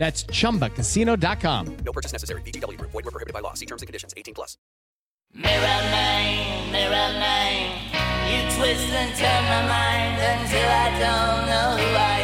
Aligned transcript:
That's 0.00 0.24
chumbacasino.com. 0.24 1.76
No 1.84 1.92
purchase 1.92 2.12
necessary. 2.12 2.40
VGW 2.40 2.78
Group. 2.78 2.90
Void 2.90 3.04
were 3.04 3.10
prohibited 3.10 3.34
by 3.34 3.40
law. 3.40 3.52
See 3.52 3.66
terms 3.66 3.82
and 3.82 3.86
conditions. 3.86 4.14
18 4.16 4.32
plus. 4.32 4.56
Mirror 5.34 5.82
man, 5.92 6.72
mirror 6.72 7.12
man, 7.20 7.70
you 8.26 8.40
twist 8.56 8.88
and 8.88 9.14
turn 9.14 9.44
my 9.44 9.62
mind 9.68 10.18
until 10.18 10.68
I 10.68 10.90
don't 11.04 11.46
know 11.50 11.76
who 11.76 11.88
I 11.94 12.18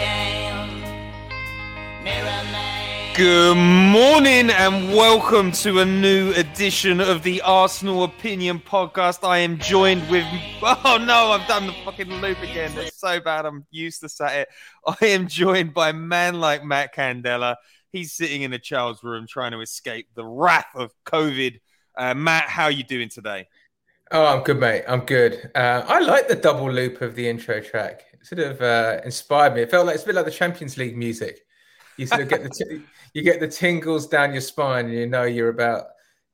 am. 0.48 2.02
Mirror 2.02 2.44
man. 2.50 2.75
Good 3.17 3.56
morning 3.56 4.50
and 4.50 4.95
welcome 4.95 5.50
to 5.53 5.81
a 5.81 5.86
new 5.86 6.33
edition 6.33 7.00
of 7.00 7.22
the 7.22 7.41
Arsenal 7.41 8.05
Opinion 8.05 8.61
Podcast. 8.61 9.27
I 9.27 9.39
am 9.39 9.56
joined 9.56 10.06
with. 10.11 10.27
Oh 10.62 10.98
no, 11.00 11.31
I've 11.31 11.48
done 11.48 11.67
the 11.67 11.72
fucking 11.83 12.12
loop 12.20 12.39
again. 12.42 12.72
It's 12.77 13.00
so 13.00 13.19
bad. 13.19 13.47
I'm 13.47 13.64
useless 13.70 14.20
at 14.20 14.37
it. 14.37 14.48
I 14.87 15.06
am 15.06 15.28
joined 15.28 15.72
by 15.72 15.89
a 15.89 15.92
man 15.94 16.41
like 16.41 16.62
Matt 16.62 16.94
Candela. 16.94 17.56
He's 17.91 18.12
sitting 18.12 18.42
in 18.42 18.53
a 18.53 18.59
child's 18.59 19.03
room 19.03 19.27
trying 19.27 19.53
to 19.53 19.61
escape 19.61 20.09
the 20.14 20.27
wrath 20.27 20.69
of 20.75 20.92
COVID. 21.06 21.59
Uh, 21.97 22.12
Matt, 22.12 22.50
how 22.50 22.64
are 22.64 22.70
you 22.70 22.84
doing 22.84 23.09
today? 23.09 23.48
Oh, 24.11 24.27
I'm 24.27 24.42
good, 24.42 24.61
mate. 24.61 24.84
I'm 24.87 25.06
good. 25.06 25.50
Uh, 25.55 25.84
I 25.89 26.00
like 26.00 26.28
the 26.28 26.37
double 26.37 26.70
loop 26.70 27.00
of 27.00 27.14
the 27.14 27.27
intro 27.27 27.62
track. 27.62 28.03
It 28.12 28.27
sort 28.27 28.41
of 28.41 28.61
uh, 28.61 29.00
inspired 29.06 29.55
me. 29.55 29.62
It 29.62 29.71
felt 29.71 29.87
like 29.87 29.94
it's 29.94 30.04
a 30.04 30.06
bit 30.06 30.16
like 30.16 30.27
the 30.27 30.31
Champions 30.31 30.77
League 30.77 30.98
music. 30.98 31.41
You 31.97 32.06
sort 32.06 32.21
of 32.21 32.28
get 32.28 32.43
the 32.43 32.50
t- 32.69 32.83
you 33.16 33.22
get 33.22 33.41
the 33.41 33.49
tingles 33.49 34.06
down 34.06 34.32
your 34.32 34.43
spine, 34.43 34.84
and 34.84 34.94
you 34.94 35.06
know 35.06 35.22
you're 35.22 35.49
about 35.49 35.87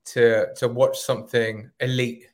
to 0.03 0.53
to 0.55 0.67
watch 0.67 0.99
something 0.99 1.71
elite. 1.79 2.27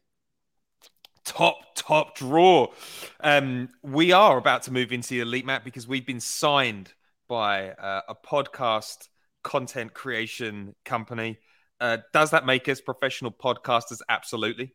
Top 1.23 1.57
top 1.75 2.15
draw. 2.15 2.73
Um, 3.19 3.69
we 3.83 4.11
are 4.11 4.39
about 4.39 4.63
to 4.63 4.71
move 4.71 4.91
into 4.91 5.09
the 5.09 5.19
elite 5.19 5.45
map 5.45 5.63
because 5.63 5.87
we've 5.87 6.07
been 6.07 6.19
signed 6.19 6.91
by 7.27 7.73
uh, 7.73 8.01
a 8.09 8.15
podcast 8.15 9.09
content 9.43 9.93
creation 9.93 10.73
company. 10.83 11.37
Uh, 11.79 11.97
does 12.11 12.31
that 12.31 12.43
make 12.43 12.67
us 12.67 12.81
professional 12.81 13.31
podcasters? 13.31 13.99
Absolutely. 14.09 14.73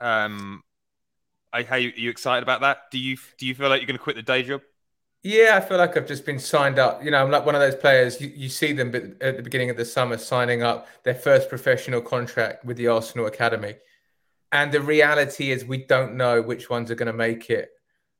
Um, 0.00 0.62
I, 1.52 1.64
how 1.64 1.76
you, 1.76 1.90
are 1.90 2.00
you 2.00 2.08
excited 2.08 2.42
about 2.42 2.62
that? 2.62 2.84
Do 2.90 2.98
you 2.98 3.18
do 3.36 3.46
you 3.46 3.54
feel 3.54 3.68
like 3.68 3.82
you're 3.82 3.86
going 3.86 3.98
to 3.98 4.02
quit 4.02 4.16
the 4.16 4.22
day 4.22 4.44
job? 4.44 4.62
Yeah, 5.22 5.50
I 5.56 5.60
feel 5.60 5.76
like 5.76 5.96
I've 5.96 6.06
just 6.06 6.24
been 6.24 6.38
signed 6.38 6.78
up. 6.78 7.04
You 7.04 7.10
know, 7.10 7.22
I'm 7.22 7.30
like 7.30 7.44
one 7.44 7.54
of 7.54 7.60
those 7.60 7.74
players. 7.76 8.20
You, 8.20 8.32
you 8.34 8.48
see 8.48 8.72
them 8.72 8.94
at 9.20 9.36
the 9.36 9.42
beginning 9.42 9.68
of 9.68 9.76
the 9.76 9.84
summer 9.84 10.16
signing 10.16 10.62
up 10.62 10.88
their 11.02 11.14
first 11.14 11.50
professional 11.50 12.00
contract 12.00 12.64
with 12.64 12.78
the 12.78 12.86
Arsenal 12.86 13.26
Academy, 13.26 13.74
and 14.50 14.72
the 14.72 14.80
reality 14.80 15.50
is 15.50 15.64
we 15.64 15.84
don't 15.84 16.14
know 16.14 16.40
which 16.40 16.70
ones 16.70 16.90
are 16.90 16.94
going 16.94 17.06
to 17.06 17.12
make 17.12 17.50
it. 17.50 17.70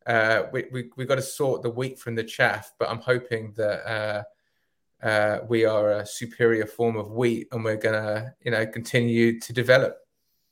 Uh, 0.06 0.43
we 0.53 0.66
we 0.71 0.91
we 0.97 1.06
got 1.06 1.15
to 1.15 1.22
sort 1.22 1.62
the 1.62 1.71
wheat 1.71 1.99
from 1.99 2.16
the 2.16 2.25
chaff, 2.25 2.72
but 2.78 2.91
I'm 2.91 3.00
hoping 3.00 3.55
that. 3.56 3.91
Uh, 3.91 4.22
uh, 5.03 5.41
we 5.49 5.65
are 5.65 5.93
a 5.93 6.05
superior 6.05 6.67
form 6.67 6.94
of 6.97 7.11
wheat 7.11 7.49
and 7.53 7.65
we're 7.65 7.75
going 7.75 7.94
to 7.94 8.34
you 8.43 8.50
know 8.50 8.67
continue 8.67 9.41
to 9.41 9.50
develop 9.50 9.97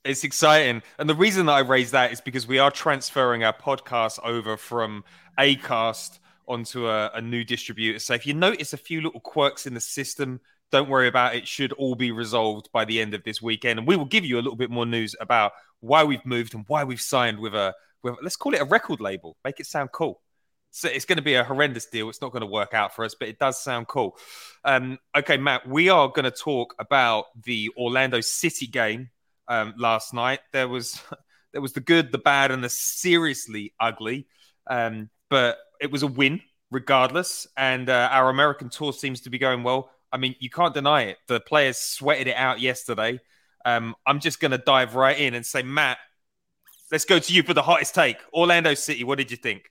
it's 0.07 0.25
exciting 0.25 0.83
and 0.99 1.07
the 1.07 1.15
reason 1.15 1.45
that 1.45 1.53
i 1.53 1.59
raise 1.59 1.91
that 1.91 2.13
is 2.13 2.23
because 2.23 2.47
we 2.47 2.59
are 2.59 2.71
transferring 2.71 3.45
our 3.45 3.53
podcast 3.53 4.19
over 4.25 4.57
from 4.57 5.05
acast 5.39 6.19
onto 6.49 6.89
a, 6.89 7.11
a 7.15 7.21
new 7.21 7.45
distributor 7.45 7.99
so 7.99 8.15
if 8.15 8.27
you 8.27 8.35
notice 8.35 8.73
a 8.73 8.79
few 8.79 9.01
little 9.01 9.21
quirks 9.21 9.67
in 9.67 9.75
the 9.75 9.81
system 9.81 10.41
don't 10.71 10.89
worry 10.89 11.09
about 11.09 11.35
it. 11.35 11.39
it 11.39 11.49
should 11.49 11.73
all 11.75 11.95
be 11.95 12.11
resolved 12.11 12.69
by 12.73 12.85
the 12.85 13.01
end 13.01 13.15
of 13.15 13.23
this 13.25 13.41
weekend 13.41 13.79
and 13.79 13.87
we 13.87 13.97
will 13.97 14.05
give 14.05 14.25
you 14.25 14.37
a 14.37 14.43
little 14.43 14.57
bit 14.57 14.71
more 14.71 14.87
news 14.87 15.15
about 15.21 15.53
why 15.81 16.03
we've 16.05 16.25
moved 16.27 16.55
and 16.55 16.65
why 16.69 16.85
we've 16.85 17.01
signed 17.01 17.39
with 17.39 17.55
a 17.55 17.75
with, 18.03 18.17
let's 18.23 18.37
call 18.37 18.55
it 18.55 18.61
a 18.61 18.65
record 18.65 19.01
label 19.01 19.37
make 19.45 19.61
it 19.61 19.67
sound 19.67 19.91
cool 19.93 20.21
so 20.71 20.89
it's 20.89 21.05
going 21.05 21.17
to 21.17 21.23
be 21.23 21.35
a 21.35 21.45
horrendous 21.45 21.87
deal. 21.87 22.09
It's 22.09 22.21
not 22.21 22.33
going 22.33 22.43
to 22.43 22.47
work 22.47 22.75
out 22.75 22.95
for 22.95 23.05
us, 23.05 23.15
but 23.19 23.29
it 23.29 23.39
does 23.39 23.61
sound 23.61 23.89
cool. 23.89 24.17
Um, 24.65 24.99
okay, 25.17 25.37
Matt, 25.37 25.67
we 25.67 25.89
are 25.89 26.09
going 26.09 26.25
to 26.25 26.31
talk 26.31 26.75
about 26.79 27.27
the 27.43 27.71
Orlando 27.77 28.21
City 28.21 28.67
game 28.67 29.11
um, 29.49 29.75
last 29.79 30.13
night. 30.13 30.41
There 30.53 30.69
was 30.69 31.01
there 31.53 31.63
was 31.63 31.73
the 31.73 31.81
good, 31.81 32.13
the 32.13 32.19
bad, 32.19 32.51
and 32.51 32.63
the 32.63 32.69
seriously 32.69 33.73
ugly, 33.81 34.27
um, 34.67 35.09
but 35.29 35.59
it 35.81 35.91
was 35.91 36.03
a 36.03 36.07
win 36.07 36.41
regardless. 36.71 37.47
And 37.57 37.89
uh, 37.89 38.09
our 38.11 38.31
American 38.31 38.69
tour 38.69 38.93
seems 38.93 39.21
to 39.23 39.31
be 39.31 39.39
going 39.39 39.63
well. 39.63 39.91
I 40.13 40.17
mean, 40.17 40.35
you 40.39 40.51
can't 40.51 40.75
deny 40.75 41.03
it. 41.03 41.19
The 41.27 41.41
players 41.41 41.79
sweated 41.79 42.29
it 42.29 42.37
out 42.37 42.61
yesterday. 42.61 43.21
Um, 43.65 43.95
I'm 44.07 44.21
just 44.21 44.41
going 44.41 44.53
to 44.53 44.59
dive 44.59 44.95
right 44.95 45.19
in 45.19 45.35
and 45.35 45.45
say, 45.45 45.63
Matt, 45.63 45.99
let's 46.91 47.05
go 47.05 47.19
to 47.19 47.33
you 47.33 47.43
for 47.43 47.55
the 47.55 47.63
hottest 47.63 47.95
take. 47.95 48.17
Orlando 48.33 48.75
City, 48.75 49.05
what 49.05 49.19
did 49.19 49.31
you 49.31 49.37
think? 49.37 49.71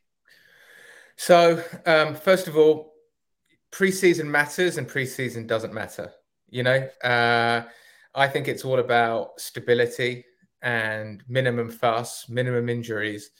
So, 1.16 1.63
um, 1.85 2.13
first 2.13 2.47
of 2.47 2.56
all, 2.56 2.94
preseason 3.72 4.25
matters 4.25 4.78
and 4.78 4.88
preseason 4.88 5.47
doesn't 5.47 5.74
matter. 5.74 6.12
You 6.50 6.63
know, 6.63 6.88
uh, 7.03 7.63
I 8.13 8.28
think 8.28 8.47
it's 8.47 8.63
all 8.63 8.79
about 8.79 9.39
stability 9.39 10.25
and 10.62 11.24
minimum 11.28 11.69
fuss, 11.69 12.29
minimum 12.29 12.69
injuries. 12.69 13.31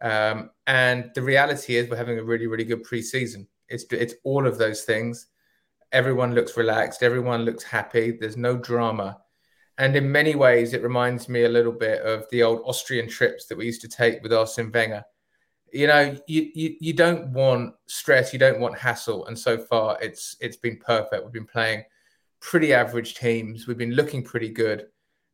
Um, 0.00 0.50
and 0.66 1.10
the 1.14 1.22
reality 1.22 1.76
is, 1.76 1.88
we're 1.88 1.96
having 1.96 2.18
a 2.18 2.24
really, 2.24 2.46
really 2.46 2.64
good 2.64 2.84
preseason. 2.84 3.46
It's 3.68 3.84
it's 3.90 4.14
all 4.24 4.46
of 4.46 4.58
those 4.58 4.82
things. 4.82 5.26
Everyone 5.92 6.34
looks 6.34 6.56
relaxed. 6.56 7.02
Everyone 7.02 7.44
looks 7.44 7.64
happy. 7.64 8.12
There's 8.12 8.36
no 8.36 8.56
drama. 8.56 9.18
And 9.78 9.96
in 9.96 10.12
many 10.12 10.34
ways, 10.34 10.74
it 10.74 10.82
reminds 10.82 11.28
me 11.28 11.44
a 11.44 11.48
little 11.48 11.72
bit 11.72 12.02
of 12.02 12.26
the 12.30 12.42
old 12.42 12.62
Austrian 12.64 13.08
trips 13.08 13.46
that 13.46 13.56
we 13.56 13.66
used 13.66 13.80
to 13.80 13.88
take 13.88 14.22
with 14.22 14.32
Arsene 14.32 14.70
Wenger 14.70 15.04
you 15.72 15.86
know 15.86 16.16
you, 16.26 16.50
you 16.54 16.76
you 16.80 16.92
don't 16.92 17.32
want 17.32 17.74
stress 17.86 18.32
you 18.32 18.38
don't 18.38 18.60
want 18.60 18.76
hassle 18.78 19.26
and 19.26 19.38
so 19.38 19.58
far 19.58 19.98
it's 20.00 20.36
it's 20.40 20.56
been 20.56 20.76
perfect 20.76 21.24
we've 21.24 21.32
been 21.32 21.46
playing 21.46 21.82
pretty 22.40 22.72
average 22.72 23.14
teams 23.14 23.66
we've 23.66 23.78
been 23.78 23.94
looking 23.94 24.22
pretty 24.22 24.48
good 24.48 24.86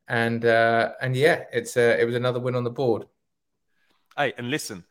and 0.08 0.44
uh 0.44 0.92
and 1.00 1.16
yeah 1.16 1.44
it's 1.52 1.76
uh, 1.76 1.96
it 1.98 2.04
was 2.04 2.14
another 2.14 2.40
win 2.40 2.54
on 2.54 2.64
the 2.64 2.70
board 2.70 3.04
hey 4.16 4.32
and 4.38 4.50
listen 4.50 4.84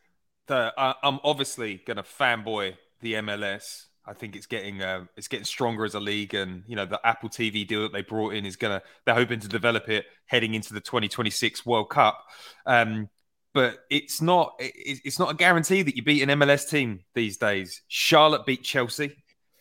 the, 0.46 0.72
uh, 0.78 0.94
i'm 1.02 1.18
obviously 1.24 1.82
gonna 1.86 2.02
fanboy 2.02 2.74
the 3.00 3.14
mls 3.14 3.86
I 4.08 4.12
think 4.12 4.36
it's 4.36 4.46
getting 4.46 4.82
uh, 4.82 5.04
it's 5.16 5.26
getting 5.26 5.44
stronger 5.44 5.84
as 5.84 5.94
a 5.94 6.00
league, 6.00 6.34
and 6.34 6.62
you 6.66 6.76
know 6.76 6.86
the 6.86 7.04
Apple 7.04 7.28
TV 7.28 7.66
deal 7.66 7.82
that 7.82 7.92
they 7.92 8.02
brought 8.02 8.34
in 8.34 8.46
is 8.46 8.54
gonna 8.54 8.80
they're 9.04 9.14
hoping 9.14 9.40
to 9.40 9.48
develop 9.48 9.88
it 9.88 10.06
heading 10.26 10.54
into 10.54 10.74
the 10.74 10.80
2026 10.80 11.66
World 11.66 11.90
Cup. 11.90 12.24
Um, 12.66 13.08
but 13.52 13.78
it's 13.90 14.22
not 14.22 14.54
it's 14.60 15.18
not 15.18 15.32
a 15.32 15.34
guarantee 15.34 15.82
that 15.82 15.96
you 15.96 16.02
beat 16.02 16.22
an 16.22 16.28
MLS 16.38 16.68
team 16.68 17.00
these 17.14 17.36
days. 17.36 17.82
Charlotte 17.88 18.46
beat 18.46 18.62
Chelsea, 18.62 19.16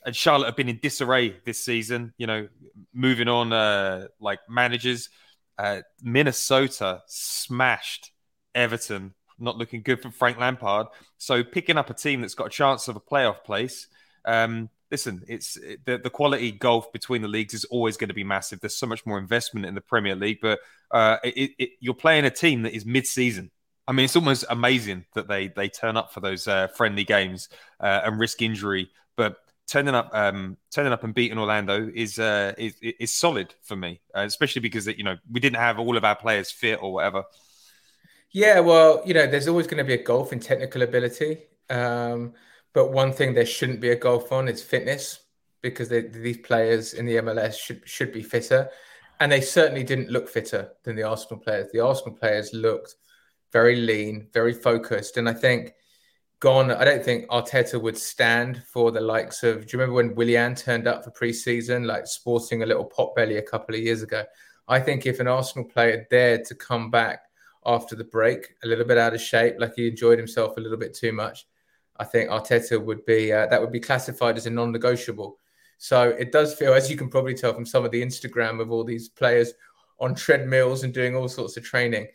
and 0.06 0.16
Charlotte 0.16 0.48
have 0.48 0.56
been 0.56 0.70
in 0.70 0.80
disarray 0.80 1.38
this 1.46 1.64
season. 1.64 2.14
You 2.18 2.28
know, 2.28 2.48
moving 2.94 3.28
on 3.28 3.52
uh, 3.52 4.08
like 4.20 4.40
managers. 4.48 5.10
Uh, 5.58 5.82
Minnesota 6.04 7.02
smashed 7.08 8.12
Everton, 8.54 9.14
not 9.40 9.58
looking 9.58 9.82
good 9.82 10.02
for 10.02 10.12
Frank 10.12 10.38
Lampard. 10.38 10.88
So 11.18 11.44
picking 11.44 11.78
up 11.78 11.90
a 11.90 11.94
team 11.94 12.22
that's 12.22 12.36
got 12.36 12.48
a 12.48 12.50
chance 12.50 12.88
of 12.88 12.96
a 12.96 13.00
playoff 13.00 13.44
place. 13.44 13.88
Um, 14.26 14.70
listen, 14.92 15.24
it's 15.28 15.56
the, 15.86 15.98
the 15.98 16.10
quality 16.10 16.52
gulf 16.52 16.92
between 16.92 17.22
the 17.22 17.28
leagues 17.28 17.54
is 17.54 17.66
always 17.66 17.98
going 17.98 18.08
to 18.10 18.14
be 18.14 18.24
massive. 18.24 18.60
There's 18.60 18.78
so 18.78 18.88
much 18.88 19.06
more 19.06 19.18
investment 19.18 19.66
in 19.66 19.76
the 19.76 19.82
Premier 19.82 20.16
League, 20.16 20.40
but 20.42 20.60
uh, 20.92 21.18
it, 21.24 21.52
it, 21.58 21.70
you're 21.80 21.94
playing 21.94 22.26
a 22.26 22.30
team 22.30 22.64
that 22.64 22.74
is 22.74 22.86
mid-season. 22.86 23.52
I 23.88 23.92
mean, 23.92 24.06
it's 24.06 24.16
almost 24.16 24.46
amazing 24.50 25.06
that 25.14 25.28
they 25.28 25.50
they 25.50 25.70
turn 25.70 25.96
up 25.96 26.12
for 26.12 26.20
those 26.20 26.48
uh, 26.48 26.68
friendly 26.70 27.04
games 27.04 27.50
uh, 27.80 28.02
and 28.04 28.20
risk 28.20 28.42
injury, 28.42 28.90
but 29.16 29.38
turning 29.68 29.96
up 29.96 30.10
um, 30.14 30.58
turning 30.72 30.92
up 30.92 31.04
and 31.04 31.14
beating 31.14 31.38
Orlando 31.38 31.90
is 31.94 32.18
uh, 32.18 32.54
is, 32.58 32.76
is 32.81 33.14
solid 33.14 33.54
for 33.62 33.76
me, 33.76 34.02
uh, 34.16 34.22
especially 34.22 34.62
because 34.62 34.88
you 34.88 35.04
know 35.04 35.18
we 35.31 35.40
didn't 35.40 35.58
have 35.58 35.80
all 35.80 35.98
of 35.98 36.04
our 36.04 36.16
players 36.16 36.52
fit 36.52 36.81
or 36.81 36.94
whatever. 36.94 37.24
Yeah, 38.36 38.60
well, 38.60 39.02
you 39.06 39.14
know, 39.14 39.28
there's 39.28 39.48
always 39.48 39.66
going 39.66 39.78
to 39.78 39.86
be 39.86 39.94
a 39.94 40.04
golf 40.04 40.34
in 40.34 40.42
technical 40.42 40.82
ability. 40.82 41.44
Um, 41.70 42.34
but 42.74 42.92
one 42.92 43.14
thing 43.14 43.34
there 43.34 43.46
shouldn't 43.46 43.80
be 43.80 43.92
a 43.92 43.96
golf 43.96 44.30
on 44.34 44.50
is 44.50 44.62
fitness 44.62 45.22
because 45.62 45.88
they, 45.88 46.02
these 46.02 46.40
players 46.40 46.96
in 46.96 47.06
the 47.06 47.16
MLS 47.16 47.58
should 47.58 47.88
should 47.88 48.12
be 48.12 48.22
fitter, 48.22 48.70
and 49.22 49.32
they 49.32 49.40
certainly 49.40 49.86
didn't 49.86 50.10
look 50.10 50.28
fitter 50.28 50.72
than 50.84 50.98
the 50.98 51.04
Arsenal 51.04 51.40
players. 51.40 51.72
The 51.72 51.80
Arsenal 51.80 52.14
players 52.14 52.54
looked 52.54 52.96
very 53.54 53.78
lean, 53.78 54.28
very 54.34 54.52
focused, 54.52 55.16
and 55.16 55.30
I 55.30 55.34
think 55.34 55.74
gone. 56.42 56.72
I 56.72 56.84
don't 56.84 57.06
think 57.06 57.30
Arteta 57.30 57.81
would 57.81 57.98
stand 57.98 58.64
for 58.66 58.92
the 58.92 59.00
likes 59.00 59.44
of. 59.44 59.66
Do 59.66 59.78
you 59.78 59.80
remember 59.80 59.96
when 59.96 60.14
Willian 60.14 60.56
turned 60.56 60.90
up 60.90 61.06
for 61.06 61.12
preseason, 61.12 61.86
like 61.86 62.06
sporting 62.06 62.64
a 62.64 62.66
little 62.66 62.84
pot 62.84 63.16
belly 63.16 63.38
a 63.38 63.42
couple 63.42 63.76
of 63.76 63.81
years 63.81 64.02
ago? 64.02 64.26
I 64.68 64.81
think 64.81 65.06
if 65.06 65.22
an 65.22 65.28
Arsenal 65.30 65.70
player 65.70 66.06
dared 66.12 66.44
to 66.48 66.56
come 66.56 66.92
back 66.92 67.22
after 67.66 67.96
the 67.96 68.04
break, 68.04 68.56
a 68.64 68.68
little 68.68 68.86
bit 68.86 68.98
out 68.98 69.14
of 69.14 69.22
shape, 69.22 69.56
like 69.60 69.74
he 69.76 69.88
enjoyed 69.88 70.18
himself 70.18 70.58
a 70.58 70.62
little 70.62 70.78
bit 70.78 70.94
too 70.94 71.12
much, 71.12 71.48
I 71.98 72.04
think 72.04 72.30
Arteta 72.30 72.84
would 72.84 73.06
be 73.06 73.32
uh, 73.32 73.48
that 73.48 73.62
would 73.62 73.72
be 73.72 73.80
classified 73.80 74.38
as 74.38 74.46
a 74.46 74.50
non-negotiable. 74.50 75.38
So 75.78 76.10
it 76.10 76.32
does 76.32 76.54
feel, 76.56 76.74
as 76.74 76.90
you 76.90 76.98
can 76.98 77.10
probably 77.10 77.34
tell 77.34 77.54
from 77.54 77.66
some 77.66 77.86
of 77.86 77.92
the 77.92 78.02
Instagram 78.02 78.62
of 78.62 78.72
all 78.72 78.84
these 78.84 79.10
players 79.10 79.54
on 80.00 80.16
treadmills 80.16 80.84
and 80.84 80.94
doing 80.94 81.16
all 81.16 81.28
sorts 81.28 81.58
of 81.58 81.64
training, 81.64 82.08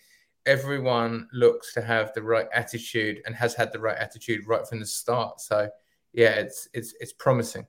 everyone 0.47 1.29
looks 1.33 1.75
to 1.75 1.83
have 1.83 2.13
the 2.15 2.23
right 2.23 2.47
attitude 2.55 3.21
and 3.27 3.35
has 3.35 3.55
had 3.55 3.73
the 3.73 3.79
right 3.79 3.97
attitude 3.97 4.47
right 4.47 4.67
from 4.67 4.81
the 4.81 4.87
start. 4.87 5.41
So 5.41 5.69
yeah, 6.13 6.31
it's 6.31 6.69
it's 6.73 6.95
it's 7.01 7.13
promising. 7.13 7.67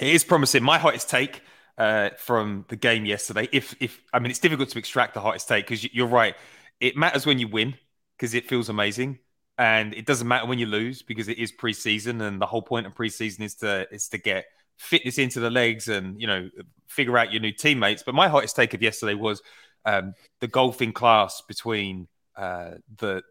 It 0.00 0.08
is 0.08 0.24
promising. 0.24 0.62
My 0.62 0.78
hottest 0.78 1.08
take 1.08 1.42
uh, 1.78 2.10
from 2.18 2.64
the 2.68 2.76
game 2.76 3.04
yesterday, 3.04 3.48
if 3.52 3.74
if 3.80 4.02
I 4.12 4.18
mean, 4.18 4.30
it's 4.30 4.40
difficult 4.40 4.70
to 4.70 4.78
extract 4.78 5.14
the 5.14 5.20
hottest 5.20 5.48
take 5.48 5.66
because 5.66 5.92
you're 5.94 6.06
right. 6.06 6.34
It 6.82 6.96
matters 6.96 7.24
when 7.24 7.38
you 7.38 7.48
win 7.48 7.74
because 8.18 8.34
it 8.34 8.48
feels 8.48 8.68
amazing 8.68 9.20
and 9.56 9.94
it 9.94 10.06
doesn't 10.06 10.26
matter 10.26 10.46
when 10.46 10.58
you 10.58 10.66
lose 10.66 11.02
because 11.02 11.28
it 11.28 11.38
is 11.38 11.52
preseason, 11.52 12.20
and 12.20 12.40
the 12.40 12.46
whole 12.46 12.62
point 12.62 12.86
of 12.86 12.94
preseason 12.94 13.42
is 13.42 13.54
to 13.56 13.86
is 13.92 14.08
to 14.08 14.18
get 14.18 14.46
fitness 14.78 15.18
into 15.18 15.38
the 15.38 15.50
legs 15.50 15.86
and 15.86 16.20
you 16.20 16.26
know 16.26 16.48
figure 16.88 17.16
out 17.16 17.32
your 17.32 17.40
new 17.40 17.52
teammates. 17.52 18.02
But 18.02 18.16
my 18.16 18.28
hottest 18.28 18.56
take 18.56 18.74
of 18.74 18.82
yesterday 18.82 19.14
was 19.14 19.40
um, 19.84 20.14
the 20.40 20.48
golfing 20.48 20.92
class 20.92 21.42
between 21.46 22.08
uh, 22.36 22.72
the 22.98 23.22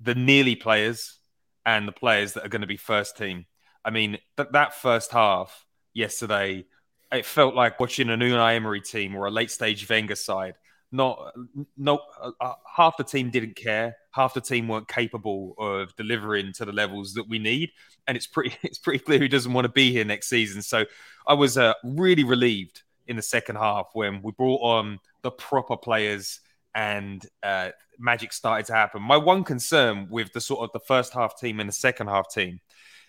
the 0.00 0.14
nearly 0.14 0.54
players 0.54 1.18
and 1.66 1.88
the 1.88 1.92
players 1.92 2.34
that 2.34 2.44
are 2.44 2.48
going 2.48 2.60
to 2.60 2.68
be 2.68 2.76
first 2.76 3.16
team. 3.16 3.46
I 3.84 3.90
mean, 3.90 4.18
that 4.36 4.52
that 4.52 4.74
first 4.74 5.10
half 5.10 5.66
yesterday, 5.94 6.66
it 7.10 7.24
felt 7.26 7.54
like 7.54 7.80
watching 7.80 8.10
an 8.10 8.20
Unai 8.20 8.56
Emery 8.56 8.82
team 8.82 9.16
or 9.16 9.26
a 9.26 9.30
late 9.30 9.50
stage 9.50 9.88
Wenger 9.88 10.14
side 10.16 10.54
not 10.92 11.32
no 11.76 12.00
uh, 12.20 12.30
uh, 12.40 12.52
half 12.76 12.96
the 12.96 13.04
team 13.04 13.30
didn't 13.30 13.56
care. 13.56 13.96
Half 14.12 14.34
the 14.34 14.40
team 14.40 14.68
weren't 14.68 14.88
capable 14.88 15.54
of 15.58 15.96
delivering 15.96 16.52
to 16.54 16.64
the 16.64 16.72
levels 16.72 17.14
that 17.14 17.28
we 17.28 17.38
need. 17.38 17.70
And 18.06 18.16
it's 18.16 18.26
pretty 18.26 18.54
it's 18.62 18.78
pretty 18.78 18.98
clear 18.98 19.20
he 19.20 19.28
doesn't 19.28 19.52
want 19.52 19.64
to 19.64 19.72
be 19.72 19.90
here 19.90 20.04
next 20.04 20.28
season. 20.28 20.62
So 20.62 20.84
i 21.26 21.34
was 21.34 21.56
uh, 21.56 21.74
really 21.82 22.24
relieved 22.24 22.82
in 23.06 23.16
the 23.16 23.22
second 23.22 23.56
half 23.56 23.88
when 23.94 24.22
we 24.22 24.32
brought 24.32 24.60
on 24.60 25.00
the 25.22 25.30
proper 25.30 25.76
players 25.76 26.40
and 26.74 27.26
uh, 27.42 27.70
magic 27.98 28.32
started 28.32 28.66
to 28.66 28.74
happen. 28.74 29.02
My 29.02 29.16
one 29.16 29.44
concern 29.44 30.08
with 30.10 30.32
the 30.32 30.40
sort 30.40 30.60
of 30.60 30.70
the 30.72 30.80
first 30.86 31.12
half 31.12 31.38
team 31.38 31.58
and 31.58 31.68
the 31.68 31.74
second 31.74 32.08
half 32.08 32.32
team 32.32 32.60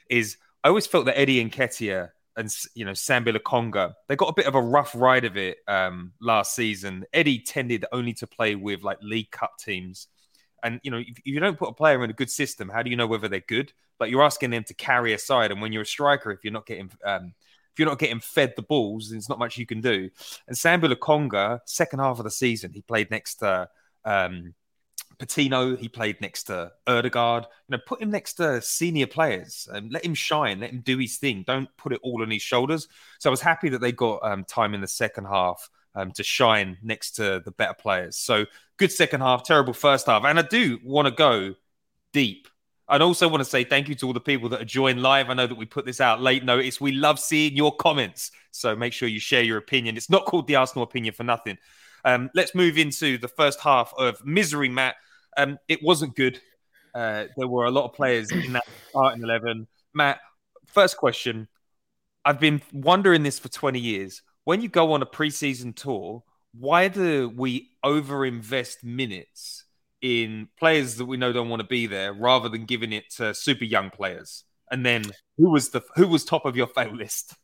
is 0.09 0.37
i 0.63 0.67
always 0.67 0.85
felt 0.85 1.05
that 1.05 1.17
eddie 1.17 1.43
Nketiah 1.43 2.09
and 2.35 2.53
you 2.75 2.85
know 2.85 2.91
Sambi 2.91 3.35
Lokonga, 3.35 3.93
they 4.07 4.15
got 4.15 4.29
a 4.29 4.33
bit 4.33 4.47
of 4.47 4.55
a 4.55 4.61
rough 4.61 4.93
ride 4.95 5.25
of 5.25 5.37
it 5.37 5.57
um, 5.67 6.13
last 6.21 6.55
season. 6.55 7.05
Eddie 7.13 7.39
tended 7.39 7.85
only 7.91 8.13
to 8.13 8.27
play 8.27 8.55
with 8.55 8.83
like 8.83 8.97
League 9.01 9.31
Cup 9.31 9.57
teams, 9.57 10.07
and 10.63 10.79
you 10.83 10.91
know 10.91 10.97
if, 10.97 11.19
you 11.23 11.39
don't 11.39 11.57
put 11.57 11.69
a 11.69 11.73
player 11.73 12.03
in 12.03 12.09
a 12.09 12.13
good 12.13 12.29
system, 12.29 12.69
how 12.69 12.81
do 12.81 12.89
you 12.89 12.95
know 12.95 13.07
whether 13.07 13.27
they're 13.27 13.41
good? 13.41 13.73
Like 13.99 14.09
you're 14.09 14.23
asking 14.23 14.51
them 14.51 14.63
to 14.65 14.73
carry 14.73 15.13
a 15.13 15.17
side, 15.17 15.51
and 15.51 15.61
when 15.61 15.71
you're 15.71 15.83
a 15.83 15.85
striker, 15.85 16.31
if 16.31 16.43
you're 16.43 16.53
not 16.53 16.65
getting 16.65 16.89
um, 17.05 17.33
if 17.73 17.79
you're 17.79 17.89
not 17.89 17.99
getting 17.99 18.19
fed 18.19 18.53
the 18.55 18.61
balls, 18.61 19.09
there's 19.09 19.29
not 19.29 19.39
much 19.39 19.57
you 19.57 19.65
can 19.65 19.81
do. 19.81 20.09
And 20.47 20.55
Sambi 20.55 20.93
Lokonga, 20.93 21.59
second 21.65 21.99
half 21.99 22.19
of 22.19 22.23
the 22.23 22.31
season, 22.31 22.71
he 22.71 22.81
played 22.81 23.09
next 23.09 23.35
to 23.35 23.67
um, 24.05 24.53
Patino, 25.19 25.75
he 25.75 25.87
played 25.87 26.19
next 26.21 26.43
to 26.45 26.71
Ødegaard. 26.87 27.43
You 27.43 27.77
know, 27.77 27.83
put 27.85 28.01
him 28.01 28.11
next 28.11 28.33
to 28.35 28.61
senior 28.61 29.07
players 29.07 29.67
and 29.71 29.91
let 29.91 30.05
him 30.05 30.13
shine, 30.13 30.59
let 30.59 30.71
him 30.71 30.81
do 30.81 30.97
his 30.97 31.17
thing. 31.17 31.43
Don't 31.45 31.69
put 31.77 31.93
it 31.93 31.99
all 32.03 32.21
on 32.21 32.31
his 32.31 32.41
shoulders. 32.41 32.87
So 33.19 33.29
I 33.29 33.31
was 33.31 33.41
happy 33.41 33.69
that 33.69 33.81
they 33.81 33.91
got 33.91 34.19
um, 34.23 34.43
time 34.43 34.73
in 34.73 34.81
the 34.81 34.87
second 34.87 35.25
half 35.25 35.69
um, 35.95 36.11
to 36.11 36.23
shine 36.23 36.77
next 36.81 37.11
to 37.13 37.41
the 37.43 37.51
better 37.51 37.73
players. 37.73 38.17
So 38.17 38.45
good 38.77 38.91
second 38.91 39.21
half, 39.21 39.43
terrible 39.43 39.73
first 39.73 40.07
half. 40.07 40.23
And 40.25 40.39
I 40.39 40.43
do 40.43 40.79
want 40.83 41.07
to 41.07 41.13
go 41.13 41.55
deep. 42.11 42.47
I'd 42.87 43.01
also 43.01 43.27
want 43.27 43.41
to 43.41 43.49
say 43.49 43.63
thank 43.63 43.87
you 43.87 43.95
to 43.95 44.07
all 44.07 44.13
the 44.13 44.19
people 44.19 44.49
that 44.49 44.61
are 44.61 44.65
joined 44.65 45.01
live. 45.01 45.29
I 45.29 45.33
know 45.33 45.47
that 45.47 45.55
we 45.55 45.65
put 45.65 45.85
this 45.85 46.01
out 46.01 46.21
late 46.21 46.43
notice. 46.43 46.81
We 46.81 46.91
love 46.91 47.19
seeing 47.19 47.55
your 47.55 47.75
comments. 47.75 48.31
So 48.51 48.75
make 48.75 48.93
sure 48.93 49.07
you 49.07 49.19
share 49.19 49.41
your 49.41 49.57
opinion. 49.57 49.95
It's 49.95 50.09
not 50.09 50.25
called 50.25 50.47
the 50.47 50.57
Arsenal 50.57 50.83
opinion 50.83 51.13
for 51.13 51.23
nothing. 51.23 51.57
Um, 52.05 52.29
let's 52.35 52.53
move 52.53 52.77
into 52.77 53.17
the 53.17 53.27
first 53.27 53.59
half 53.59 53.93
of 53.97 54.25
misery, 54.25 54.69
Matt. 54.69 54.95
Um, 55.37 55.57
it 55.67 55.81
wasn't 55.81 56.15
good. 56.15 56.39
Uh, 56.93 57.25
there 57.37 57.47
were 57.47 57.65
a 57.65 57.71
lot 57.71 57.85
of 57.85 57.93
players 57.93 58.31
in 58.31 58.53
that 58.53 58.65
starting 58.89 59.23
eleven. 59.23 59.67
Matt, 59.93 60.19
first 60.67 60.97
question. 60.97 61.47
I've 62.25 62.39
been 62.39 62.61
wondering 62.71 63.23
this 63.23 63.39
for 63.39 63.49
20 63.49 63.79
years. 63.79 64.21
When 64.45 64.61
you 64.61 64.69
go 64.69 64.93
on 64.93 65.01
a 65.01 65.05
preseason 65.05 65.75
tour, 65.75 66.23
why 66.53 66.87
do 66.87 67.31
we 67.35 67.71
overinvest 67.83 68.83
minutes 68.83 69.65
in 70.01 70.47
players 70.57 70.95
that 70.97 71.05
we 71.05 71.17
know 71.17 71.33
don't 71.33 71.49
want 71.49 71.61
to 71.61 71.67
be 71.67 71.87
there 71.87 72.13
rather 72.13 72.49
than 72.49 72.65
giving 72.65 72.93
it 72.93 73.09
to 73.17 73.33
super 73.33 73.65
young 73.65 73.89
players? 73.89 74.43
And 74.71 74.85
then 74.85 75.03
who 75.37 75.51
was 75.51 75.69
the 75.69 75.81
who 75.95 76.07
was 76.07 76.23
top 76.23 76.45
of 76.45 76.55
your 76.55 76.67
fail 76.75 76.95
list? 76.95 77.35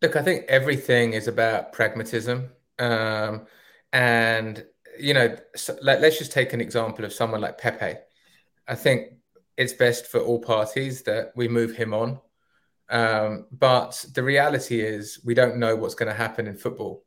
Look, 0.00 0.14
I 0.14 0.22
think 0.22 0.44
everything 0.48 1.14
is 1.14 1.26
about 1.26 1.72
pragmatism. 1.72 2.50
Um, 2.78 3.46
and 3.92 4.64
you 4.98 5.14
know, 5.14 5.36
so 5.54 5.76
let, 5.80 6.02
us 6.02 6.18
just 6.18 6.32
take 6.32 6.52
an 6.52 6.60
example 6.60 7.04
of 7.04 7.12
someone 7.12 7.40
like 7.40 7.58
Pepe. 7.58 7.98
I 8.66 8.74
think 8.74 9.12
it's 9.56 9.72
best 9.72 10.06
for 10.06 10.20
all 10.20 10.40
parties 10.40 11.02
that 11.02 11.32
we 11.36 11.48
move 11.48 11.74
him 11.74 11.94
on. 11.94 12.20
Um, 12.90 13.46
but 13.52 14.04
the 14.14 14.22
reality 14.22 14.80
is, 14.80 15.20
we 15.24 15.34
don't 15.34 15.58
know 15.58 15.76
what's 15.76 15.94
going 15.94 16.10
to 16.10 16.14
happen 16.14 16.46
in 16.46 16.56
football. 16.56 17.04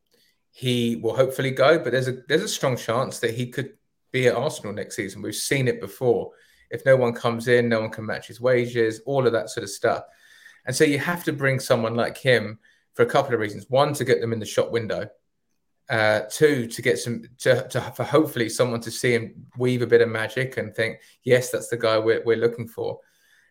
He 0.52 0.98
will 0.98 1.16
hopefully 1.16 1.52
go, 1.52 1.80
but 1.80 1.92
there's 1.92 2.08
a 2.08 2.18
there's 2.28 2.44
a 2.44 2.48
strong 2.48 2.78
chance 2.78 3.20
that 3.20 3.34
he 3.34 3.48
could 3.48 3.74
be 4.12 4.28
at 4.28 4.36
Arsenal 4.36 4.74
next 4.74 4.96
season. 4.96 5.22
We've 5.22 5.34
seen 5.34 5.68
it 5.68 5.80
before. 5.82 6.32
If 6.70 6.86
no 6.86 6.96
one 6.96 7.14
comes 7.14 7.48
in, 7.48 7.68
no 7.68 7.82
one 7.82 7.90
can 7.90 8.06
match 8.06 8.28
his 8.28 8.40
wages, 8.40 9.02
all 9.06 9.26
of 9.26 9.34
that 9.34 9.50
sort 9.50 9.64
of 9.64 9.70
stuff. 9.70 10.04
And 10.66 10.76
so 10.76 10.84
you 10.84 11.00
have 11.00 11.24
to 11.24 11.34
bring 11.34 11.60
someone 11.60 11.96
like 11.96 12.18
him 12.18 12.60
for 12.94 13.04
a 13.04 13.08
couple 13.08 13.34
of 13.34 13.40
reasons. 13.40 13.66
One, 13.70 13.94
to 13.94 14.06
get 14.06 14.22
them 14.22 14.34
in 14.34 14.40
the 14.40 14.46
shop 14.46 14.72
window 14.72 15.10
uh, 15.92 16.22
two, 16.30 16.68
to 16.68 16.82
get 16.82 16.98
some, 16.98 17.24
to, 17.38 17.68
to, 17.68 17.82
for 17.96 18.04
hopefully 18.04 18.48
someone 18.48 18.80
to 18.80 18.90
see 18.90 19.12
him 19.14 19.46
weave 19.58 19.82
a 19.82 19.88
bit 19.88 20.02
of 20.02 20.08
magic 20.08 20.56
and 20.56 20.74
think, 20.74 21.00
yes, 21.24 21.52
that's 21.52 21.68
the 21.68 21.78
guy 21.78 22.00
we're, 22.00 22.24
we're 22.24 22.38
looking 22.38 22.68
for. 22.68 22.98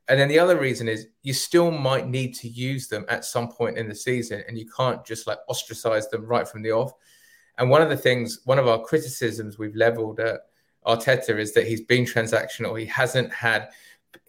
And 0.09 0.19
then 0.19 0.29
the 0.29 0.39
other 0.39 0.59
reason 0.59 0.89
is 0.89 1.07
you 1.23 1.35
still 1.35 1.71
might 1.71 2.09
need 2.09 2.35
to 2.37 2.49
use 2.49 2.89
them 2.89 3.05
at 3.09 3.27
some 3.27 3.49
point 3.49 3.77
in 3.77 3.89
the 3.89 3.95
season, 3.95 4.43
and 4.49 4.59
you 4.59 4.67
can't 4.75 5.05
just 5.05 5.27
like 5.27 5.39
ostracize 5.49 6.09
them 6.09 6.25
right 6.25 6.49
from 6.49 6.63
the 6.63 6.73
off. 6.73 6.95
And 7.59 7.69
one 7.69 7.83
of 7.83 7.91
the 7.91 7.97
things, 7.97 8.41
one 8.47 8.59
of 8.59 8.67
our 8.67 8.81
criticisms 8.81 9.59
we've 9.59 9.77
leveled 9.77 10.19
at 10.19 10.41
Arteta 10.87 11.39
is 11.39 11.53
that 11.53 11.67
he's 11.67 11.83
been 11.83 12.07
transactional. 12.07 12.81
He 12.81 12.87
hasn't 12.87 13.33
had, 13.35 13.69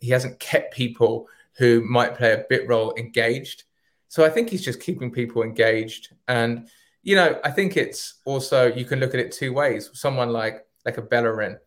he 0.02 0.10
hasn't 0.10 0.38
kept 0.40 0.74
people 0.74 1.30
who 1.58 1.82
might 1.82 2.18
play 2.18 2.34
a 2.34 2.46
bit 2.50 2.68
role 2.68 2.94
engaged. 2.98 3.64
So 4.10 4.26
I 4.26 4.30
think 4.30 4.50
he's 4.50 4.66
just 4.66 4.82
keeping 4.82 5.12
people 5.12 5.44
engaged 5.44 6.14
and 6.28 6.68
you 7.04 7.16
know, 7.16 7.40
I 7.44 7.52
think 7.52 7.78
it's 7.78 8.16
also 8.26 8.68
you 8.68 8.86
can 8.86 9.00
look 9.00 9.14
at 9.14 9.20
it 9.20 9.32
two 9.32 9.54
ways. 9.54 9.90
Someone 9.94 10.30
like 10.30 10.66
like 10.86 10.98
a 10.98 11.02
Bellerin, 11.02 11.58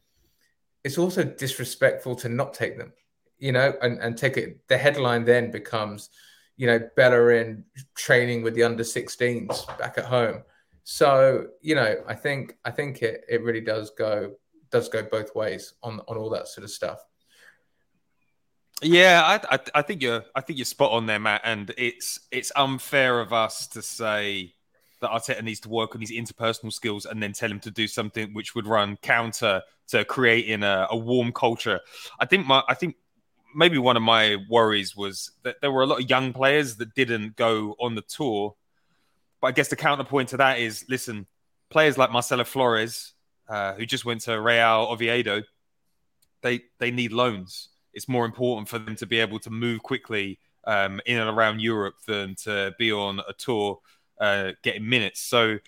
it's 0.83 0.99
also 0.99 1.25
disrespectful 1.25 2.17
to 2.17 2.29
not 2.29 2.55
take 2.55 2.79
them, 2.79 2.93
you 3.39 3.53
know, 3.53 3.75
and, 3.83 3.99
and 4.01 4.17
take 4.17 4.37
it. 4.37 4.67
The 4.69 4.79
headline 4.79 5.25
then 5.25 5.51
becomes, 5.51 6.11
you 6.57 6.67
know, 6.67 6.81
Bellerin 6.97 7.65
training 7.97 8.43
with 8.43 8.55
the 8.55 8.63
under 8.63 8.85
16s 8.85 9.79
back 9.79 9.99
at 9.99 10.05
home. 10.05 10.43
So 10.85 11.49
you 11.61 11.75
know, 11.75 11.97
I 12.07 12.15
think 12.15 12.57
I 12.65 12.71
think 12.71 13.03
it 13.03 13.25
it 13.29 13.43
really 13.43 13.63
does 13.63 13.91
go 13.91 14.35
does 14.71 14.89
go 14.89 15.03
both 15.03 15.35
ways 15.35 15.75
on 15.83 16.01
on 16.07 16.17
all 16.17 16.31
that 16.31 16.49
sort 16.49 16.65
of 16.65 16.71
stuff. 16.71 17.01
Yeah, 18.83 19.23
I, 19.25 19.55
I, 19.55 19.59
I 19.77 19.83
think 19.83 20.03
you're 20.03 20.25
I 20.35 20.41
think 20.43 20.59
you're 20.59 20.67
spot 20.67 20.93
on 20.93 21.07
there, 21.07 21.19
Matt. 21.19 21.43
And 21.45 21.73
it's 21.79 22.21
it's 22.31 22.53
unfair 22.55 23.21
of 23.21 23.33
us 23.33 23.67
to 23.69 23.83
say 23.83 24.54
that 25.05 25.11
Arteta 25.11 25.43
needs 25.43 25.61
to 25.61 25.69
work 25.69 25.95
on 25.95 26.01
his 26.01 26.11
interpersonal 26.11 26.73
skills 26.73 27.05
and 27.05 27.23
then 27.23 27.33
tell 27.33 27.51
him 27.51 27.61
to 27.61 27.71
do 27.71 27.87
something 27.87 28.33
which 28.33 28.55
would 28.55 28.67
run 28.67 28.97
counter 29.03 29.63
to 29.89 30.05
creating 30.05 30.63
a, 30.63 30.87
a 30.91 30.97
warm 30.97 31.31
culture. 31.33 31.81
I 32.19 32.27
think 32.27 32.47
my 32.47 32.63
I 32.69 32.75
think 32.75 32.97
maybe 33.55 33.79
one 33.79 33.97
of 33.97 34.03
my 34.03 34.37
worries 34.49 34.97
was 34.97 35.31
that 35.43 35.61
there 35.61 35.71
were 35.71 35.83
a 35.83 35.87
lot 35.87 36.03
of 36.03 36.11
young 36.11 36.33
players 36.33 36.77
that 36.77 36.95
didn't 36.95 37.37
go 37.37 37.77
on 37.79 37.95
the 37.95 38.03
tour. 38.03 38.57
But 39.41 39.49
I 39.49 39.53
guess 39.53 39.69
the 39.69 39.77
counterpoint 39.77 40.31
to 40.31 40.39
that 40.39 40.59
is 40.59 40.85
listen, 40.89 41.27
players 41.69 41.99
like 41.99 42.11
Marcelo 42.11 42.45
Flores, 42.45 43.13
uh, 43.49 43.75
who 43.75 43.85
just 43.85 44.05
went 44.05 44.23
to 44.23 44.41
Real 44.41 44.89
Oviedo, 44.91 45.43
they 46.41 46.63
they 46.79 46.91
need 46.91 47.13
loans. 47.13 47.69
It's 47.93 48.09
more 48.09 48.25
important 48.25 48.69
for 48.69 48.79
them 48.79 48.97
to 48.97 49.07
be 49.07 49.21
able 49.21 49.39
to 49.41 49.51
move 49.51 49.83
quickly 49.83 50.41
um, 50.67 51.01
in 51.07 51.19
and 51.19 51.31
around 51.31 51.61
Europe 51.61 51.97
than 52.07 52.35
to 52.37 52.73
be 52.79 52.91
on 52.91 53.21
a 53.21 53.33
tour 53.35 53.79
uh, 54.21 54.53
getting 54.63 54.89
minutes. 54.89 55.21
So 55.21 55.59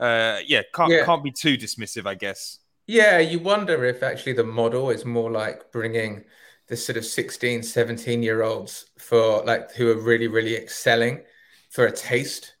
uh, 0.00 0.38
yeah, 0.46 0.62
can't 0.74 0.90
Yeah. 0.90 1.04
can't 1.04 1.24
be 1.24 1.32
too 1.32 1.56
dismissive, 1.56 2.06
I 2.06 2.14
guess. 2.14 2.58
Yeah, 2.86 3.18
you 3.18 3.38
wonder 3.38 3.84
if 3.84 4.02
actually 4.02 4.34
the 4.34 4.44
model 4.44 4.90
is 4.90 5.04
more 5.04 5.30
like 5.30 5.72
bringing 5.72 6.24
the 6.68 6.76
sort 6.76 6.96
of 6.98 7.04
16, 7.06 7.62
17 7.62 8.22
year 8.22 8.42
olds 8.42 8.86
for 8.98 9.42
like 9.44 9.72
who 9.72 9.90
are 9.90 10.00
really, 10.00 10.28
really 10.28 10.56
excelling 10.56 11.22
for 11.70 11.86
a 11.86 11.92
taste, 11.92 12.56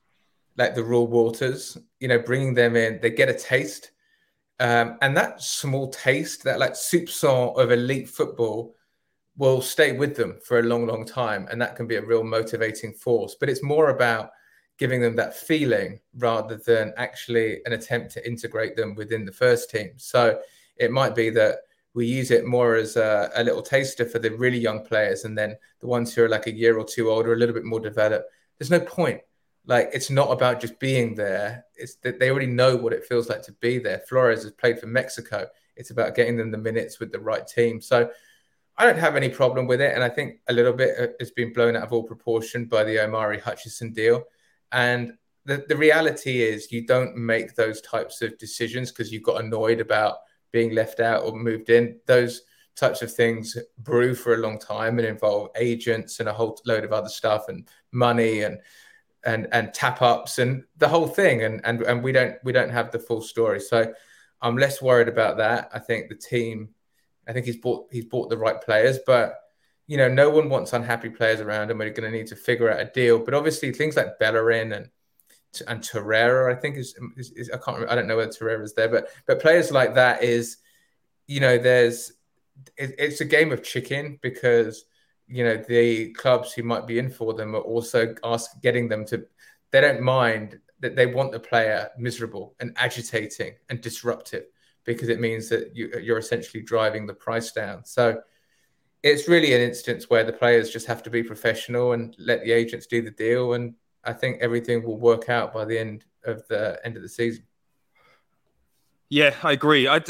like 0.56 0.74
the 0.74 0.84
raw 0.84 1.00
waters, 1.00 1.78
you 2.00 2.08
know, 2.08 2.18
bringing 2.18 2.54
them 2.54 2.76
in, 2.76 3.00
they 3.00 3.10
get 3.10 3.28
a 3.28 3.34
taste. 3.34 3.92
Um, 4.60 4.98
and 5.02 5.16
that 5.16 5.42
small 5.42 5.90
taste, 5.90 6.44
that 6.44 6.60
like 6.60 6.72
soupçon 6.74 7.58
of 7.58 7.72
elite 7.72 8.08
football 8.08 8.76
will 9.36 9.60
stay 9.62 9.92
with 9.92 10.16
them 10.16 10.38
for 10.44 10.58
a 10.60 10.62
long, 10.62 10.86
long 10.86 11.04
time. 11.04 11.48
And 11.50 11.60
that 11.60 11.76
can 11.76 11.86
be 11.86 11.96
a 11.96 12.04
real 12.06 12.24
motivating 12.24 12.92
force. 12.94 13.36
But 13.38 13.48
it's 13.50 13.62
more 13.62 13.90
about 13.90 14.30
giving 14.78 15.00
them 15.00 15.16
that 15.16 15.36
feeling 15.36 16.00
rather 16.16 16.56
than 16.56 16.92
actually 16.96 17.60
an 17.64 17.72
attempt 17.72 18.12
to 18.12 18.26
integrate 18.26 18.76
them 18.76 18.94
within 18.94 19.24
the 19.24 19.32
first 19.32 19.70
team. 19.70 19.92
So 19.96 20.40
it 20.76 20.90
might 20.90 21.14
be 21.14 21.30
that 21.30 21.58
we 21.94 22.06
use 22.06 22.32
it 22.32 22.44
more 22.44 22.74
as 22.74 22.96
a, 22.96 23.30
a 23.36 23.44
little 23.44 23.62
taster 23.62 24.04
for 24.04 24.18
the 24.18 24.30
really 24.30 24.58
young 24.58 24.84
players, 24.84 25.24
and 25.24 25.38
then 25.38 25.56
the 25.80 25.86
ones 25.86 26.12
who 26.12 26.24
are 26.24 26.28
like 26.28 26.48
a 26.48 26.54
year 26.54 26.76
or 26.76 26.84
two 26.84 27.08
older, 27.08 27.32
a 27.32 27.36
little 27.36 27.54
bit 27.54 27.64
more 27.64 27.80
developed. 27.80 28.28
There's 28.58 28.70
no 28.70 28.80
point. 28.80 29.20
Like 29.66 29.90
it's 29.94 30.10
not 30.10 30.30
about 30.30 30.60
just 30.60 30.78
being 30.80 31.14
there. 31.14 31.64
It's 31.76 31.94
that 31.96 32.18
they 32.18 32.30
already 32.30 32.48
know 32.48 32.76
what 32.76 32.92
it 32.92 33.04
feels 33.04 33.28
like 33.28 33.42
to 33.42 33.52
be 33.52 33.78
there. 33.78 34.00
Flores 34.08 34.42
has 34.42 34.52
played 34.52 34.80
for 34.80 34.88
Mexico. 34.88 35.46
It's 35.76 35.90
about 35.90 36.14
getting 36.14 36.36
them 36.36 36.50
the 36.50 36.58
minutes 36.58 37.00
with 37.00 37.12
the 37.12 37.20
right 37.20 37.46
team. 37.46 37.80
So 37.80 38.10
I 38.76 38.84
don't 38.84 38.98
have 38.98 39.14
any 39.14 39.28
problem 39.28 39.68
with 39.68 39.80
it, 39.80 39.94
and 39.94 40.02
I 40.02 40.08
think 40.08 40.40
a 40.48 40.52
little 40.52 40.72
bit 40.72 40.98
uh, 40.98 41.06
has 41.20 41.30
been 41.30 41.52
blown 41.52 41.76
out 41.76 41.84
of 41.84 41.92
all 41.92 42.02
proportion 42.02 42.64
by 42.64 42.82
the 42.82 42.98
Omari 42.98 43.38
Hutchinson 43.38 43.92
deal. 43.92 44.24
And 44.72 45.14
the, 45.44 45.64
the 45.68 45.76
reality 45.76 46.42
is, 46.42 46.72
you 46.72 46.86
don't 46.86 47.16
make 47.16 47.54
those 47.54 47.80
types 47.80 48.22
of 48.22 48.38
decisions 48.38 48.90
because 48.90 49.12
you 49.12 49.20
got 49.20 49.44
annoyed 49.44 49.80
about 49.80 50.18
being 50.52 50.72
left 50.72 51.00
out 51.00 51.24
or 51.24 51.32
moved 51.32 51.70
in. 51.70 51.98
Those 52.06 52.42
types 52.76 53.02
of 53.02 53.12
things 53.12 53.56
brew 53.78 54.14
for 54.14 54.34
a 54.34 54.38
long 54.38 54.58
time 54.58 54.98
and 54.98 55.06
involve 55.06 55.48
agents 55.56 56.20
and 56.20 56.28
a 56.28 56.32
whole 56.32 56.58
load 56.66 56.84
of 56.84 56.92
other 56.92 57.08
stuff 57.08 57.48
and 57.48 57.68
money 57.92 58.42
and 58.42 58.58
and 59.24 59.46
and 59.52 59.72
tap 59.72 60.02
ups 60.02 60.38
and 60.38 60.64
the 60.78 60.88
whole 60.88 61.06
thing. 61.06 61.44
And 61.44 61.60
and 61.64 61.82
and 61.82 62.02
we 62.02 62.12
don't 62.12 62.36
we 62.44 62.52
don't 62.52 62.70
have 62.70 62.90
the 62.90 62.98
full 62.98 63.22
story. 63.22 63.60
So 63.60 63.92
I'm 64.40 64.56
less 64.56 64.82
worried 64.82 65.08
about 65.08 65.36
that. 65.38 65.70
I 65.72 65.78
think 65.78 66.08
the 66.08 66.14
team, 66.14 66.70
I 67.28 67.32
think 67.32 67.46
he's 67.46 67.56
bought 67.56 67.88
he's 67.90 68.06
bought 68.06 68.28
the 68.28 68.38
right 68.38 68.60
players, 68.60 68.98
but 69.06 69.36
you 69.86 69.96
know, 69.96 70.08
no 70.08 70.30
one 70.30 70.48
wants 70.48 70.72
unhappy 70.72 71.10
players 71.10 71.40
around, 71.40 71.70
and 71.70 71.78
we're 71.78 71.90
going 71.90 72.10
to 72.10 72.16
need 72.16 72.28
to 72.28 72.36
figure 72.36 72.70
out 72.70 72.80
a 72.80 72.86
deal. 72.86 73.18
But 73.18 73.34
obviously, 73.34 73.72
things 73.72 73.96
like 73.96 74.18
Bellerin 74.18 74.72
and 74.72 74.88
and 75.68 75.80
Torreira, 75.80 76.52
I 76.52 76.58
think 76.58 76.76
is, 76.76 76.96
is, 77.16 77.30
is 77.32 77.50
I 77.50 77.58
can't 77.58 77.76
remember, 77.76 77.92
I 77.92 77.94
don't 77.94 78.08
know 78.08 78.16
whether 78.16 78.32
Torreira 78.32 78.62
is 78.62 78.74
there, 78.74 78.88
but 78.88 79.08
but 79.26 79.40
players 79.40 79.70
like 79.70 79.94
that 79.94 80.22
is, 80.22 80.58
you 81.26 81.40
know, 81.40 81.58
there's 81.58 82.12
it, 82.76 82.94
it's 82.98 83.20
a 83.20 83.26
game 83.26 83.52
of 83.52 83.62
chicken 83.62 84.18
because 84.22 84.84
you 85.26 85.44
know 85.44 85.56
the 85.56 86.12
clubs 86.12 86.52
who 86.52 86.62
might 86.62 86.86
be 86.86 86.98
in 86.98 87.10
for 87.10 87.34
them 87.34 87.54
are 87.54 87.60
also 87.60 88.14
ask 88.24 88.60
getting 88.62 88.88
them 88.88 89.04
to 89.06 89.24
they 89.70 89.80
don't 89.80 90.02
mind 90.02 90.58
that 90.80 90.96
they 90.96 91.06
want 91.06 91.32
the 91.32 91.40
player 91.40 91.88
miserable 91.98 92.54
and 92.60 92.74
agitating 92.76 93.54
and 93.70 93.80
disruptive 93.80 94.44
because 94.84 95.08
it 95.08 95.18
means 95.18 95.48
that 95.48 95.74
you, 95.74 95.90
you're 96.02 96.18
essentially 96.18 96.62
driving 96.62 97.06
the 97.06 97.14
price 97.14 97.52
down. 97.52 97.84
So 97.84 98.20
it's 99.04 99.28
really 99.28 99.52
an 99.52 99.60
instance 99.60 100.08
where 100.08 100.24
the 100.24 100.32
players 100.32 100.70
just 100.70 100.86
have 100.86 101.02
to 101.02 101.10
be 101.10 101.22
professional 101.22 101.92
and 101.92 102.16
let 102.18 102.42
the 102.42 102.52
agents 102.52 102.86
do 102.86 103.02
the 103.02 103.10
deal. 103.10 103.52
And 103.52 103.74
I 104.02 104.14
think 104.14 104.38
everything 104.40 104.82
will 104.82 104.98
work 104.98 105.28
out 105.28 105.52
by 105.52 105.66
the 105.66 105.78
end 105.78 106.06
of 106.24 106.48
the 106.48 106.80
end 106.84 106.96
of 106.96 107.02
the 107.02 107.08
season. 107.08 107.44
Yeah, 109.10 109.34
I 109.42 109.52
agree. 109.52 109.86
I, 109.86 110.00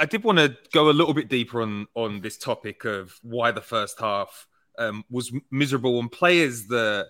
I 0.00 0.06
did 0.06 0.24
want 0.24 0.38
to 0.38 0.56
go 0.72 0.88
a 0.88 0.92
little 0.92 1.12
bit 1.12 1.28
deeper 1.28 1.60
on 1.60 1.86
on 1.94 2.22
this 2.22 2.38
topic 2.38 2.86
of 2.86 3.12
why 3.22 3.50
the 3.50 3.60
first 3.60 4.00
half 4.00 4.48
um, 4.78 5.04
was 5.10 5.30
miserable 5.50 6.00
and 6.00 6.10
players 6.10 6.66
that 6.68 7.08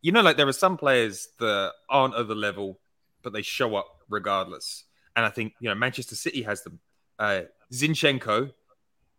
you 0.00 0.12
know, 0.12 0.22
like 0.22 0.36
there 0.36 0.46
are 0.46 0.52
some 0.52 0.76
players 0.76 1.28
that 1.40 1.72
aren't 1.90 2.14
at 2.14 2.28
the 2.28 2.36
level, 2.36 2.78
but 3.22 3.32
they 3.32 3.42
show 3.42 3.74
up 3.74 4.02
regardless. 4.08 4.84
And 5.16 5.26
I 5.26 5.30
think 5.30 5.54
you 5.58 5.68
know 5.68 5.74
Manchester 5.74 6.14
City 6.14 6.42
has 6.42 6.62
them. 6.62 6.78
Uh, 7.18 7.42
Zinchenko 7.72 8.52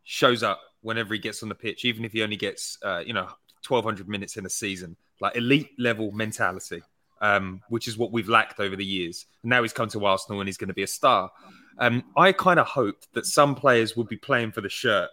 shows 0.03 0.43
up 0.43 0.61
whenever 0.81 1.13
he 1.13 1.19
gets 1.19 1.43
on 1.43 1.49
the 1.49 1.55
pitch, 1.55 1.85
even 1.85 2.05
if 2.05 2.11
he 2.11 2.23
only 2.23 2.37
gets 2.37 2.77
uh, 2.83 3.03
you 3.05 3.13
know 3.13 3.27
twelve 3.61 3.85
hundred 3.85 4.07
minutes 4.07 4.37
in 4.37 4.45
a 4.45 4.49
season. 4.49 4.95
Like 5.19 5.35
elite 5.35 5.71
level 5.77 6.11
mentality 6.11 6.81
um, 7.23 7.61
which 7.69 7.87
is 7.87 7.97
what 7.97 8.11
we've 8.11 8.27
lacked 8.27 8.59
over 8.59 8.75
the 8.75 8.85
years. 8.85 9.25
And 9.41 9.49
now 9.49 9.61
he's 9.61 9.73
come 9.73 9.87
to 9.89 10.05
Arsenal 10.05 10.41
and 10.41 10.47
he's 10.47 10.57
going 10.57 10.67
to 10.67 10.73
be 10.73 10.83
a 10.83 10.87
star. 10.87 11.31
Um, 11.79 12.03
I 12.17 12.33
kind 12.33 12.59
of 12.59 12.67
hoped 12.67 13.07
that 13.13 13.25
some 13.25 13.55
players 13.55 13.95
would 13.95 14.09
be 14.09 14.17
playing 14.17 14.51
for 14.51 14.59
the 14.59 14.69
shirt 14.69 15.09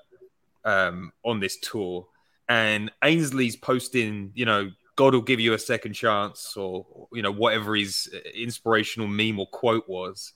um, 0.64 1.12
on 1.24 1.38
this 1.38 1.56
tour. 1.60 2.08
And 2.48 2.90
Ainsley's 3.04 3.54
posting, 3.54 4.32
you 4.34 4.44
know, 4.44 4.70
God 4.96 5.14
will 5.14 5.22
give 5.22 5.38
you 5.38 5.54
a 5.54 5.58
second 5.58 5.92
chance, 5.94 6.56
or 6.56 6.84
you 7.12 7.22
know, 7.22 7.30
whatever 7.30 7.76
his 7.76 8.12
inspirational 8.34 9.06
meme 9.06 9.38
or 9.38 9.46
quote 9.46 9.88
was. 9.88 10.32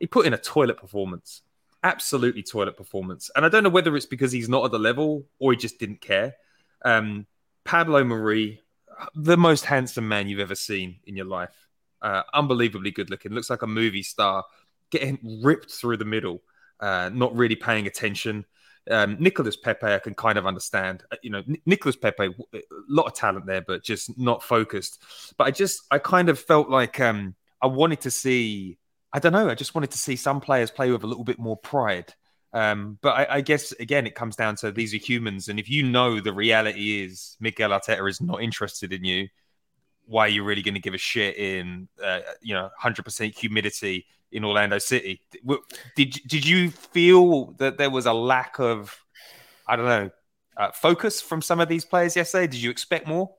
He 0.00 0.08
put 0.08 0.26
in 0.26 0.34
a 0.34 0.38
toilet 0.38 0.76
performance, 0.76 1.42
absolutely 1.82 2.42
toilet 2.42 2.76
performance. 2.76 3.30
And 3.34 3.44
I 3.44 3.48
don't 3.48 3.62
know 3.62 3.70
whether 3.70 3.96
it's 3.96 4.06
because 4.06 4.32
he's 4.32 4.48
not 4.48 4.64
at 4.64 4.70
the 4.70 4.78
level 4.78 5.26
or 5.38 5.52
he 5.52 5.58
just 5.58 5.78
didn't 5.78 6.00
care. 6.00 6.34
Um, 6.84 7.26
Pablo 7.64 8.04
Mari, 8.04 8.60
the 9.14 9.36
most 9.36 9.64
handsome 9.64 10.08
man 10.08 10.28
you've 10.28 10.40
ever 10.40 10.54
seen 10.54 11.00
in 11.06 11.16
your 11.16 11.26
life. 11.26 11.68
Uh, 12.00 12.22
unbelievably 12.34 12.90
good 12.90 13.10
looking. 13.10 13.32
Looks 13.32 13.50
like 13.50 13.62
a 13.62 13.66
movie 13.66 14.02
star. 14.02 14.44
Getting 14.90 15.40
ripped 15.42 15.70
through 15.70 15.96
the 15.96 16.04
middle. 16.04 16.42
Uh, 16.80 17.10
not 17.12 17.34
really 17.34 17.56
paying 17.56 17.86
attention. 17.86 18.44
Um, 18.90 19.16
Nicholas 19.20 19.56
Pepe, 19.56 19.86
I 19.86 20.00
can 20.00 20.14
kind 20.14 20.36
of 20.36 20.46
understand. 20.46 21.04
Uh, 21.12 21.16
You 21.22 21.30
know, 21.30 21.42
N- 21.48 21.62
Nicholas 21.66 21.94
Pepe, 21.94 22.34
a 22.54 22.60
lot 22.88 23.06
of 23.06 23.14
talent 23.14 23.46
there, 23.46 23.62
but 23.62 23.84
just 23.84 24.18
not 24.18 24.42
focused. 24.42 25.00
But 25.38 25.46
I 25.46 25.50
just, 25.52 25.82
I 25.90 25.98
kind 25.98 26.28
of 26.28 26.38
felt 26.38 26.68
like 26.68 26.98
um, 26.98 27.36
I 27.60 27.68
wanted 27.68 28.00
to 28.02 28.10
see. 28.10 28.78
I 29.12 29.18
don't 29.18 29.32
know. 29.32 29.48
I 29.48 29.54
just 29.54 29.74
wanted 29.74 29.90
to 29.90 29.98
see 29.98 30.16
some 30.16 30.40
players 30.40 30.70
play 30.70 30.90
with 30.90 31.02
a 31.02 31.06
little 31.06 31.24
bit 31.24 31.38
more 31.38 31.56
pride. 31.56 32.14
Um, 32.54 32.98
but 33.00 33.10
I, 33.10 33.36
I 33.36 33.40
guess 33.40 33.72
again, 33.72 34.06
it 34.06 34.14
comes 34.14 34.36
down 34.36 34.56
to 34.56 34.70
these 34.70 34.92
are 34.94 34.98
humans, 34.98 35.48
and 35.48 35.58
if 35.58 35.70
you 35.70 35.82
know 35.82 36.20
the 36.20 36.32
reality 36.32 37.02
is 37.02 37.36
Mikel 37.40 37.70
Arteta 37.70 38.08
is 38.08 38.20
not 38.20 38.42
interested 38.42 38.92
in 38.92 39.04
you, 39.04 39.28
why 40.06 40.26
are 40.26 40.28
you 40.28 40.44
really 40.44 40.62
going 40.62 40.74
to 40.74 40.80
give 40.80 40.94
a 40.94 40.98
shit 40.98 41.36
in 41.36 41.88
uh, 42.02 42.20
you 42.42 42.54
know 42.54 42.68
100% 42.82 43.36
humidity 43.38 44.06
in 44.32 44.44
Orlando 44.44 44.78
City? 44.78 45.22
Did 45.96 46.20
did 46.26 46.46
you 46.46 46.70
feel 46.70 47.52
that 47.52 47.78
there 47.78 47.90
was 47.90 48.04
a 48.04 48.12
lack 48.12 48.58
of 48.58 48.94
I 49.66 49.76
don't 49.76 49.86
know 49.86 50.10
uh, 50.58 50.70
focus 50.72 51.22
from 51.22 51.40
some 51.40 51.58
of 51.58 51.68
these 51.68 51.86
players 51.86 52.16
yesterday? 52.16 52.48
Did 52.48 52.60
you 52.60 52.70
expect 52.70 53.06
more? 53.06 53.30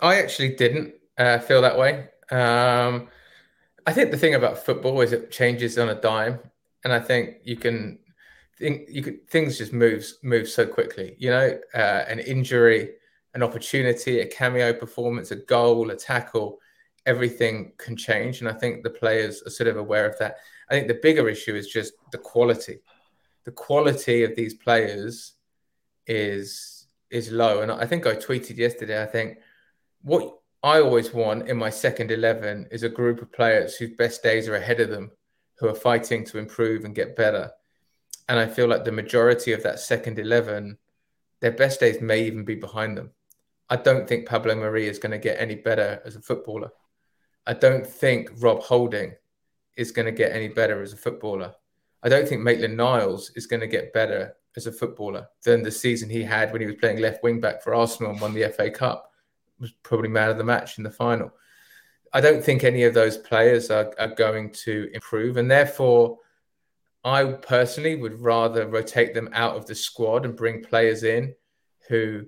I 0.00 0.16
actually 0.20 0.54
didn't 0.54 0.94
uh, 1.16 1.38
feel 1.38 1.62
that 1.62 1.76
way. 1.76 2.08
Um, 2.30 3.08
I 3.88 3.92
think 3.94 4.10
the 4.10 4.18
thing 4.18 4.34
about 4.34 4.66
football 4.66 5.00
is 5.00 5.14
it 5.14 5.30
changes 5.30 5.78
on 5.78 5.88
a 5.88 5.94
dime, 5.94 6.40
and 6.84 6.92
I 6.92 7.00
think 7.00 7.36
you 7.42 7.56
can 7.56 7.98
think 8.58 8.86
you 8.90 9.02
could 9.02 9.26
things 9.30 9.56
just 9.56 9.72
moves 9.72 10.18
move 10.22 10.46
so 10.46 10.66
quickly. 10.66 11.16
You 11.18 11.30
know, 11.30 11.58
uh, 11.74 12.04
an 12.06 12.18
injury, 12.18 12.96
an 13.32 13.42
opportunity, 13.42 14.20
a 14.20 14.26
cameo 14.26 14.74
performance, 14.74 15.30
a 15.30 15.36
goal, 15.36 15.88
a 15.88 15.96
tackle, 15.96 16.58
everything 17.06 17.72
can 17.78 17.96
change, 17.96 18.40
and 18.40 18.48
I 18.50 18.52
think 18.52 18.82
the 18.82 18.90
players 18.90 19.42
are 19.46 19.50
sort 19.50 19.68
of 19.68 19.78
aware 19.78 20.06
of 20.06 20.18
that. 20.18 20.36
I 20.68 20.74
think 20.74 20.88
the 20.88 21.00
bigger 21.02 21.26
issue 21.26 21.54
is 21.54 21.68
just 21.68 21.94
the 22.12 22.18
quality. 22.18 22.80
The 23.44 23.52
quality 23.52 24.22
of 24.22 24.36
these 24.36 24.52
players 24.52 25.32
is 26.06 26.88
is 27.08 27.32
low, 27.32 27.62
and 27.62 27.72
I 27.72 27.86
think 27.86 28.06
I 28.06 28.16
tweeted 28.16 28.58
yesterday. 28.58 29.02
I 29.02 29.06
think 29.06 29.38
what 30.02 30.37
I 30.62 30.80
always 30.80 31.14
want 31.14 31.48
in 31.48 31.56
my 31.56 31.70
second 31.70 32.10
11 32.10 32.68
is 32.72 32.82
a 32.82 32.88
group 32.88 33.22
of 33.22 33.32
players 33.32 33.76
whose 33.76 33.96
best 33.96 34.24
days 34.24 34.48
are 34.48 34.56
ahead 34.56 34.80
of 34.80 34.90
them, 34.90 35.12
who 35.58 35.68
are 35.68 35.74
fighting 35.74 36.24
to 36.26 36.38
improve 36.38 36.84
and 36.84 36.94
get 36.94 37.14
better. 37.14 37.50
And 38.28 38.40
I 38.40 38.46
feel 38.46 38.66
like 38.66 38.84
the 38.84 38.92
majority 38.92 39.52
of 39.52 39.62
that 39.62 39.78
second 39.78 40.18
11, 40.18 40.76
their 41.40 41.52
best 41.52 41.78
days 41.78 42.00
may 42.00 42.24
even 42.24 42.44
be 42.44 42.56
behind 42.56 42.98
them. 42.98 43.12
I 43.70 43.76
don't 43.76 44.08
think 44.08 44.26
Pablo 44.26 44.56
Mari 44.56 44.88
is 44.88 44.98
going 44.98 45.12
to 45.12 45.18
get 45.18 45.40
any 45.40 45.54
better 45.54 46.02
as 46.04 46.16
a 46.16 46.22
footballer. 46.22 46.70
I 47.46 47.52
don't 47.52 47.86
think 47.86 48.30
Rob 48.38 48.62
Holding 48.62 49.14
is 49.76 49.92
going 49.92 50.06
to 50.06 50.12
get 50.12 50.32
any 50.32 50.48
better 50.48 50.82
as 50.82 50.92
a 50.92 50.96
footballer. 50.96 51.54
I 52.02 52.08
don't 52.08 52.28
think 52.28 52.42
Maitland 52.42 52.76
Niles 52.76 53.30
is 53.36 53.46
going 53.46 53.60
to 53.60 53.66
get 53.68 53.92
better 53.92 54.34
as 54.56 54.66
a 54.66 54.72
footballer 54.72 55.28
than 55.44 55.62
the 55.62 55.70
season 55.70 56.10
he 56.10 56.24
had 56.24 56.50
when 56.50 56.60
he 56.60 56.66
was 56.66 56.76
playing 56.76 56.98
left 56.98 57.22
wing 57.22 57.40
back 57.40 57.62
for 57.62 57.74
Arsenal 57.74 58.10
and 58.10 58.20
won 58.20 58.34
the 58.34 58.48
FA 58.48 58.70
Cup. 58.70 59.12
Was 59.60 59.72
probably 59.82 60.08
man 60.08 60.30
of 60.30 60.38
the 60.38 60.44
match 60.44 60.78
in 60.78 60.84
the 60.84 60.90
final. 60.90 61.32
I 62.12 62.20
don't 62.20 62.42
think 62.42 62.64
any 62.64 62.84
of 62.84 62.94
those 62.94 63.16
players 63.16 63.70
are, 63.70 63.92
are 63.98 64.14
going 64.14 64.50
to 64.64 64.88
improve, 64.94 65.36
and 65.36 65.50
therefore, 65.50 66.18
I 67.04 67.24
personally 67.24 67.96
would 67.96 68.20
rather 68.20 68.66
rotate 68.66 69.14
them 69.14 69.28
out 69.32 69.56
of 69.56 69.66
the 69.66 69.74
squad 69.74 70.24
and 70.24 70.36
bring 70.36 70.62
players 70.62 71.02
in 71.02 71.34
who 71.88 72.26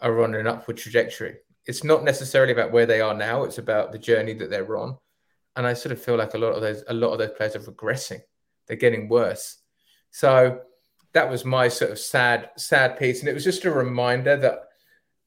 are 0.00 0.22
on 0.22 0.34
an 0.34 0.46
upward 0.46 0.76
trajectory. 0.76 1.36
It's 1.66 1.84
not 1.84 2.04
necessarily 2.04 2.52
about 2.52 2.72
where 2.72 2.86
they 2.86 3.00
are 3.00 3.14
now; 3.14 3.44
it's 3.44 3.58
about 3.58 3.92
the 3.92 3.98
journey 3.98 4.34
that 4.34 4.50
they're 4.50 4.76
on. 4.76 4.98
And 5.54 5.66
I 5.66 5.74
sort 5.74 5.92
of 5.92 6.02
feel 6.02 6.16
like 6.16 6.34
a 6.34 6.38
lot 6.38 6.52
of 6.52 6.60
those 6.60 6.84
a 6.88 6.94
lot 6.94 7.12
of 7.12 7.18
those 7.18 7.36
players 7.36 7.56
are 7.56 7.60
regressing; 7.60 8.20
they're 8.66 8.76
getting 8.76 9.08
worse. 9.08 9.58
So 10.10 10.60
that 11.12 11.30
was 11.30 11.44
my 11.44 11.68
sort 11.68 11.90
of 11.90 11.98
sad 11.98 12.50
sad 12.56 12.98
piece, 12.98 13.20
and 13.20 13.28
it 13.28 13.34
was 13.34 13.44
just 13.44 13.64
a 13.64 13.70
reminder 13.70 14.36
that 14.36 14.68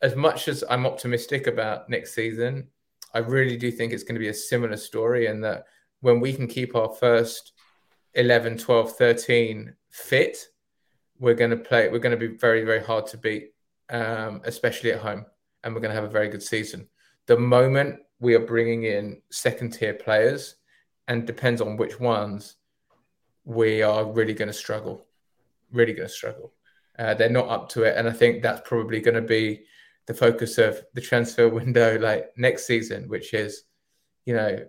as 0.01 0.15
much 0.15 0.47
as 0.47 0.63
I'm 0.69 0.85
optimistic 0.85 1.47
about 1.47 1.89
next 1.89 2.13
season, 2.13 2.67
I 3.13 3.19
really 3.19 3.57
do 3.57 3.71
think 3.71 3.93
it's 3.93 4.03
going 4.03 4.15
to 4.15 4.19
be 4.19 4.29
a 4.29 4.33
similar 4.33 4.77
story, 4.77 5.27
and 5.27 5.43
that 5.43 5.65
when 6.01 6.19
we 6.19 6.33
can 6.33 6.47
keep 6.47 6.75
our 6.75 6.89
first 6.89 7.53
11, 8.13 8.57
12, 8.57 8.91
13 8.97 9.73
fit, 9.89 10.37
we're 11.19 11.33
going 11.33 11.51
to 11.51 11.57
play. 11.57 11.89
We're 11.89 11.99
going 11.99 12.17
to 12.17 12.27
be 12.27 12.35
very, 12.35 12.63
very 12.63 12.83
hard 12.83 13.07
to 13.07 13.17
beat 13.17 13.51
um, 13.89 14.41
especially 14.45 14.91
at 14.91 14.99
home, 14.99 15.25
and 15.63 15.73
we're 15.73 15.81
going 15.81 15.93
to 15.93 16.01
have 16.01 16.09
a 16.09 16.13
very 16.13 16.29
good 16.29 16.43
season. 16.43 16.87
The 17.27 17.37
moment 17.37 17.99
we 18.19 18.35
are 18.35 18.45
bringing 18.45 18.83
in 18.83 19.21
second 19.29 19.71
tier 19.71 19.93
players, 19.93 20.55
and 21.07 21.27
depends 21.27 21.61
on 21.61 21.77
which 21.77 21.99
ones, 21.99 22.55
we 23.43 23.83
are 23.83 24.05
really 24.05 24.33
going 24.33 24.47
to 24.47 24.53
struggle. 24.53 25.05
Really 25.71 25.93
going 25.93 26.07
to 26.07 26.13
struggle. 26.13 26.53
Uh, 26.97 27.13
they're 27.13 27.29
not 27.29 27.49
up 27.49 27.69
to 27.69 27.83
it, 27.83 27.97
and 27.97 28.07
I 28.07 28.11
think 28.11 28.41
that's 28.41 28.67
probably 28.67 29.01
going 29.01 29.15
to 29.15 29.21
be 29.21 29.65
the 30.07 30.13
focus 30.13 30.57
of 30.57 30.81
the 30.93 31.01
transfer 31.01 31.49
window, 31.49 31.97
like 31.99 32.31
next 32.37 32.67
season, 32.67 33.07
which 33.07 33.33
is, 33.33 33.63
you 34.25 34.33
know, 34.35 34.65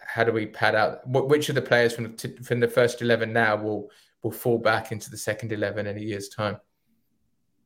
how 0.00 0.24
do 0.24 0.32
we 0.32 0.46
pad 0.46 0.74
out 0.74 1.06
which 1.06 1.48
of 1.48 1.54
the 1.54 1.62
players 1.62 1.94
from 1.94 2.16
the, 2.16 2.38
from 2.42 2.60
the 2.60 2.68
first 2.68 3.02
eleven 3.02 3.32
now 3.32 3.56
will 3.56 3.90
will 4.22 4.30
fall 4.30 4.58
back 4.58 4.92
into 4.92 5.10
the 5.10 5.16
second 5.16 5.52
eleven 5.52 5.86
in 5.86 5.96
a 5.96 6.00
year's 6.00 6.28
time. 6.28 6.56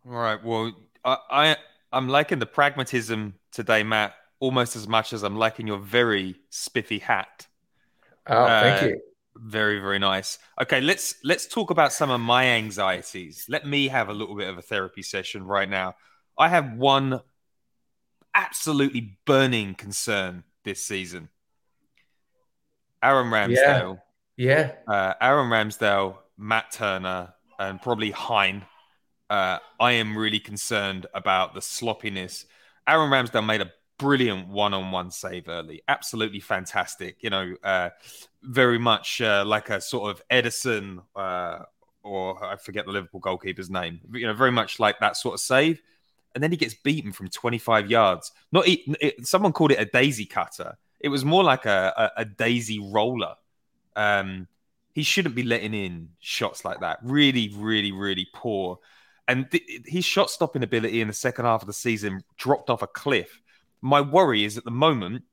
All 0.07 0.13
right. 0.13 0.43
Well, 0.43 0.73
I, 1.05 1.17
I 1.31 1.57
I'm 1.93 2.09
liking 2.09 2.39
the 2.39 2.47
pragmatism 2.47 3.35
today, 3.53 3.83
Matt, 3.83 4.15
almost 4.41 4.77
as 4.77 4.89
much 4.89 5.13
as 5.13 5.23
I'm 5.23 5.37
liking 5.37 5.67
your 5.67 5.79
very 5.79 6.37
spiffy 6.51 6.99
hat. 6.99 7.47
Oh, 8.27 8.47
thank 8.47 8.83
uh, 8.83 8.87
you. 8.87 9.01
Very, 9.37 9.81
very 9.81 9.99
nice. 9.99 10.39
Okay, 10.61 10.81
let's 10.81 11.17
let's 11.25 11.47
talk 11.47 11.71
about 11.71 11.93
some 11.93 12.11
of 12.11 12.21
my 12.21 12.45
anxieties. 12.47 13.47
Let 13.49 13.67
me 13.67 13.89
have 13.89 14.09
a 14.09 14.13
little 14.13 14.37
bit 14.37 14.49
of 14.49 14.59
a 14.59 14.63
therapy 14.63 15.03
session 15.03 15.45
right 15.45 15.69
now. 15.69 15.95
I 16.37 16.49
have 16.49 16.75
one 16.75 17.21
absolutely 18.35 19.19
burning 19.25 19.75
concern 19.75 20.45
this 20.65 20.85
season. 20.85 21.29
Aaron 23.03 23.29
Ramsdale. 23.29 24.01
Yeah. 24.37 24.73
yeah. 24.89 24.93
Uh, 24.93 25.15
Aaron 25.21 25.51
Ramsdale, 25.51 26.17
Matt 26.37 26.73
Turner, 26.73 27.35
and 27.59 27.81
probably 27.81 28.11
Hein 28.11 28.65
uh, 29.31 29.59
I 29.81 29.93
am 29.93 30.17
really 30.17 30.39
concerned 30.39 31.07
about 31.15 31.55
the 31.55 31.63
sloppiness. 31.63 32.47
Aaron 32.87 33.11
Ramsdale 33.11 33.47
made 33.47 33.63
a 33.63 33.73
brilliant 33.99 34.49
one-on-one 34.49 35.11
save 35.11 35.49
early, 35.49 35.83
absolutely 35.89 36.41
fantastic. 36.41 37.23
You 37.23 37.31
know, 37.31 37.55
uh, 37.63 37.91
very 38.43 38.79
much 38.79 39.21
uh, 39.21 39.45
like 39.47 39.71
a 39.71 39.81
sort 39.81 40.11
of 40.11 40.23
Ederson, 40.31 41.03
uh, 41.17 41.61
or 42.03 42.45
I 42.45 42.57
forget 42.57 42.85
the 42.87 42.93
Liverpool 42.93 43.21
goalkeeper's 43.21 43.71
name. 43.71 44.01
You 44.13 44.27
know, 44.27 44.35
very 44.35 44.53
much 44.53 44.79
like 44.79 45.01
that 45.01 45.17
sort 45.17 45.35
of 45.35 45.41
save. 45.41 45.81
And 46.35 46.43
then 46.43 46.51
he 46.51 46.57
gets 46.57 46.75
beaten 46.75 47.13
from 47.13 47.29
25 47.29 47.91
yards. 47.91 48.33
Not 48.51 48.67
it, 48.67 49.27
someone 49.27 49.53
called 49.53 49.73
it 49.73 49.81
a 49.81 49.85
daisy 49.85 50.27
cutter. 50.27 50.77
It 51.01 51.09
was 51.09 51.25
more 51.25 51.45
like 51.45 51.67
a, 51.67 51.93
a, 52.17 52.23
a 52.23 52.25
daisy 52.25 52.81
roller. 52.81 53.35
Um, 53.95 54.49
he 54.95 55.03
shouldn't 55.03 55.35
be 55.35 55.43
letting 55.43 55.75
in 55.75 56.11
shots 56.21 56.65
like 56.65 56.81
that. 56.81 56.99
Really, 57.03 57.53
really, 57.57 57.93
really 57.93 58.27
poor. 58.35 58.79
And 59.27 59.51
th- 59.51 59.83
his 59.87 60.05
shot 60.05 60.31
stopping 60.31 60.63
ability 60.63 61.01
in 61.01 61.09
the 61.09 61.15
second 61.15 61.45
half 61.45 61.63
of 61.63 61.67
the 61.67 61.73
season 61.73 62.23
dropped 62.37 62.71
off 62.71 62.83
a 62.83 62.87
cliff. 62.87 63.41
My 63.81 64.01
worry 64.01 64.45
is 64.45 64.57
at 64.57 64.65
the 64.65 64.71
moment, 64.71 65.25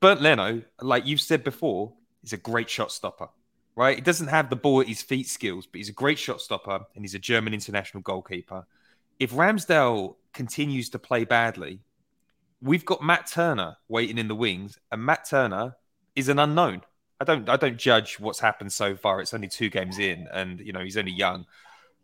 Bernd 0.00 0.20
Leno, 0.20 0.62
like 0.80 1.06
you've 1.06 1.20
said 1.20 1.44
before, 1.44 1.92
is 2.22 2.32
a 2.32 2.36
great 2.36 2.70
shot 2.70 2.92
stopper, 2.92 3.28
right? 3.76 3.96
He 3.96 4.02
doesn't 4.02 4.28
have 4.28 4.48
the 4.48 4.56
ball 4.56 4.80
at 4.80 4.88
his 4.88 5.02
feet 5.02 5.28
skills, 5.28 5.66
but 5.66 5.78
he's 5.78 5.88
a 5.88 5.92
great 5.92 6.18
shot 6.18 6.40
stopper 6.40 6.80
and 6.94 7.04
he's 7.04 7.14
a 7.14 7.18
German 7.18 7.52
international 7.52 8.02
goalkeeper. 8.02 8.66
If 9.18 9.32
Ramsdale 9.32 10.16
continues 10.32 10.88
to 10.90 10.98
play 10.98 11.24
badly, 11.24 11.80
we've 12.60 12.84
got 12.84 13.02
Matt 13.02 13.26
Turner 13.26 13.76
waiting 13.88 14.18
in 14.18 14.28
the 14.28 14.34
wings, 14.34 14.78
and 14.90 15.04
Matt 15.04 15.28
Turner 15.28 15.76
is 16.14 16.28
an 16.28 16.38
unknown. 16.38 16.82
I 17.20 17.24
don't 17.24 17.48
I 17.48 17.56
don't 17.56 17.76
judge 17.76 18.18
what's 18.18 18.40
happened 18.40 18.72
so 18.72 18.96
far. 18.96 19.20
It's 19.20 19.34
only 19.34 19.48
two 19.48 19.68
games 19.68 19.98
in, 19.98 20.26
and 20.32 20.60
you 20.60 20.72
know 20.72 20.80
he's 20.80 20.96
only 20.96 21.12
young. 21.12 21.46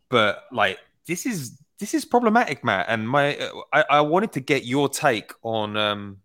But 0.09 0.43
like 0.51 0.79
this 1.07 1.25
is 1.25 1.57
this 1.79 1.93
is 1.93 2.05
problematic, 2.05 2.63
Matt. 2.63 2.85
And 2.89 3.09
my 3.09 3.37
I, 3.73 3.83
I 3.89 4.01
wanted 4.01 4.31
to 4.33 4.39
get 4.39 4.65
your 4.65 4.89
take 4.89 5.31
on 5.41 5.75
um, 5.75 6.17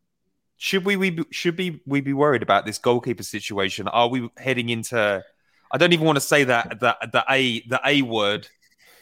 should 0.59 0.85
we, 0.85 0.97
we 0.97 1.25
should 1.31 1.57
be 1.57 1.81
we 1.87 2.01
be 2.01 2.13
worried 2.13 2.43
about 2.43 2.67
this 2.67 2.79
goalkeeper 2.79 3.23
situation? 3.23 3.89
Are 3.89 4.09
we 4.09 4.29
heading 4.37 4.69
into 4.69 5.25
I 5.73 5.79
don't 5.79 5.93
even 5.93 6.07
want 6.07 6.17
to 6.17 6.21
say 6.21 6.45
that 6.45 6.79
the 6.81 6.97
the 7.11 7.25
a 7.29 7.67
the 7.67 7.81
a 7.85 8.03
word 8.03 8.47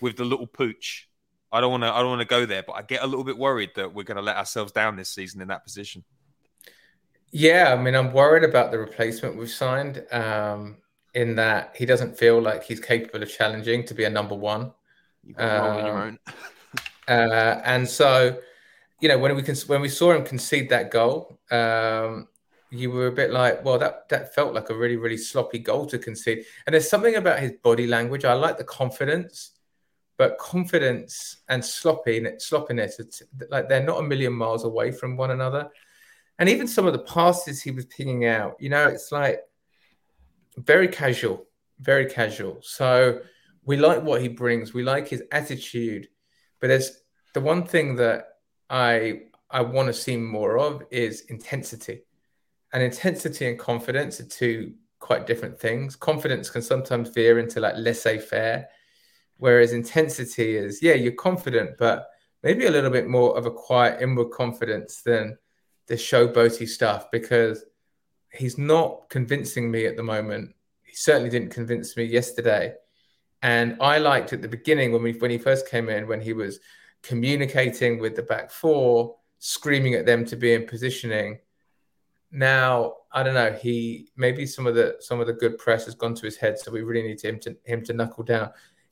with 0.00 0.16
the 0.16 0.24
little 0.24 0.46
pooch. 0.46 1.10
I 1.52 1.60
don't 1.60 1.70
want 1.70 1.82
to 1.82 1.92
I 1.92 1.98
don't 2.00 2.10
want 2.10 2.20
to 2.20 2.26
go 2.26 2.46
there, 2.46 2.62
but 2.62 2.74
I 2.74 2.82
get 2.82 3.02
a 3.02 3.06
little 3.06 3.24
bit 3.24 3.36
worried 3.36 3.70
that 3.76 3.92
we're 3.92 4.04
going 4.04 4.16
to 4.16 4.22
let 4.22 4.36
ourselves 4.36 4.72
down 4.72 4.96
this 4.96 5.10
season 5.10 5.40
in 5.40 5.48
that 5.48 5.64
position. 5.64 6.04
Yeah, 7.32 7.72
I 7.72 7.80
mean, 7.80 7.94
I'm 7.94 8.12
worried 8.12 8.44
about 8.44 8.72
the 8.72 8.78
replacement 8.78 9.36
we've 9.36 9.50
signed. 9.50 10.04
Um, 10.10 10.78
in 11.14 11.34
that 11.36 11.74
he 11.76 11.86
doesn't 11.86 12.16
feel 12.16 12.40
like 12.40 12.62
he's 12.64 12.80
capable 12.80 13.22
of 13.22 13.30
challenging 13.30 13.84
to 13.84 13.94
be 13.94 14.04
a 14.04 14.10
number 14.10 14.34
one. 14.34 14.72
You 15.24 15.34
on 15.36 15.84
your 15.84 15.98
own. 15.98 16.18
uh, 17.08 17.60
and 17.64 17.88
so, 17.88 18.38
you 19.00 19.08
know, 19.08 19.18
when 19.18 19.34
we 19.34 19.42
can, 19.42 19.56
when 19.66 19.80
we 19.80 19.88
saw 19.88 20.12
him 20.12 20.24
concede 20.24 20.68
that 20.70 20.90
goal, 20.90 21.38
um, 21.50 22.28
you 22.70 22.90
were 22.90 23.08
a 23.08 23.12
bit 23.12 23.32
like, 23.32 23.64
well, 23.64 23.78
that 23.78 24.08
that 24.10 24.34
felt 24.34 24.54
like 24.54 24.70
a 24.70 24.74
really 24.74 24.96
really 24.96 25.16
sloppy 25.16 25.58
goal 25.58 25.86
to 25.86 25.98
concede. 25.98 26.44
And 26.66 26.74
there's 26.74 26.88
something 26.88 27.16
about 27.16 27.40
his 27.40 27.52
body 27.62 27.86
language. 27.86 28.24
I 28.24 28.34
like 28.34 28.58
the 28.58 28.64
confidence, 28.64 29.50
but 30.20 30.37
confidence 30.37 31.38
and 31.48 31.64
sloppiness, 31.64 33.00
it's 33.00 33.22
like 33.48 33.70
they're 33.70 33.83
not 33.83 34.00
a 34.00 34.02
million 34.02 34.35
miles 34.35 34.64
away 34.64 34.92
from 34.92 35.16
one 35.16 35.30
another. 35.30 35.70
And 36.38 36.46
even 36.46 36.68
some 36.68 36.87
of 36.87 36.92
the 36.92 36.98
passes 36.98 37.62
he 37.62 37.70
was 37.70 37.87
picking 37.87 38.26
out, 38.26 38.54
you 38.61 38.68
know, 38.68 38.87
it's 38.87 39.12
like 39.12 39.40
very 40.59 40.88
casual, 40.88 41.46
very 41.78 42.04
casual. 42.04 42.59
So 42.61 43.20
we 43.64 43.78
like 43.78 44.02
what 44.02 44.20
he 44.20 44.28
brings. 44.28 44.74
We 44.74 44.83
like 44.83 45.09
his 45.09 45.22
attitude. 45.33 46.09
But 46.61 46.66
there's 46.66 47.00
the 47.33 47.40
one 47.40 47.64
thing 47.64 47.96
that 47.96 48.26
I 48.68 49.22
I 49.50 49.62
want 49.62 49.87
to 49.87 49.94
see 49.94 50.18
more 50.18 50.59
of 50.59 50.83
is 50.90 51.22
intensity. 51.30 52.02
And 52.74 52.83
intensity 52.83 53.46
and 53.48 53.59
confidence 53.59 54.20
are 54.20 54.28
two 54.28 54.74
quite 54.98 55.26
different 55.26 55.59
things. 55.59 55.96
Confidence 55.96 56.50
can 56.50 56.61
sometimes 56.61 57.09
veer 57.09 57.38
into 57.38 57.59
like 57.59 57.76
laissez-faire, 57.78 58.68
whereas 59.40 59.72
intensity 59.72 60.57
is, 60.57 60.83
yeah, 60.83 60.94
you're 60.94 61.12
confident, 61.12 61.76
but 61.79 62.09
maybe 62.42 62.66
a 62.66 62.70
little 62.70 62.90
bit 62.90 63.09
more 63.09 63.37
of 63.37 63.46
a 63.46 63.50
quiet 63.50 64.00
inward 64.00 64.31
confidence 64.31 65.03
than 65.03 65.37
the 65.87 65.94
showboaty 65.94 66.68
stuff 66.68 67.11
because 67.11 67.64
he's 68.33 68.57
not 68.57 69.09
convincing 69.09 69.70
me 69.70 69.87
at 69.87 69.96
the 69.96 70.03
moment. 70.03 70.55
He 70.83 70.94
certainly 70.94 71.31
didn't 71.31 71.50
convince 71.50 71.96
me 71.96 72.05
yesterday. 72.05 72.74
And 73.42 73.76
I 73.81 73.98
liked 73.98 74.33
at 74.33 74.42
the 74.42 74.48
beginning 74.48 74.92
when 74.92 75.03
we 75.03 75.12
when 75.14 75.31
he 75.31 75.38
first 75.38 75.68
came 75.68 75.88
in, 75.88 76.07
when 76.07 76.20
he 76.20 76.33
was 76.33 76.61
communicating 77.03 77.98
with 77.98 78.14
the 78.14 78.22
back 78.22 78.50
four, 78.50 79.16
screaming 79.38 79.94
at 79.94 80.07
them 80.07 80.24
to 80.26 80.37
be 80.37 80.53
in 80.53 80.66
positioning. 80.66 81.38
Now 82.31 82.94
I 83.12 83.22
don't 83.22 83.35
know. 83.35 83.53
He 83.53 84.09
maybe 84.16 84.46
some 84.46 84.66
of 84.66 84.74
the 84.74 84.96
some 85.00 85.20
of 85.20 85.26
the 85.26 85.33
good 85.33 85.59
press 85.59 85.87
has 85.87 85.94
gone 85.94 86.14
to 86.14 86.26
his 86.26 86.37
head, 86.37 86.59
so 86.59 86.70
we 86.70 86.83
really 86.83 87.09
need 87.09 87.20
him 87.20 87.40
to 87.40 87.57
him 87.64 87.83
to 87.85 87.92
knuckle 87.92 88.24
down. 88.24 88.50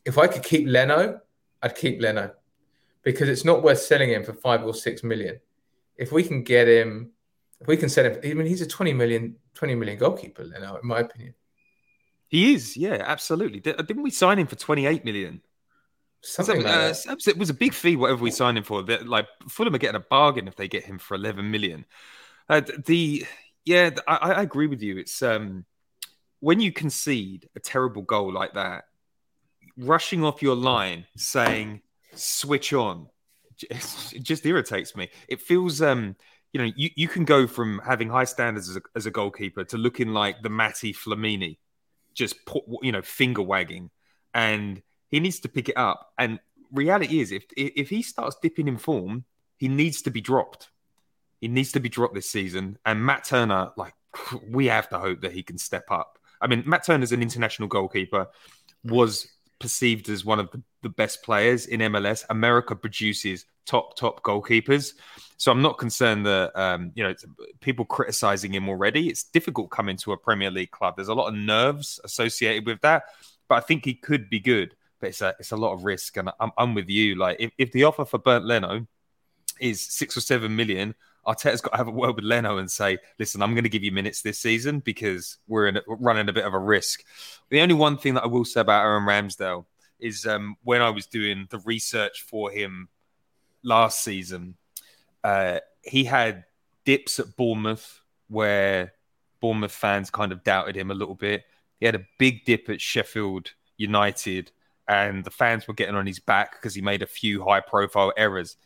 If 0.09 0.19
I 0.19 0.27
could 0.27 0.43
keep 0.43 0.67
Leno, 0.67 1.21
I'd 1.63 1.77
keep 1.77 2.01
Leno 2.01 2.33
because 3.03 3.29
it's 3.29 3.45
not 3.45 3.63
worth 3.63 3.81
selling 3.81 4.11
him 4.11 4.25
for 4.25 4.33
five 4.33 4.65
or 4.65 4.75
six 4.75 5.05
million. 5.05 5.39
If 5.97 6.13
we 6.13 6.23
can 6.25 6.43
get 6.43 6.67
him 6.67 7.13
if 7.61 7.67
we 7.67 7.77
can 7.77 7.89
set 7.89 8.07
him. 8.07 8.21
I 8.23 8.35
mean, 8.35 8.47
he's 8.47 8.61
a 8.61 8.67
20 8.67 8.93
million, 8.93 9.37
20 9.55 9.75
million 9.75 9.99
goalkeeper 9.99 10.45
Leno, 10.45 10.77
in 10.77 10.87
my 10.87 11.01
opinion. 11.01 11.35
He 12.29 12.55
is, 12.55 12.77
yeah, 12.77 13.03
absolutely. 13.05 13.61
Didn't 13.61 14.03
we 14.03 14.11
sign 14.11 14.39
him 14.39 14.47
for 14.47 14.57
28 14.57 15.05
million? 15.05 15.41
Something 16.21 16.63
like 16.63 16.75
uh, 16.75 16.95
It 17.27 17.39
was 17.39 17.51
a 17.51 17.55
big 17.55 17.73
fee, 17.73 17.97
whatever 17.97 18.23
we 18.23 18.31
signed 18.31 18.59
him 18.59 18.65
for. 18.65 18.83
Like 18.83 19.27
Fulham 19.49 19.75
are 19.75 19.79
getting 19.79 19.97
a 19.97 20.01
bargain 20.01 20.49
if 20.49 20.57
they 20.57 20.69
get 20.69 20.85
him 20.85 20.99
for 20.99 21.15
11 21.15 21.51
million. 21.51 21.85
Uh, 22.49 22.63
the 22.87 23.25
yeah, 23.65 23.91
I, 24.07 24.17
I 24.17 24.43
agree 24.43 24.67
with 24.67 24.83
you. 24.83 24.99
It's 24.99 25.23
um 25.23 25.65
when 26.41 26.61
you 26.61 26.73
concede 26.73 27.49
a 27.55 27.61
terrible 27.61 28.03
goal 28.03 28.33
like 28.33 28.55
that, 28.55 28.85
rushing 29.79 30.25
off 30.25 30.43
your 30.43 30.57
line 30.57 31.07
saying 31.17 31.81
switch 32.15 32.73
on 32.73 33.09
it 33.71 34.23
just 34.23 34.47
irritates 34.47 34.95
me. 34.97 35.09
It 35.29 35.41
feels 35.41 35.83
um 35.83 36.17
you 36.53 36.61
know 36.61 36.73
you, 36.77 36.91
you 36.97 37.09
can 37.09 37.25
go 37.25 37.47
from 37.47 37.81
having 37.85 38.09
high 38.09 38.25
standards 38.25 38.69
as 38.69 38.77
a, 38.77 38.83
as 38.95 39.07
a 39.07 39.11
goalkeeper 39.11 39.65
to 39.65 39.77
looking 39.77 40.09
like 40.09 40.43
the 40.43 40.49
Matty 40.49 40.93
Flamini, 40.93 41.59
just 42.15 42.45
put, 42.47 42.65
you 42.83 42.93
know 42.93 43.03
finger 43.03 43.43
wagging, 43.43 43.91
and 44.33 44.83
he 45.11 45.21
needs 45.21 45.41
to 45.41 45.49
pick 45.49 45.69
it 45.69 45.77
up. 45.77 46.13
And 46.19 46.39
reality 46.73 47.21
is, 47.21 47.33
if 47.33 47.45
if 47.57 47.89
he 47.89 48.03
starts 48.03 48.37
dipping 48.41 48.69
in 48.69 48.79
form, 48.79 49.25
he 49.57 49.69
needs 49.69 50.03
to 50.03 50.11
be 50.11 50.21
dropped. 50.21 50.69
He 51.41 51.49
needs 51.49 51.73
to 51.73 51.81
be 51.81 51.89
dropped 51.89 52.15
this 52.15 52.31
season. 52.31 52.79
And 52.85 53.05
Matt 53.05 53.25
Turner, 53.25 53.73
like 53.77 53.95
we 54.49 54.67
have 54.67 54.89
to 54.91 54.99
hope 54.99 55.23
that 55.23 55.33
he 55.33 55.43
can 55.43 55.59
step 55.59 55.91
up. 55.91 56.19
I 56.41 56.47
mean, 56.47 56.63
Matt 56.67 56.85
Turner's 56.87 57.13
an 57.13 57.23
international 57.23 57.69
goalkeeper, 57.69 58.29
was 58.85 59.29
perceived 59.61 60.09
as 60.09 60.25
one 60.25 60.39
of 60.39 60.51
the, 60.51 60.63
the 60.83 60.89
best 60.89 61.23
players 61.23 61.67
in 61.67 61.81
MLS. 61.81 62.25
America 62.31 62.75
produces 62.77 63.45
top 63.67 63.97
top 63.97 64.23
goalkeepers, 64.23 64.95
so 65.37 65.53
I'm 65.53 65.63
not 65.63 65.79
concerned 65.79 66.27
that 66.27 66.59
um, 66.59 66.93
you 66.95 67.05
know 67.05 67.15
people 67.61 67.85
criticizing 67.85 68.55
him 68.55 68.69
already. 68.69 69.09
It's 69.09 69.25
difficult 69.25 69.71
coming 69.71 69.97
to 69.99 70.13
a 70.13 70.17
Premier 70.17 70.51
League 70.51 70.71
club. 70.71 70.97
There's 70.97 71.09
a 71.09 71.15
lot 71.15 71.29
of 71.29 71.35
nerves 71.35 72.01
associated 72.05 72.67
with 72.67 72.81
that, 72.83 73.05
but 73.49 73.57
I 73.57 73.61
think 73.61 73.85
he 73.85 73.95
could 73.95 74.31
be 74.31 74.41
good. 74.41 74.75
But 75.01 75.11
it's 75.11 75.23
a 75.23 75.35
it's 75.39 75.53
a 75.53 75.57
lot 75.57 75.75
of 75.75 75.85
risk, 75.85 76.17
and 76.17 76.31
I'm, 76.41 76.51
I'm 76.57 76.75
with 76.75 76.89
you. 76.89 77.15
Like 77.15 77.37
if, 77.41 77.53
if 77.59 77.73
the 77.73 77.85
offer 77.85 78.05
for 78.05 78.19
Bernd 78.19 78.47
Leno 78.47 78.87
is 79.61 79.81
six 79.81 80.17
or 80.17 80.21
seven 80.21 80.57
million, 80.57 80.95
Arteta's 81.27 81.61
got 81.61 81.73
to 81.73 81.77
have 81.77 81.89
a 81.89 81.93
word 81.93 82.17
with 82.17 82.25
Leno 82.25 82.59
and 82.59 82.71
say, 82.71 82.99
"Listen, 83.19 83.43
I'm 83.43 83.55
going 83.55 83.65
to 83.65 83.71
give 83.71 83.85
you 83.85 83.93
minutes 83.93 84.23
this 84.23 84.39
season 84.39 84.81
because 84.81 85.39
we're, 85.47 85.69
in, 85.69 85.81
running 85.87 86.29
a 86.29 86.33
bit 86.33 86.45
of 86.45 86.55
a 86.55 86.59
risk." 86.59 87.05
The 87.51 87.61
only 87.61 87.75
one 87.75 87.99
thing 87.99 88.15
that 88.15 88.25
I 88.25 88.27
will 88.27 88.45
say 88.45 88.61
about 88.61 88.85
Aaron 88.85 89.05
Ramsdale 89.05 89.67
is 89.99 90.27
um, 90.27 90.57
when 90.63 90.81
I 90.81 90.91
was 90.91 91.07
doing 91.07 91.47
the 91.51 91.59
research 91.61 92.23
for 92.23 92.51
him 92.51 92.89
last 93.63 94.03
season, 94.03 94.57
uh, 95.25 95.59
he 95.83 96.05
had 96.05 96.45
dips 96.85 97.19
at 97.19 97.37
Bournemouth 97.37 98.01
where 98.29 98.93
Bournemouth 99.41 99.73
fans 99.73 100.11
kind 100.11 100.33
of 100.33 100.45
doubted 100.45 100.77
him 100.77 100.91
a 100.91 100.95
little 100.95 101.15
bit. 101.15 101.45
He 101.81 101.87
had 101.87 101.95
a 101.95 102.07
big 102.19 102.45
dip 102.45 102.69
at 102.69 102.81
Sheffield 102.81 103.53
United, 103.77 104.51
and 104.89 105.25
the 105.25 105.31
fans 105.31 105.69
were 105.69 105.75
getting 105.75 105.95
on 105.95 106.07
his 106.07 106.19
back 106.19 106.53
because 106.53 106.75
he 106.75 106.81
made 106.81 107.03
a 107.03 107.07
few 107.07 107.45
high-profile 107.45 108.13
errors. 108.17 108.57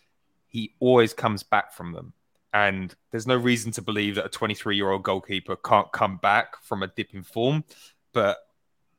He 0.48 0.74
always 0.80 1.12
comes 1.14 1.42
back 1.42 1.72
from 1.72 1.92
them 1.92 2.12
and 2.52 2.94
there's 3.10 3.26
no 3.26 3.36
reason 3.36 3.72
to 3.72 3.82
believe 3.82 4.16
that 4.16 4.26
a 4.26 4.28
23 4.28 4.76
year 4.76 4.90
old 4.90 5.02
goalkeeper 5.02 5.56
can't 5.56 5.90
come 5.92 6.18
back 6.18 6.62
from 6.62 6.82
a 6.82 6.88
dip 6.88 7.14
in 7.14 7.22
form. 7.22 7.64
But 8.12 8.38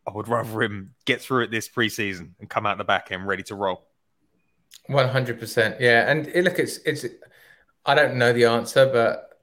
I 0.08 0.12
would 0.12 0.28
rather 0.28 0.62
him 0.63 0.96
get 1.06 1.22
through 1.22 1.44
it 1.44 1.52
this 1.52 1.70
preseason 1.70 2.32
and 2.39 2.50
come 2.50 2.66
out 2.66 2.78
the 2.78 2.84
back 2.84 3.12
end 3.12 3.28
ready 3.28 3.44
to 3.44 3.56
roll. 3.56 3.86
100%. 4.89 5.80
Yeah. 5.80 6.10
And 6.10 6.26
look, 6.44 6.60
it's, 6.60 6.78
it's, 6.80 7.06
I 7.86 7.96
don't 7.96 8.16
know 8.16 8.34
the 8.34 8.46
answer, 8.46 8.89
but, 8.92 9.39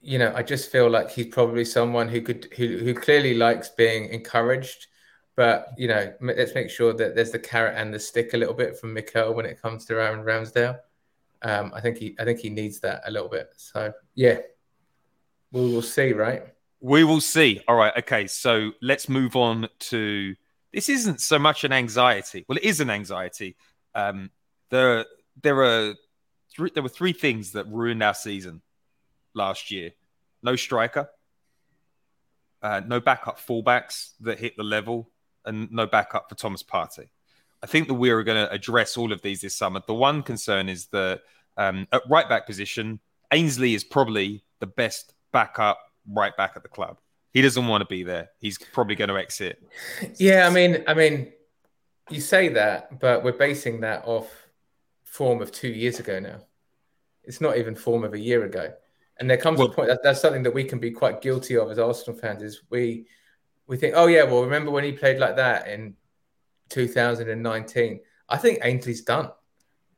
you 0.00 0.18
know, 0.18 0.32
I 0.34 0.42
just 0.42 0.72
feel 0.72 0.88
like 0.88 1.10
he's 1.10 1.26
probably 1.26 1.64
someone 1.64 2.08
who 2.08 2.22
could, 2.22 2.48
who, 2.56 2.78
who 2.78 2.94
clearly 2.94 3.34
likes 3.34 3.68
being 3.68 4.08
encouraged. 4.08 4.86
But, 5.36 5.68
you 5.76 5.88
know, 5.88 6.14
let's 6.22 6.54
make 6.54 6.70
sure 6.70 6.94
that 6.94 7.14
there's 7.14 7.32
the 7.32 7.38
carrot 7.38 7.74
and 7.76 7.92
the 7.92 8.00
stick 8.00 8.32
a 8.32 8.38
little 8.38 8.54
bit 8.54 8.78
from 8.78 8.94
Mikel 8.94 9.34
when 9.34 9.44
it 9.44 9.60
comes 9.60 9.84
to 9.84 10.00
Aaron 10.00 10.24
Ramsdale. 10.24 10.78
Um, 11.46 11.70
I 11.72 11.80
think 11.80 11.96
he 11.96 12.16
I 12.18 12.24
think 12.24 12.40
he 12.40 12.50
needs 12.50 12.80
that 12.80 13.02
a 13.06 13.10
little 13.10 13.28
bit. 13.28 13.50
So 13.56 13.92
yeah, 14.16 14.38
we 15.52 15.60
will 15.60 15.80
see, 15.80 16.12
right? 16.12 16.42
We 16.80 17.04
will 17.04 17.20
see. 17.20 17.60
All 17.68 17.76
right. 17.76 17.92
Okay. 17.98 18.26
So 18.26 18.72
let's 18.82 19.08
move 19.08 19.36
on 19.36 19.68
to 19.78 20.34
this. 20.72 20.88
Isn't 20.88 21.20
so 21.20 21.38
much 21.38 21.62
an 21.62 21.72
anxiety. 21.72 22.44
Well, 22.48 22.58
it 22.58 22.64
is 22.64 22.80
an 22.80 22.90
anxiety. 22.90 23.56
Um, 23.94 24.30
there 24.70 25.06
there 25.40 25.62
are 25.62 25.94
three, 26.52 26.70
there 26.74 26.82
were 26.82 26.88
three 26.88 27.12
things 27.12 27.52
that 27.52 27.68
ruined 27.68 28.02
our 28.02 28.14
season 28.14 28.60
last 29.32 29.70
year. 29.70 29.92
No 30.42 30.56
striker. 30.56 31.08
Uh, 32.60 32.80
no 32.84 32.98
backup 32.98 33.38
fullbacks 33.38 34.14
that 34.20 34.40
hit 34.40 34.56
the 34.56 34.64
level, 34.64 35.10
and 35.44 35.70
no 35.70 35.86
backup 35.86 36.28
for 36.28 36.34
Thomas 36.34 36.64
Partey. 36.64 37.10
I 37.62 37.66
think 37.66 37.86
that 37.86 37.94
we 37.94 38.10
are 38.10 38.24
going 38.24 38.44
to 38.44 38.52
address 38.52 38.96
all 38.96 39.12
of 39.12 39.22
these 39.22 39.42
this 39.42 39.54
summer. 39.54 39.80
The 39.86 39.94
one 39.94 40.22
concern 40.22 40.68
is 40.68 40.86
that 40.86 41.22
um, 41.56 41.86
at 41.92 42.02
right 42.08 42.28
back 42.28 42.46
position, 42.46 43.00
Ainsley 43.32 43.74
is 43.74 43.84
probably 43.84 44.44
the 44.60 44.66
best 44.66 45.14
backup 45.32 45.78
right 46.08 46.36
back 46.36 46.52
at 46.56 46.62
the 46.62 46.68
club. 46.68 46.98
He 47.32 47.42
doesn't 47.42 47.66
want 47.66 47.82
to 47.82 47.86
be 47.86 48.02
there. 48.02 48.30
He's 48.38 48.58
probably 48.58 48.94
going 48.94 49.08
to 49.08 49.18
exit. 49.18 49.62
Yeah, 50.18 50.46
I 50.46 50.50
mean, 50.50 50.84
I 50.86 50.94
mean, 50.94 51.32
you 52.10 52.20
say 52.20 52.48
that, 52.48 52.98
but 53.00 53.24
we're 53.24 53.32
basing 53.32 53.80
that 53.80 54.04
off 54.06 54.28
form 55.04 55.42
of 55.42 55.52
two 55.52 55.68
years 55.68 55.98
ago 55.98 56.18
now. 56.18 56.38
It's 57.24 57.40
not 57.40 57.58
even 57.58 57.74
form 57.74 58.04
of 58.04 58.14
a 58.14 58.18
year 58.18 58.44
ago. 58.44 58.72
And 59.18 59.28
there 59.28 59.38
comes 59.38 59.58
well, 59.58 59.68
a 59.68 59.72
point 59.72 59.88
that 59.88 60.02
that's 60.02 60.20
something 60.20 60.42
that 60.44 60.54
we 60.54 60.64
can 60.64 60.78
be 60.78 60.90
quite 60.90 61.20
guilty 61.20 61.56
of 61.56 61.70
as 61.70 61.78
Arsenal 61.78 62.18
fans 62.18 62.42
is 62.42 62.62
we 62.70 63.06
we 63.66 63.76
think, 63.76 63.94
oh 63.96 64.06
yeah, 64.06 64.22
well, 64.22 64.42
remember 64.42 64.70
when 64.70 64.84
he 64.84 64.92
played 64.92 65.18
like 65.18 65.36
that 65.36 65.68
in 65.68 65.94
2019? 66.68 68.00
I 68.28 68.36
think 68.36 68.58
Ainsley's 68.62 69.02
done. 69.02 69.30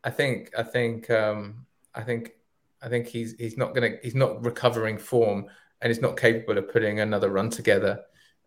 I 0.09 0.11
think 0.11 0.51
I 0.57 0.63
think 0.63 1.11
um, 1.11 1.67
I 1.95 2.01
think 2.01 2.33
I 2.81 2.89
think 2.89 3.09
he's 3.09 3.35
he's 3.39 3.59
not 3.59 3.75
gonna 3.75 3.97
he's 4.03 4.15
not 4.15 4.43
recovering 4.43 4.97
form 4.97 5.45
and 5.83 5.91
he's 5.91 6.01
not 6.01 6.17
capable 6.17 6.57
of 6.57 6.73
putting 6.73 7.01
another 7.01 7.29
run 7.29 7.51
together. 7.51 8.01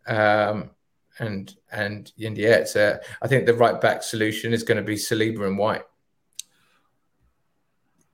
Um, 0.07 0.71
and 1.19 1.55
and 1.71 2.11
and 2.19 2.35
yeah, 2.35 2.55
it's 2.55 2.75
a, 2.75 2.99
I 3.21 3.27
think 3.27 3.45
the 3.45 3.53
right 3.53 3.79
back 3.79 4.01
solution 4.01 4.53
is 4.53 4.63
going 4.63 4.77
to 4.77 4.83
be 4.83 4.95
Saliba 4.95 5.45
and 5.45 5.55
White. 5.55 5.83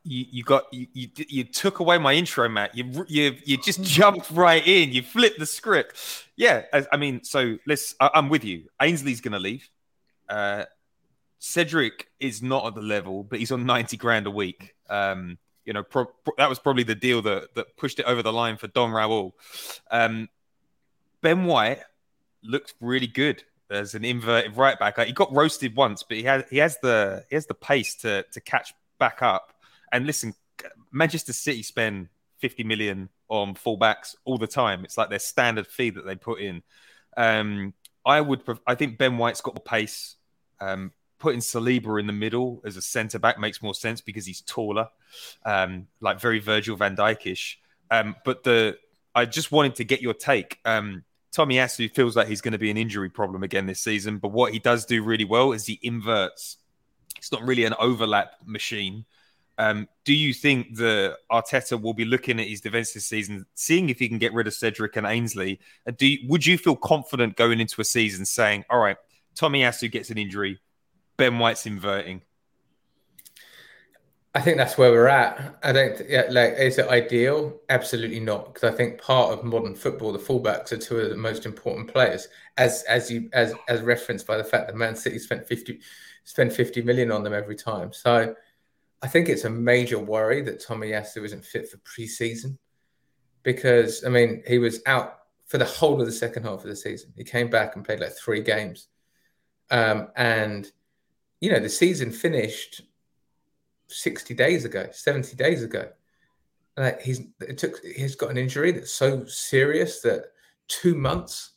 You, 0.03 0.25
you 0.29 0.43
got 0.43 0.65
you, 0.73 0.87
you, 0.91 1.07
you 1.15 1.43
took 1.45 1.79
away 1.79 1.99
my 1.99 2.11
intro, 2.15 2.49
Matt. 2.49 2.75
You 2.75 3.05
you 3.07 3.37
you 3.45 3.57
just 3.61 3.81
jumped 3.97 4.29
right 4.29 4.67
in. 4.67 4.91
You 4.91 5.03
flipped 5.03 5.39
the 5.39 5.45
script. 5.45 6.25
Yeah, 6.35 6.63
I, 6.73 6.85
I 6.91 6.97
mean, 6.97 7.23
so 7.23 7.55
let's. 7.65 7.95
I, 8.01 8.09
am 8.13 8.27
with 8.27 8.43
you. 8.43 8.65
Ainsley's 8.81 9.21
going 9.21 9.31
to 9.31 9.39
leave. 9.39 9.69
Uh, 10.27 10.65
Cedric 11.39 12.09
is 12.19 12.41
not 12.41 12.65
at 12.65 12.75
the 12.75 12.81
level, 12.81 13.23
but 13.23 13.39
he's 13.39 13.51
on 13.51 13.65
90 13.65 13.97
grand 13.97 14.27
a 14.27 14.31
week. 14.31 14.75
Um, 14.89 15.37
you 15.65 15.73
know, 15.73 15.83
pro- 15.83 16.05
pro- 16.05 16.33
that 16.37 16.49
was 16.49 16.59
probably 16.59 16.83
the 16.83 16.95
deal 16.95 17.21
that, 17.23 17.53
that 17.55 17.77
pushed 17.77 17.99
it 17.99 18.05
over 18.05 18.23
the 18.23 18.33
line 18.33 18.57
for 18.57 18.67
Don 18.67 18.91
Raul. 18.91 19.33
Um, 19.91 20.29
ben 21.21 21.45
White 21.45 21.79
looked 22.43 22.73
really 22.79 23.07
good 23.07 23.43
as 23.69 23.93
an 23.93 24.05
inverted 24.05 24.55
right 24.55 24.79
back. 24.79 24.97
He 24.99 25.11
got 25.11 25.33
roasted 25.33 25.75
once, 25.75 26.03
but 26.03 26.17
he 26.17 26.23
has 26.23 26.43
he 26.49 26.57
has 26.57 26.77
the 26.81 27.25
he 27.29 27.35
has 27.35 27.45
the 27.47 27.53
pace 27.53 27.95
to 27.95 28.23
to 28.31 28.41
catch 28.41 28.73
back 28.97 29.21
up. 29.21 29.53
And 29.91 30.05
listen, 30.05 30.33
Manchester 30.91 31.33
City 31.33 31.63
spend 31.63 32.07
50 32.39 32.63
million 32.63 33.09
on 33.29 33.55
fullbacks 33.55 34.15
all 34.25 34.37
the 34.37 34.47
time. 34.47 34.85
It's 34.85 34.97
like 34.97 35.09
their 35.09 35.19
standard 35.19 35.67
fee 35.67 35.89
that 35.91 36.05
they 36.05 36.15
put 36.15 36.39
in. 36.39 36.63
Um, 37.15 37.73
I 38.05 38.21
would, 38.21 38.41
I 38.65 38.75
think 38.75 38.97
Ben 38.97 39.17
White's 39.17 39.41
got 39.41 39.55
the 39.55 39.59
pace. 39.59 40.15
Um, 40.59 40.93
putting 41.19 41.39
Saliba 41.39 41.99
in 41.99 42.07
the 42.07 42.13
middle 42.13 42.61
as 42.65 42.77
a 42.77 42.81
centre 42.81 43.19
back 43.19 43.39
makes 43.39 43.61
more 43.61 43.73
sense 43.73 44.01
because 44.01 44.25
he's 44.25 44.41
taller, 44.41 44.89
um, 45.45 45.87
like 45.99 46.19
very 46.19 46.39
Virgil 46.39 46.75
van 46.75 46.95
Dijkish. 46.95 47.55
Um, 47.89 48.15
but 48.25 48.43
the 48.43 48.77
I 49.15 49.25
just 49.25 49.51
wanted 49.51 49.75
to 49.75 49.83
get 49.83 50.01
your 50.01 50.13
take. 50.13 50.59
Um, 50.65 51.03
Tomiyasu 51.35 51.93
feels 51.93 52.15
like 52.15 52.27
he's 52.27 52.41
going 52.41 52.51
to 52.51 52.57
be 52.57 52.69
an 52.69 52.77
injury 52.77 53.09
problem 53.09 53.43
again 53.43 53.65
this 53.65 53.79
season, 53.79 54.17
but 54.17 54.29
what 54.29 54.53
he 54.53 54.59
does 54.59 54.85
do 54.85 55.03
really 55.03 55.25
well 55.25 55.53
is 55.53 55.65
he 55.65 55.79
inverts. 55.81 56.57
It's 57.17 57.31
not 57.31 57.43
really 57.43 57.65
an 57.65 57.73
overlap 57.79 58.33
machine. 58.45 59.05
Um, 59.59 59.87
do 60.05 60.13
you 60.13 60.33
think 60.33 60.75
that 60.75 61.17
Arteta 61.31 61.81
will 61.81 61.95
be 61.95 62.05
looking 62.05 62.39
at 62.39 62.47
his 62.47 62.61
defense 62.61 62.93
this 62.93 63.07
season, 63.07 63.45
seeing 63.55 63.89
if 63.89 63.97
he 63.97 64.07
can 64.07 64.19
get 64.19 64.33
rid 64.33 64.45
of 64.45 64.53
Cedric 64.53 64.95
and 64.95 65.07
Ainsley? 65.07 65.59
And 65.85 65.97
do 65.97 66.05
you, 66.05 66.27
would 66.27 66.45
you 66.45 66.57
feel 66.57 66.75
confident 66.75 67.37
going 67.37 67.59
into 67.59 67.81
a 67.81 67.83
season 67.83 68.25
saying, 68.25 68.65
"All 68.69 68.79
right, 68.79 68.97
Tomiyasu 69.35 69.91
gets 69.91 70.11
an 70.11 70.19
injury, 70.19 70.59
Ben 71.17 71.39
White's 71.39 71.65
inverting? 71.65 72.21
I 74.35 74.41
think 74.41 74.57
that's 74.57 74.77
where 74.77 74.91
we're 74.91 75.07
at. 75.07 75.57
I 75.63 75.71
don't 75.71 75.99
yeah, 76.07 76.27
like 76.29 76.53
is 76.59 76.77
it 76.77 76.87
ideal? 76.89 77.59
Absolutely 77.69 78.19
not, 78.19 78.53
because 78.53 78.71
I 78.71 78.75
think 78.75 79.01
part 79.01 79.31
of 79.31 79.43
modern 79.43 79.73
football, 79.73 80.11
the 80.11 80.19
fullbacks 80.19 80.71
are 80.71 80.77
two 80.77 80.97
of 80.99 81.09
the 81.09 81.17
most 81.17 81.45
important 81.45 81.91
players, 81.91 82.27
as 82.57 82.83
as 82.83 83.09
you 83.09 83.29
as 83.33 83.55
as 83.67 83.81
referenced 83.81 84.27
by 84.27 84.37
the 84.37 84.43
fact 84.43 84.67
that 84.67 84.75
Man 84.75 84.95
City 84.95 85.17
spent 85.19 85.47
fifty 85.47 85.79
spend 86.23 86.53
fifty 86.53 86.81
million 86.83 87.11
on 87.11 87.23
them 87.23 87.33
every 87.33 87.55
time. 87.55 87.91
So 87.93 88.35
I 89.01 89.07
think 89.07 89.29
it's 89.29 89.45
a 89.45 89.49
major 89.49 89.99
worry 89.99 90.41
that 90.43 90.61
Tomiyasu 90.63 91.23
isn't 91.25 91.45
fit 91.45 91.69
for 91.69 91.77
preseason. 91.77 92.57
because 93.43 94.03
I 94.05 94.09
mean 94.09 94.43
he 94.47 94.57
was 94.59 94.81
out 94.85 95.19
for 95.45 95.57
the 95.57 95.65
whole 95.65 95.99
of 95.99 96.05
the 96.05 96.11
second 96.11 96.43
half 96.43 96.63
of 96.63 96.69
the 96.69 96.75
season. 96.75 97.13
He 97.15 97.23
came 97.23 97.49
back 97.49 97.75
and 97.75 97.85
played 97.85 98.01
like 98.01 98.13
three 98.13 98.41
games, 98.41 98.89
um, 99.71 100.09
and 100.15 100.69
you 101.39 101.51
know 101.51 101.59
the 101.59 101.69
season 101.69 102.11
finished 102.11 102.81
sixty 103.87 104.33
days 104.33 104.65
ago, 104.65 104.87
seventy 104.91 105.35
days 105.35 105.63
ago. 105.63 105.89
Like 106.75 107.01
he's 107.01 107.21
it 107.41 107.57
took 107.57 107.83
he's 107.83 108.15
got 108.15 108.29
an 108.29 108.37
injury 108.37 108.71
that's 108.71 108.91
so 108.91 109.25
serious 109.25 110.01
that 110.01 110.25
two 110.67 110.95
months, 110.95 111.53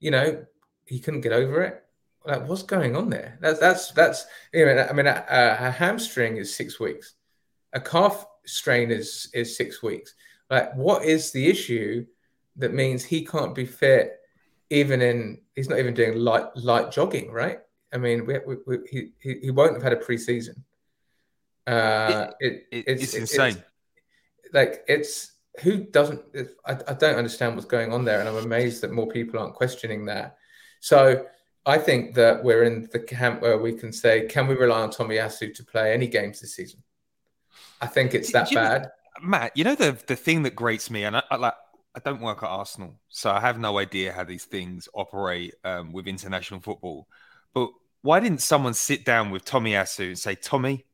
you 0.00 0.10
know, 0.10 0.44
he 0.84 1.00
couldn't 1.00 1.22
get 1.22 1.32
over 1.32 1.62
it. 1.62 1.82
Like 2.26 2.46
what's 2.48 2.62
going 2.62 2.96
on 2.96 3.08
there? 3.08 3.38
That's 3.40 3.58
that's 3.58 3.92
that's 3.92 4.26
you 4.52 4.66
know 4.66 4.86
I 4.88 4.92
mean 4.92 5.06
a, 5.06 5.24
a 5.28 5.70
hamstring 5.70 6.36
is 6.36 6.54
six 6.54 6.78
weeks, 6.78 7.14
a 7.72 7.80
calf 7.80 8.26
strain 8.44 8.90
is 8.90 9.30
is 9.32 9.56
six 9.56 9.82
weeks. 9.82 10.14
Like 10.50 10.74
what 10.74 11.04
is 11.04 11.32
the 11.32 11.46
issue 11.46 12.06
that 12.56 12.74
means 12.74 13.04
he 13.04 13.24
can't 13.24 13.54
be 13.54 13.64
fit 13.64 14.18
even 14.70 15.00
in 15.00 15.40
he's 15.54 15.68
not 15.68 15.78
even 15.78 15.94
doing 15.94 16.18
light 16.18 16.44
light 16.56 16.90
jogging, 16.90 17.30
right? 17.30 17.60
I 17.92 17.98
mean, 17.98 18.26
we, 18.26 18.38
we, 18.46 18.56
we, 18.66 18.78
he 19.22 19.34
he 19.42 19.50
won't 19.50 19.74
have 19.74 19.82
had 19.82 19.92
a 19.92 19.96
preseason. 19.96 20.56
Uh, 21.66 22.28
it, 22.40 22.66
It- 22.70 22.84
it's, 22.86 23.02
it's 23.02 23.14
insane. 23.14 23.62
like 24.52 24.84
it's 24.88 25.32
who 25.62 25.78
doesn't. 25.84 26.22
I, 26.66 26.72
I 26.86 26.94
don't 26.94 27.16
understand 27.16 27.54
what's 27.54 27.66
going 27.66 27.92
on 27.92 28.04
there, 28.04 28.20
and 28.20 28.28
I'm 28.28 28.36
amazed 28.36 28.82
that 28.82 28.92
more 28.92 29.08
people 29.08 29.40
aren't 29.40 29.54
questioning 29.54 30.04
that. 30.06 30.36
So 30.80 31.26
I 31.66 31.78
think 31.78 32.14
that 32.14 32.42
we're 32.44 32.62
in 32.62 32.88
the 32.92 33.00
camp 33.00 33.42
where 33.42 33.58
we 33.58 33.72
can 33.72 33.92
say, 33.92 34.26
can 34.26 34.46
we 34.46 34.54
rely 34.54 34.80
on 34.82 34.90
Tomiyasu 34.90 35.54
to 35.54 35.64
play 35.64 35.92
any 35.92 36.06
games 36.06 36.40
this 36.40 36.54
season? 36.54 36.82
I 37.80 37.86
think 37.86 38.14
it's 38.14 38.32
that 38.32 38.48
Do 38.48 38.54
you 38.54 38.60
know- 38.60 38.68
bad. 38.68 38.90
Matt, 39.20 39.56
you 39.56 39.64
know 39.64 39.74
the 39.74 39.98
the 40.06 40.14
thing 40.14 40.44
that 40.44 40.54
grates 40.54 40.90
me, 40.90 41.02
and 41.04 41.16
I, 41.16 41.22
I 41.30 41.36
like 41.36 41.54
I 41.96 42.00
don't 42.00 42.20
work 42.20 42.42
at 42.44 42.48
Arsenal, 42.48 43.00
so 43.08 43.30
I 43.30 43.40
have 43.40 43.58
no 43.58 43.78
idea 43.78 44.12
how 44.12 44.22
these 44.22 44.44
things 44.44 44.88
operate 44.94 45.54
um, 45.64 45.92
with 45.92 46.06
international 46.06 46.60
football. 46.60 47.08
But 47.54 47.70
why 48.02 48.20
didn't 48.20 48.42
someone 48.42 48.74
sit 48.74 49.04
down 49.04 49.30
with 49.30 49.44
Tomiyasu 49.44 50.08
and 50.08 50.18
say, 50.18 50.34
Tommy, 50.34 50.84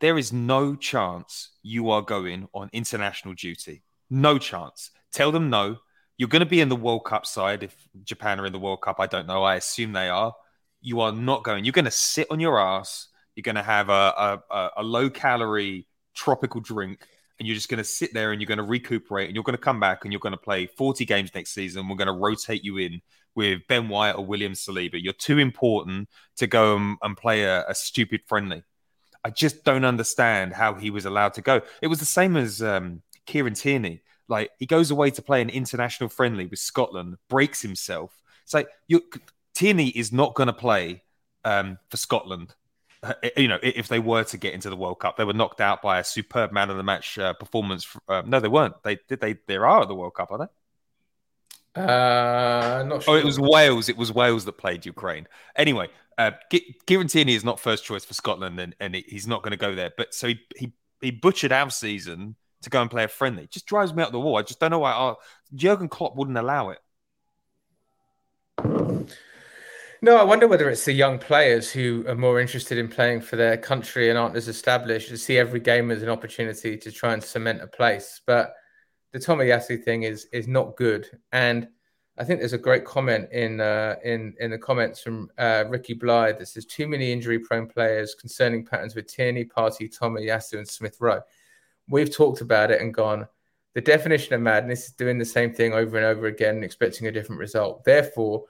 there 0.00 0.18
is 0.18 0.32
no 0.32 0.74
chance 0.74 1.50
you 1.62 1.90
are 1.90 2.02
going 2.02 2.48
on 2.54 2.70
international 2.72 3.34
duty. 3.34 3.82
No 4.08 4.38
chance. 4.38 4.90
Tell 5.12 5.30
them 5.30 5.50
no. 5.50 5.76
You're 6.16 6.28
going 6.28 6.40
to 6.40 6.46
be 6.46 6.60
in 6.60 6.68
the 6.68 6.76
World 6.76 7.04
Cup 7.04 7.24
side 7.24 7.62
if 7.62 7.74
Japan 8.04 8.40
are 8.40 8.46
in 8.46 8.52
the 8.52 8.58
World 8.58 8.82
Cup. 8.82 8.96
I 8.98 9.06
don't 9.06 9.26
know. 9.26 9.42
I 9.42 9.56
assume 9.56 9.92
they 9.92 10.08
are. 10.08 10.34
You 10.80 11.00
are 11.00 11.12
not 11.12 11.44
going. 11.44 11.64
You're 11.64 11.72
going 11.72 11.84
to 11.84 11.90
sit 11.90 12.26
on 12.30 12.40
your 12.40 12.58
ass. 12.58 13.08
You're 13.36 13.42
going 13.42 13.56
to 13.56 13.62
have 13.62 13.88
a, 13.88 14.42
a, 14.50 14.70
a- 14.78 14.82
low 14.82 15.08
calorie 15.08 15.86
tropical 16.14 16.60
drink 16.60 17.06
and 17.38 17.46
you're 17.46 17.54
just 17.54 17.68
going 17.68 17.78
to 17.78 17.84
sit 17.84 18.12
there 18.12 18.32
and 18.32 18.40
you're 18.40 18.48
going 18.48 18.58
to 18.58 18.64
recuperate 18.64 19.28
and 19.28 19.34
you're 19.34 19.44
going 19.44 19.56
to 19.56 19.62
come 19.62 19.80
back 19.80 20.04
and 20.04 20.12
you're 20.12 20.20
going 20.20 20.32
to 20.32 20.38
play 20.38 20.66
40 20.66 21.04
games 21.04 21.30
next 21.34 21.52
season. 21.52 21.88
We're 21.88 21.96
going 21.96 22.06
to 22.06 22.12
rotate 22.12 22.64
you 22.64 22.78
in 22.78 23.00
with 23.34 23.60
Ben 23.68 23.88
White 23.88 24.12
or 24.12 24.24
William 24.24 24.52
Saliba. 24.52 25.02
You're 25.02 25.12
too 25.12 25.38
important 25.38 26.08
to 26.36 26.46
go 26.46 26.76
and, 26.76 26.96
and 27.02 27.16
play 27.16 27.44
a, 27.44 27.64
a 27.68 27.74
stupid 27.74 28.22
friendly. 28.26 28.62
I 29.24 29.30
just 29.30 29.64
don't 29.64 29.84
understand 29.84 30.54
how 30.54 30.74
he 30.74 30.90
was 30.90 31.04
allowed 31.04 31.34
to 31.34 31.42
go. 31.42 31.60
It 31.82 31.88
was 31.88 31.98
the 31.98 32.06
same 32.06 32.36
as 32.36 32.62
um, 32.62 33.02
Kieran 33.26 33.54
Tierney. 33.54 34.02
Like 34.28 34.50
he 34.58 34.66
goes 34.66 34.90
away 34.90 35.10
to 35.10 35.22
play 35.22 35.42
an 35.42 35.50
international 35.50 36.08
friendly 36.08 36.46
with 36.46 36.58
Scotland, 36.58 37.16
breaks 37.28 37.60
himself. 37.60 38.22
It's 38.44 38.54
like 38.54 38.68
you, 38.88 39.02
Tierney 39.54 39.88
is 39.88 40.12
not 40.12 40.34
going 40.34 40.46
to 40.46 40.52
play 40.52 41.02
um, 41.44 41.78
for 41.90 41.96
Scotland. 41.96 42.54
Uh, 43.02 43.14
You 43.36 43.48
know, 43.48 43.58
if 43.62 43.88
they 43.88 43.98
were 43.98 44.24
to 44.24 44.38
get 44.38 44.54
into 44.54 44.70
the 44.70 44.76
World 44.76 45.00
Cup, 45.00 45.16
they 45.16 45.24
were 45.24 45.32
knocked 45.32 45.60
out 45.60 45.82
by 45.82 45.98
a 45.98 46.04
superb 46.04 46.52
man 46.52 46.70
of 46.70 46.76
the 46.76 46.82
match 46.82 47.18
uh, 47.18 47.32
performance. 47.34 47.86
Uh, 48.08 48.22
no, 48.24 48.40
they 48.40 48.48
weren't. 48.48 48.74
They 48.82 48.98
did. 49.08 49.20
They 49.20 49.36
they 49.46 49.56
are 49.56 49.82
at 49.82 49.88
the 49.88 49.94
World 49.94 50.14
Cup, 50.14 50.30
are 50.30 50.38
they? 50.38 50.44
Uh, 51.74 52.84
not 52.86 53.02
sure. 53.02 53.14
Oh, 53.14 53.18
it 53.18 53.24
was 53.24 53.38
Wales. 53.38 53.88
It 53.88 53.96
was 53.96 54.12
Wales 54.12 54.44
that 54.44 54.52
played 54.58 54.84
Ukraine. 54.84 55.28
Anyway, 55.56 55.88
uh, 56.18 56.32
Ki- 56.50 56.76
Kieran 56.86 57.08
Tierney 57.08 57.34
is 57.34 57.44
not 57.44 57.60
first 57.60 57.84
choice 57.84 58.04
for 58.04 58.14
Scotland, 58.14 58.58
and, 58.58 58.74
and 58.80 58.94
he's 58.94 59.26
not 59.26 59.42
going 59.42 59.52
to 59.52 59.56
go 59.56 59.74
there. 59.74 59.92
But 59.96 60.12
so 60.14 60.28
he, 60.28 60.40
he 60.56 60.72
he 61.00 61.10
butchered 61.10 61.52
our 61.52 61.70
season 61.70 62.36
to 62.62 62.70
go 62.70 62.80
and 62.80 62.90
play 62.90 63.04
a 63.04 63.08
friendly. 63.08 63.44
It 63.44 63.50
just 63.50 63.66
drives 63.66 63.94
me 63.94 64.02
up 64.02 64.12
the 64.12 64.20
wall. 64.20 64.36
I 64.36 64.42
just 64.42 64.60
don't 64.60 64.70
know 64.70 64.80
why 64.80 64.92
uh, 64.92 65.14
Jurgen 65.54 65.88
Klopp 65.88 66.16
wouldn't 66.16 66.36
allow 66.36 66.70
it. 66.70 66.78
No, 70.02 70.16
I 70.16 70.24
wonder 70.24 70.48
whether 70.48 70.70
it's 70.70 70.84
the 70.86 70.92
young 70.92 71.18
players 71.18 71.70
who 71.70 72.04
are 72.08 72.14
more 72.14 72.40
interested 72.40 72.78
in 72.78 72.88
playing 72.88 73.20
for 73.20 73.36
their 73.36 73.56
country 73.58 74.08
and 74.08 74.18
aren't 74.18 74.36
as 74.36 74.48
established 74.48 75.08
to 75.10 75.18
see 75.18 75.36
every 75.36 75.60
game 75.60 75.90
as 75.90 76.02
an 76.02 76.08
opportunity 76.08 76.76
to 76.78 76.90
try 76.90 77.12
and 77.12 77.22
cement 77.22 77.62
a 77.62 77.66
place. 77.66 78.20
But 78.26 78.54
the 79.12 79.18
Tomiyasu 79.18 79.82
thing 79.82 80.04
is 80.04 80.26
is 80.32 80.46
not 80.46 80.76
good, 80.76 81.08
and 81.32 81.68
I 82.18 82.24
think 82.24 82.38
there's 82.38 82.52
a 82.52 82.58
great 82.58 82.84
comment 82.84 83.30
in 83.32 83.60
uh, 83.60 83.96
in 84.04 84.34
in 84.40 84.50
the 84.50 84.58
comments 84.58 85.00
from 85.00 85.30
uh, 85.38 85.64
Ricky 85.68 85.94
Blythe 85.94 86.38
that 86.38 86.46
says 86.46 86.66
too 86.66 86.86
many 86.86 87.12
injury-prone 87.12 87.66
players, 87.66 88.14
concerning 88.14 88.64
patterns 88.64 88.94
with 88.94 89.06
Tierney, 89.06 89.44
Partey, 89.44 89.88
Tomiyasu, 89.96 90.58
and 90.58 90.68
Smith 90.68 90.96
Rowe. 91.00 91.22
We've 91.88 92.14
talked 92.14 92.40
about 92.40 92.70
it 92.70 92.80
and 92.80 92.94
gone. 92.94 93.26
The 93.74 93.80
definition 93.80 94.34
of 94.34 94.40
madness 94.40 94.86
is 94.86 94.92
doing 94.92 95.18
the 95.18 95.24
same 95.24 95.54
thing 95.54 95.72
over 95.72 95.96
and 95.96 96.04
over 96.04 96.26
again 96.26 96.62
expecting 96.62 97.06
a 97.06 97.12
different 97.12 97.40
result. 97.40 97.84
Therefore, 97.84 98.44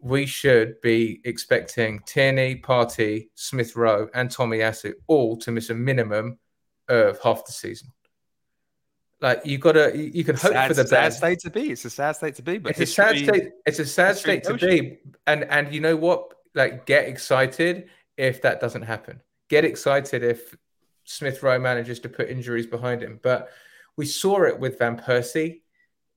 we 0.00 0.26
should 0.26 0.80
be 0.82 1.20
expecting 1.24 2.00
Tierney, 2.06 2.56
Partey, 2.56 3.28
Smith 3.34 3.76
Rowe, 3.76 4.08
and 4.14 4.30
Tommy 4.30 4.58
Tomiyasu 4.58 4.92
all 5.06 5.36
to 5.38 5.50
miss 5.50 5.70
a 5.70 5.74
minimum 5.74 6.38
of 6.88 7.18
half 7.22 7.46
the 7.46 7.52
season. 7.52 7.88
Like 9.24 9.46
you 9.46 9.56
gotta, 9.56 9.90
you, 9.96 10.10
you 10.12 10.22
can 10.22 10.36
hope 10.36 10.52
sad, 10.52 10.68
for 10.68 10.74
the 10.74 10.86
sad 10.86 11.04
best. 11.06 11.16
state 11.16 11.38
to 11.40 11.50
be. 11.50 11.70
It's 11.70 11.86
a 11.86 11.88
sad 11.88 12.14
state 12.14 12.34
to 12.34 12.42
be. 12.42 12.58
But 12.58 12.72
It's 12.72 12.80
a 12.80 12.86
sad 12.86 13.16
state. 13.16 13.52
It's 13.64 13.78
a 13.78 13.86
sad 13.86 14.18
state 14.18 14.44
to 14.44 14.52
be. 14.52 14.98
And 15.26 15.44
and 15.44 15.74
you 15.74 15.80
know 15.80 15.96
what? 15.96 16.34
Like 16.54 16.84
get 16.84 17.08
excited 17.08 17.88
if 18.18 18.42
that 18.42 18.60
doesn't 18.60 18.82
happen. 18.82 19.22
Get 19.48 19.64
excited 19.64 20.22
if 20.22 20.54
Smith 21.04 21.42
Rowe 21.42 21.58
manages 21.58 22.00
to 22.00 22.10
put 22.10 22.28
injuries 22.28 22.66
behind 22.66 23.02
him. 23.02 23.18
But 23.22 23.48
we 23.96 24.04
saw 24.04 24.42
it 24.42 24.60
with 24.60 24.78
Van 24.78 24.98
Persie, 24.98 25.62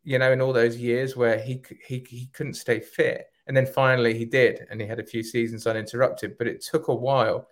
you 0.04 0.20
know, 0.20 0.34
in 0.34 0.42
all 0.42 0.52
those 0.52 0.76
years 0.76 1.16
where 1.16 1.40
he 1.40 1.64
he 1.88 2.06
he 2.10 2.26
couldn't 2.34 2.56
stay 2.56 2.82
fit, 2.82 3.28
and 3.48 3.56
then 3.56 3.68
finally 3.68 4.18
he 4.18 4.26
did, 4.26 4.68
and 4.70 4.82
he 4.82 4.88
had 4.88 5.00
a 5.00 5.06
few 5.06 5.24
seasons 5.24 5.66
uninterrupted. 5.66 6.38
But 6.38 6.48
it 6.48 6.62
took 6.62 6.90
a 6.90 6.94
while, 6.94 7.48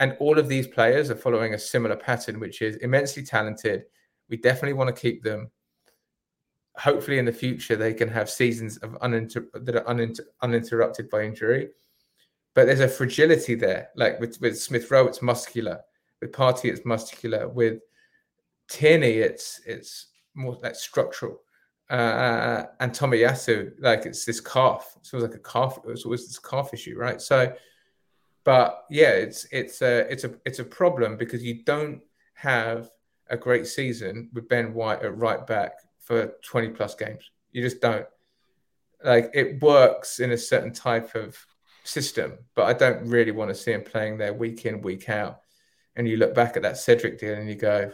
and 0.00 0.18
all 0.20 0.38
of 0.38 0.48
these 0.48 0.66
players 0.66 1.10
are 1.10 1.16
following 1.16 1.54
a 1.54 1.58
similar 1.58 1.96
pattern, 1.96 2.38
which 2.40 2.60
is 2.60 2.76
immensely 2.76 3.22
talented. 3.22 3.84
We 4.28 4.36
definitely 4.36 4.74
want 4.74 4.94
to 4.94 5.00
keep 5.00 5.22
them. 5.22 5.50
Hopefully, 6.76 7.18
in 7.18 7.24
the 7.24 7.32
future, 7.32 7.76
they 7.76 7.92
can 7.92 8.08
have 8.08 8.30
seasons 8.30 8.78
of 8.78 8.92
uninter- 9.00 9.48
that 9.52 9.76
are 9.76 9.84
uninter- 9.84 10.26
uninterrupted 10.40 11.10
by 11.10 11.24
injury. 11.24 11.68
But 12.54 12.66
there's 12.66 12.80
a 12.80 12.88
fragility 12.88 13.54
there. 13.54 13.88
Like 13.96 14.20
with, 14.20 14.40
with 14.40 14.58
Smith 14.58 14.90
Rowe, 14.90 15.06
it's 15.06 15.22
muscular. 15.22 15.80
With 16.20 16.32
Partey, 16.32 16.70
it's 16.70 16.84
muscular. 16.84 17.48
With 17.48 17.80
Tierney, 18.68 19.18
it's 19.18 19.60
it's 19.66 20.06
more 20.34 20.58
like 20.62 20.74
structural. 20.74 21.42
Uh, 21.90 22.64
and 22.80 22.92
Tomiyasu, 22.92 23.72
like 23.78 24.06
it's 24.06 24.24
this 24.24 24.40
calf. 24.40 24.94
It's 24.98 25.12
always 25.12 25.28
like 25.28 25.38
a 25.38 25.42
calf. 25.42 25.78
It 25.78 25.90
was 25.90 26.04
always 26.04 26.26
this 26.26 26.38
calf 26.38 26.72
issue, 26.72 26.96
right? 26.96 27.20
So, 27.20 27.52
but 28.44 28.84
yeah, 28.90 29.10
it's 29.10 29.46
it's 29.52 29.82
a 29.82 30.10
it's 30.10 30.24
a 30.24 30.34
it's 30.46 30.58
a 30.58 30.64
problem 30.64 31.18
because 31.18 31.42
you 31.42 31.64
don't 31.64 32.00
have 32.34 32.88
a 33.32 33.36
great 33.36 33.66
season 33.66 34.28
with 34.32 34.48
Ben 34.48 34.74
White 34.74 35.02
at 35.02 35.16
right 35.16 35.44
back 35.44 35.72
for 35.98 36.34
20 36.44 36.68
plus 36.68 36.94
games. 36.94 37.30
You 37.50 37.62
just 37.62 37.80
don't. 37.80 38.06
Like 39.02 39.30
it 39.34 39.60
works 39.60 40.20
in 40.20 40.30
a 40.30 40.38
certain 40.38 40.72
type 40.72 41.16
of 41.16 41.36
system, 41.82 42.38
but 42.54 42.64
I 42.64 42.74
don't 42.74 43.08
really 43.08 43.32
want 43.32 43.48
to 43.48 43.54
see 43.54 43.72
him 43.72 43.82
playing 43.82 44.18
there 44.18 44.32
week 44.32 44.64
in, 44.66 44.82
week 44.82 45.08
out. 45.08 45.40
And 45.96 46.06
you 46.06 46.18
look 46.18 46.34
back 46.34 46.56
at 46.56 46.62
that 46.62 46.76
Cedric 46.76 47.18
deal 47.18 47.34
and 47.34 47.48
you 47.48 47.56
go, 47.56 47.90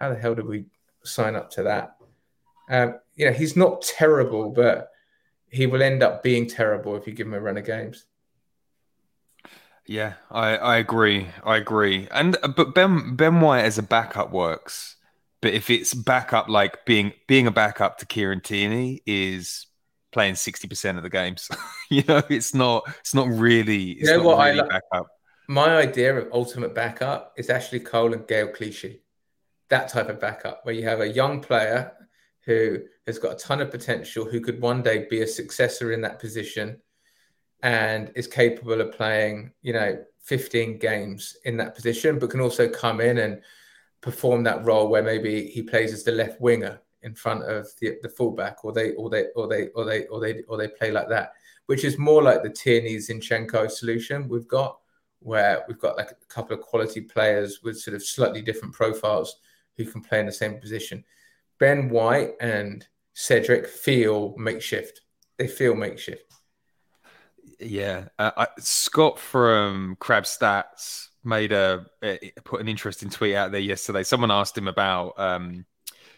how 0.00 0.08
the 0.08 0.16
hell 0.16 0.34
did 0.34 0.46
we 0.46 0.64
sign 1.04 1.36
up 1.36 1.50
to 1.52 1.62
that? 1.64 1.96
Um, 2.68 2.98
you 3.14 3.26
know, 3.26 3.32
he's 3.32 3.56
not 3.56 3.82
terrible, 3.82 4.50
but 4.50 4.90
he 5.50 5.66
will 5.66 5.82
end 5.82 6.02
up 6.02 6.22
being 6.22 6.48
terrible 6.48 6.96
if 6.96 7.06
you 7.06 7.12
give 7.12 7.26
him 7.26 7.34
a 7.34 7.40
run 7.40 7.58
of 7.58 7.64
games. 7.64 8.06
Yeah, 9.86 10.14
I, 10.30 10.56
I 10.56 10.76
agree. 10.78 11.28
I 11.44 11.56
agree. 11.56 12.08
And 12.10 12.36
uh, 12.42 12.48
but 12.48 12.74
Ben 12.74 13.16
Ben 13.16 13.40
White 13.40 13.64
as 13.64 13.78
a 13.78 13.82
backup 13.82 14.32
works. 14.32 14.96
But 15.42 15.52
if 15.52 15.68
it's 15.68 15.92
backup 15.92 16.48
like 16.48 16.86
being 16.86 17.12
being 17.28 17.46
a 17.46 17.50
backup 17.50 17.98
to 17.98 18.06
Kieran 18.06 18.40
Tierney 18.40 19.02
is 19.06 19.66
playing 20.10 20.36
sixty 20.36 20.68
percent 20.68 20.96
of 20.96 21.02
the 21.02 21.10
games. 21.10 21.50
you 21.90 22.02
know, 22.08 22.22
it's 22.30 22.54
not 22.54 22.84
it's 23.00 23.14
not 23.14 23.28
really 23.28 23.92
it's 23.92 24.08
know 24.08 24.18
not 24.18 24.24
what 24.24 24.38
I 24.38 24.50
really 24.50 24.62
li- 24.62 24.68
backup. 24.68 25.06
My 25.48 25.76
idea 25.76 26.16
of 26.16 26.32
ultimate 26.32 26.74
backup 26.74 27.34
is 27.36 27.50
Ashley 27.50 27.80
Cole 27.80 28.14
and 28.14 28.22
Gaël 28.22 28.54
Clichy. 28.54 29.02
That 29.68 29.88
type 29.88 30.08
of 30.08 30.18
backup 30.18 30.60
where 30.64 30.74
you 30.74 30.84
have 30.84 31.00
a 31.00 31.08
young 31.08 31.42
player 31.42 31.92
who 32.46 32.78
has 33.06 33.18
got 33.18 33.32
a 33.32 33.36
ton 33.36 33.60
of 33.60 33.70
potential, 33.70 34.24
who 34.24 34.40
could 34.40 34.62
one 34.62 34.82
day 34.82 35.06
be 35.10 35.20
a 35.20 35.26
successor 35.26 35.92
in 35.92 36.00
that 36.02 36.18
position 36.18 36.80
and 37.64 38.12
is 38.14 38.26
capable 38.26 38.78
of 38.78 38.92
playing, 38.92 39.50
you 39.62 39.72
know, 39.72 39.98
15 40.20 40.78
games 40.78 41.34
in 41.46 41.56
that 41.56 41.74
position, 41.74 42.18
but 42.18 42.28
can 42.28 42.40
also 42.40 42.68
come 42.68 43.00
in 43.00 43.18
and 43.18 43.40
perform 44.02 44.44
that 44.44 44.62
role 44.64 44.88
where 44.88 45.02
maybe 45.02 45.46
he 45.46 45.62
plays 45.62 45.92
as 45.92 46.04
the 46.04 46.12
left 46.12 46.38
winger 46.42 46.78
in 47.02 47.14
front 47.14 47.42
of 47.44 47.66
the, 47.80 47.96
the 48.02 48.08
fullback, 48.08 48.64
or 48.64 48.72
they 48.72 48.92
or 48.92 49.08
they 49.08 49.26
or 49.34 49.48
they 49.48 49.68
or 49.68 49.86
they 49.86 50.06
or 50.06 50.20
they 50.20 50.42
or 50.46 50.58
they 50.58 50.68
play 50.68 50.90
like 50.90 51.08
that, 51.08 51.32
which 51.64 51.84
is 51.84 51.98
more 51.98 52.22
like 52.22 52.42
the 52.42 52.50
Tierney 52.50 52.96
Zinchenko 52.96 53.70
solution 53.70 54.28
we've 54.28 54.48
got, 54.48 54.78
where 55.20 55.64
we've 55.66 55.78
got 55.78 55.96
like 55.96 56.10
a 56.10 56.26
couple 56.26 56.54
of 56.54 56.62
quality 56.62 57.00
players 57.00 57.62
with 57.62 57.80
sort 57.80 57.94
of 57.96 58.04
slightly 58.04 58.42
different 58.42 58.74
profiles 58.74 59.36
who 59.78 59.86
can 59.86 60.02
play 60.02 60.20
in 60.20 60.26
the 60.26 60.32
same 60.32 60.60
position. 60.60 61.02
Ben 61.58 61.88
White 61.88 62.32
and 62.40 62.86
Cedric 63.14 63.66
feel 63.66 64.34
makeshift. 64.36 65.00
They 65.38 65.48
feel 65.48 65.74
makeshift. 65.74 66.30
Yeah, 67.60 68.06
uh, 68.18 68.30
I, 68.36 68.46
Scott 68.58 69.18
from 69.18 69.96
Crab 69.98 70.24
Stats 70.24 71.08
made 71.24 71.52
a, 71.52 71.86
put 72.44 72.60
an 72.60 72.68
interesting 72.68 73.10
tweet 73.10 73.34
out 73.34 73.52
there 73.52 73.60
yesterday. 73.60 74.02
Someone 74.02 74.30
asked 74.30 74.56
him 74.56 74.68
about, 74.68 75.18
um, 75.18 75.64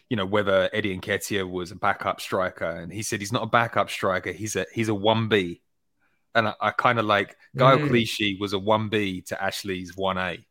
you 0.09 0.17
know, 0.17 0.25
whether 0.25 0.69
Eddie 0.73 0.97
Nketiah 0.97 1.49
was 1.49 1.71
a 1.71 1.75
backup 1.75 2.21
striker, 2.21 2.69
and 2.69 2.91
he 2.91 3.03
said 3.03 3.19
he's 3.19 3.31
not 3.31 3.43
a 3.43 3.47
backup 3.47 3.89
striker. 3.89 4.31
He's 4.31 4.55
a 4.55 4.65
he's 4.73 4.89
a 4.89 4.95
one 4.95 5.27
B, 5.27 5.61
and 6.35 6.47
I, 6.47 6.53
I 6.59 6.71
kind 6.71 6.99
of 6.99 7.05
like 7.05 7.35
Guy 7.55 7.75
mm. 7.75 7.87
Clichy 7.87 8.37
was 8.39 8.53
a 8.53 8.59
one 8.59 8.89
B 8.89 9.21
to 9.27 9.41
Ashley's 9.41 9.95
one 9.95 10.17
A, 10.17 10.45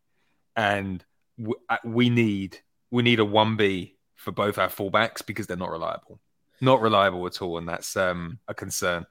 and 0.54 1.04
w- 1.38 1.60
uh, 1.68 1.78
we 1.84 2.10
need 2.10 2.58
we 2.90 3.02
need 3.02 3.20
a 3.20 3.24
one 3.24 3.56
B 3.56 3.96
for 4.14 4.32
both 4.32 4.58
our 4.58 4.68
fullbacks 4.68 5.24
because 5.24 5.46
they're 5.46 5.56
not 5.56 5.70
reliable, 5.70 6.20
not 6.60 6.80
reliable 6.80 7.26
at 7.26 7.40
all, 7.40 7.58
and 7.58 7.68
that's 7.68 7.96
um, 7.96 8.38
a 8.48 8.54
concern. 8.54 9.06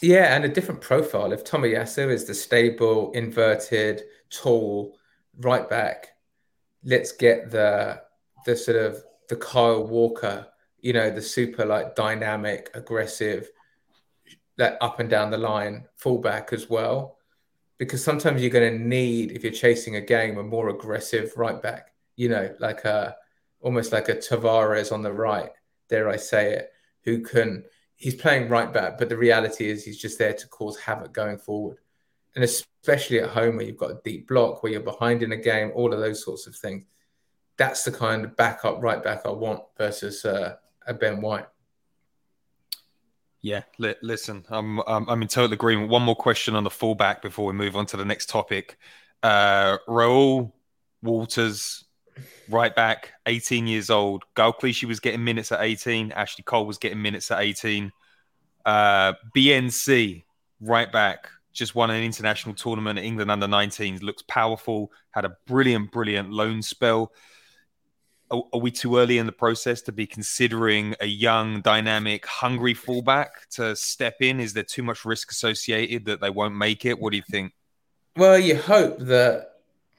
Yeah, 0.00 0.34
and 0.34 0.44
a 0.44 0.48
different 0.48 0.80
profile. 0.80 1.32
If 1.32 1.44
Tommy 1.44 1.70
Tomiyasu 1.70 2.10
is 2.10 2.24
the 2.24 2.34
stable, 2.34 3.12
inverted, 3.12 4.02
tall 4.30 4.98
right 5.40 5.68
back, 5.68 6.08
let's 6.84 7.12
get 7.12 7.50
the 7.50 8.02
the 8.44 8.56
sort 8.56 8.76
of 8.76 9.02
the 9.28 9.36
Kyle 9.36 9.86
Walker, 9.86 10.46
you 10.80 10.92
know, 10.92 11.10
the 11.10 11.22
super 11.22 11.64
like 11.64 11.94
dynamic, 11.94 12.70
aggressive, 12.74 13.50
that 14.56 14.76
up 14.80 15.00
and 15.00 15.08
down 15.08 15.30
the 15.30 15.38
line 15.38 15.86
fullback 15.96 16.52
as 16.52 16.68
well. 16.68 17.18
Because 17.78 18.04
sometimes 18.04 18.40
you're 18.40 18.50
going 18.50 18.78
to 18.78 18.84
need, 18.84 19.32
if 19.32 19.42
you're 19.42 19.52
chasing 19.52 19.96
a 19.96 20.00
game, 20.00 20.38
a 20.38 20.42
more 20.42 20.68
aggressive 20.68 21.32
right 21.36 21.60
back, 21.60 21.92
you 22.16 22.28
know, 22.28 22.54
like 22.60 22.84
a 22.84 23.16
almost 23.60 23.92
like 23.92 24.08
a 24.08 24.14
Tavares 24.14 24.92
on 24.92 25.02
the 25.02 25.12
right, 25.12 25.50
dare 25.88 26.08
I 26.08 26.16
say 26.16 26.52
it, 26.52 26.70
who 27.02 27.22
can 27.22 27.64
he's 27.96 28.14
playing 28.14 28.48
right 28.48 28.72
back, 28.72 28.98
but 28.98 29.08
the 29.08 29.16
reality 29.16 29.68
is 29.68 29.84
he's 29.84 29.98
just 29.98 30.18
there 30.18 30.32
to 30.32 30.48
cause 30.48 30.78
havoc 30.78 31.12
going 31.12 31.38
forward. 31.38 31.78
And 32.34 32.44
especially 32.44 33.20
at 33.20 33.30
home 33.30 33.56
where 33.56 33.64
you've 33.64 33.76
got 33.76 33.90
a 33.92 34.00
deep 34.04 34.28
block, 34.28 34.62
where 34.62 34.72
you're 34.72 34.80
behind 34.80 35.22
in 35.22 35.32
a 35.32 35.36
game, 35.36 35.70
all 35.74 35.92
of 35.92 36.00
those 36.00 36.24
sorts 36.24 36.46
of 36.46 36.56
things. 36.56 36.84
That's 37.56 37.84
the 37.84 37.92
kind 37.92 38.24
of 38.24 38.36
backup 38.36 38.82
right 38.82 39.02
back 39.02 39.22
I 39.24 39.30
want 39.30 39.62
versus 39.78 40.24
uh, 40.24 40.56
a 40.86 40.94
Ben 40.94 41.20
White. 41.20 41.46
Yeah, 43.40 43.62
li- 43.78 43.94
listen, 44.02 44.44
I'm, 44.48 44.80
I'm, 44.80 45.08
I'm 45.08 45.22
in 45.22 45.28
total 45.28 45.52
agreement. 45.52 45.90
One 45.90 46.02
more 46.02 46.16
question 46.16 46.56
on 46.56 46.64
the 46.64 46.70
fullback 46.70 47.22
before 47.22 47.46
we 47.46 47.52
move 47.52 47.76
on 47.76 47.86
to 47.86 47.96
the 47.96 48.04
next 48.04 48.28
topic. 48.28 48.78
Uh, 49.22 49.76
Reuell 49.86 50.50
Walters, 51.02 51.83
right 52.48 52.74
back, 52.74 53.12
18 53.26 53.66
years 53.66 53.90
old. 53.90 54.24
Clichy 54.36 54.86
was 54.86 55.00
getting 55.00 55.24
minutes 55.24 55.52
at 55.52 55.60
18. 55.60 56.12
Ashley 56.12 56.44
Cole 56.44 56.66
was 56.66 56.78
getting 56.78 57.02
minutes 57.02 57.30
at 57.30 57.40
18. 57.40 57.92
Uh, 58.64 59.12
BNC, 59.36 60.24
right 60.60 60.90
back, 60.90 61.28
just 61.52 61.74
won 61.74 61.90
an 61.90 62.02
international 62.02 62.54
tournament 62.54 62.98
at 62.98 63.04
England 63.04 63.30
under 63.30 63.46
19s. 63.46 64.02
Looks 64.02 64.22
powerful. 64.22 64.90
Had 65.10 65.24
a 65.24 65.36
brilliant, 65.46 65.92
brilliant 65.92 66.30
loan 66.30 66.62
spell. 66.62 67.12
Are, 68.30 68.42
are, 68.52 68.60
we 68.60 68.70
too 68.70 68.98
early 68.98 69.18
in 69.18 69.26
the 69.26 69.32
process 69.32 69.82
to 69.82 69.92
be 69.92 70.06
considering 70.06 70.94
a 71.00 71.06
young, 71.06 71.60
dynamic, 71.60 72.26
hungry 72.26 72.74
fullback 72.74 73.48
to 73.50 73.76
step 73.76 74.16
in? 74.20 74.40
Is 74.40 74.54
there 74.54 74.64
too 74.64 74.82
much 74.82 75.04
risk 75.04 75.30
associated 75.30 76.06
that 76.06 76.20
they 76.20 76.30
won't 76.30 76.56
make 76.56 76.84
it? 76.84 76.98
What 76.98 77.10
do 77.10 77.18
you 77.18 77.24
think? 77.30 77.52
Well, 78.16 78.38
you 78.38 78.56
hope 78.56 78.98
that 79.00 79.53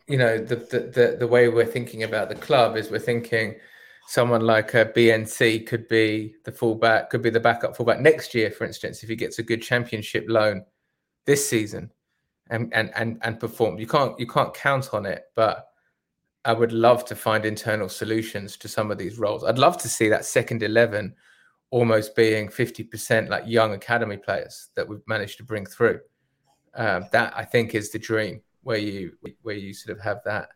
you 0.07 0.17
know 0.17 0.37
the, 0.37 0.55
the 0.55 1.17
the 1.19 1.27
way 1.27 1.49
we're 1.49 1.65
thinking 1.65 2.03
about 2.03 2.29
the 2.29 2.35
club 2.35 2.77
is 2.77 2.91
we're 2.91 2.99
thinking 2.99 3.55
someone 4.07 4.41
like 4.41 4.73
a 4.73 4.85
BNC 4.85 5.65
could 5.65 5.87
be 5.87 6.35
the 6.43 6.51
fullback, 6.51 7.09
could 7.09 7.21
be 7.21 7.31
the 7.31 7.39
backup 7.39 7.75
fullback 7.75 7.99
next 7.99 8.35
year, 8.35 8.51
for 8.51 8.65
instance, 8.65 9.01
if 9.01 9.09
he 9.09 9.15
gets 9.15 9.39
a 9.39 9.43
good 9.43 9.61
championship 9.61 10.25
loan 10.27 10.63
this 11.25 11.47
season 11.47 11.91
and 12.49 12.71
and 12.73 12.91
and, 12.95 13.19
and 13.23 13.39
perform. 13.39 13.79
You 13.79 13.87
can't 13.87 14.17
you 14.19 14.27
can't 14.27 14.53
count 14.53 14.93
on 14.93 15.05
it, 15.05 15.23
but 15.35 15.69
I 16.43 16.53
would 16.53 16.71
love 16.71 17.05
to 17.05 17.15
find 17.15 17.45
internal 17.45 17.89
solutions 17.89 18.57
to 18.57 18.67
some 18.67 18.91
of 18.91 18.97
these 18.97 19.17
roles. 19.17 19.43
I'd 19.43 19.57
love 19.57 19.77
to 19.79 19.89
see 19.89 20.09
that 20.09 20.25
second 20.25 20.61
eleven 20.61 21.15
almost 21.71 22.15
being 22.15 22.47
50% 22.47 23.27
like 23.27 23.43
young 23.47 23.73
academy 23.73 24.15
players 24.15 24.69
that 24.75 24.87
we've 24.87 25.05
managed 25.07 25.37
to 25.37 25.43
bring 25.43 25.65
through. 25.65 25.99
Um, 26.75 27.05
that 27.11 27.33
I 27.35 27.43
think 27.43 27.73
is 27.73 27.91
the 27.91 27.99
dream 27.99 28.41
where 28.65 28.79
you 28.79 29.15
where 29.43 29.55
you 29.55 29.73
sort 29.73 29.95
of 29.95 30.03
have 30.03 30.21
that. 30.25 30.49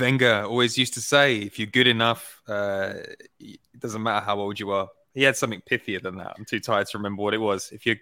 Wenger 0.00 0.44
always 0.44 0.78
used 0.78 0.94
to 0.94 1.00
say, 1.00 1.36
if 1.36 1.58
you're 1.58 1.66
good 1.66 1.86
enough, 1.86 2.40
uh, 2.48 2.94
it 3.38 3.60
doesn't 3.78 4.02
matter 4.02 4.24
how 4.24 4.40
old 4.40 4.58
you 4.58 4.70
are. 4.70 4.88
He 5.12 5.22
had 5.22 5.36
something 5.36 5.60
pithier 5.70 6.00
than 6.00 6.16
that. 6.16 6.34
I'm 6.38 6.44
too 6.44 6.60
tired 6.60 6.86
to 6.88 6.98
remember 6.98 7.22
what 7.22 7.34
it 7.34 7.38
was. 7.38 7.70
If 7.72 7.84
you're 7.84 7.96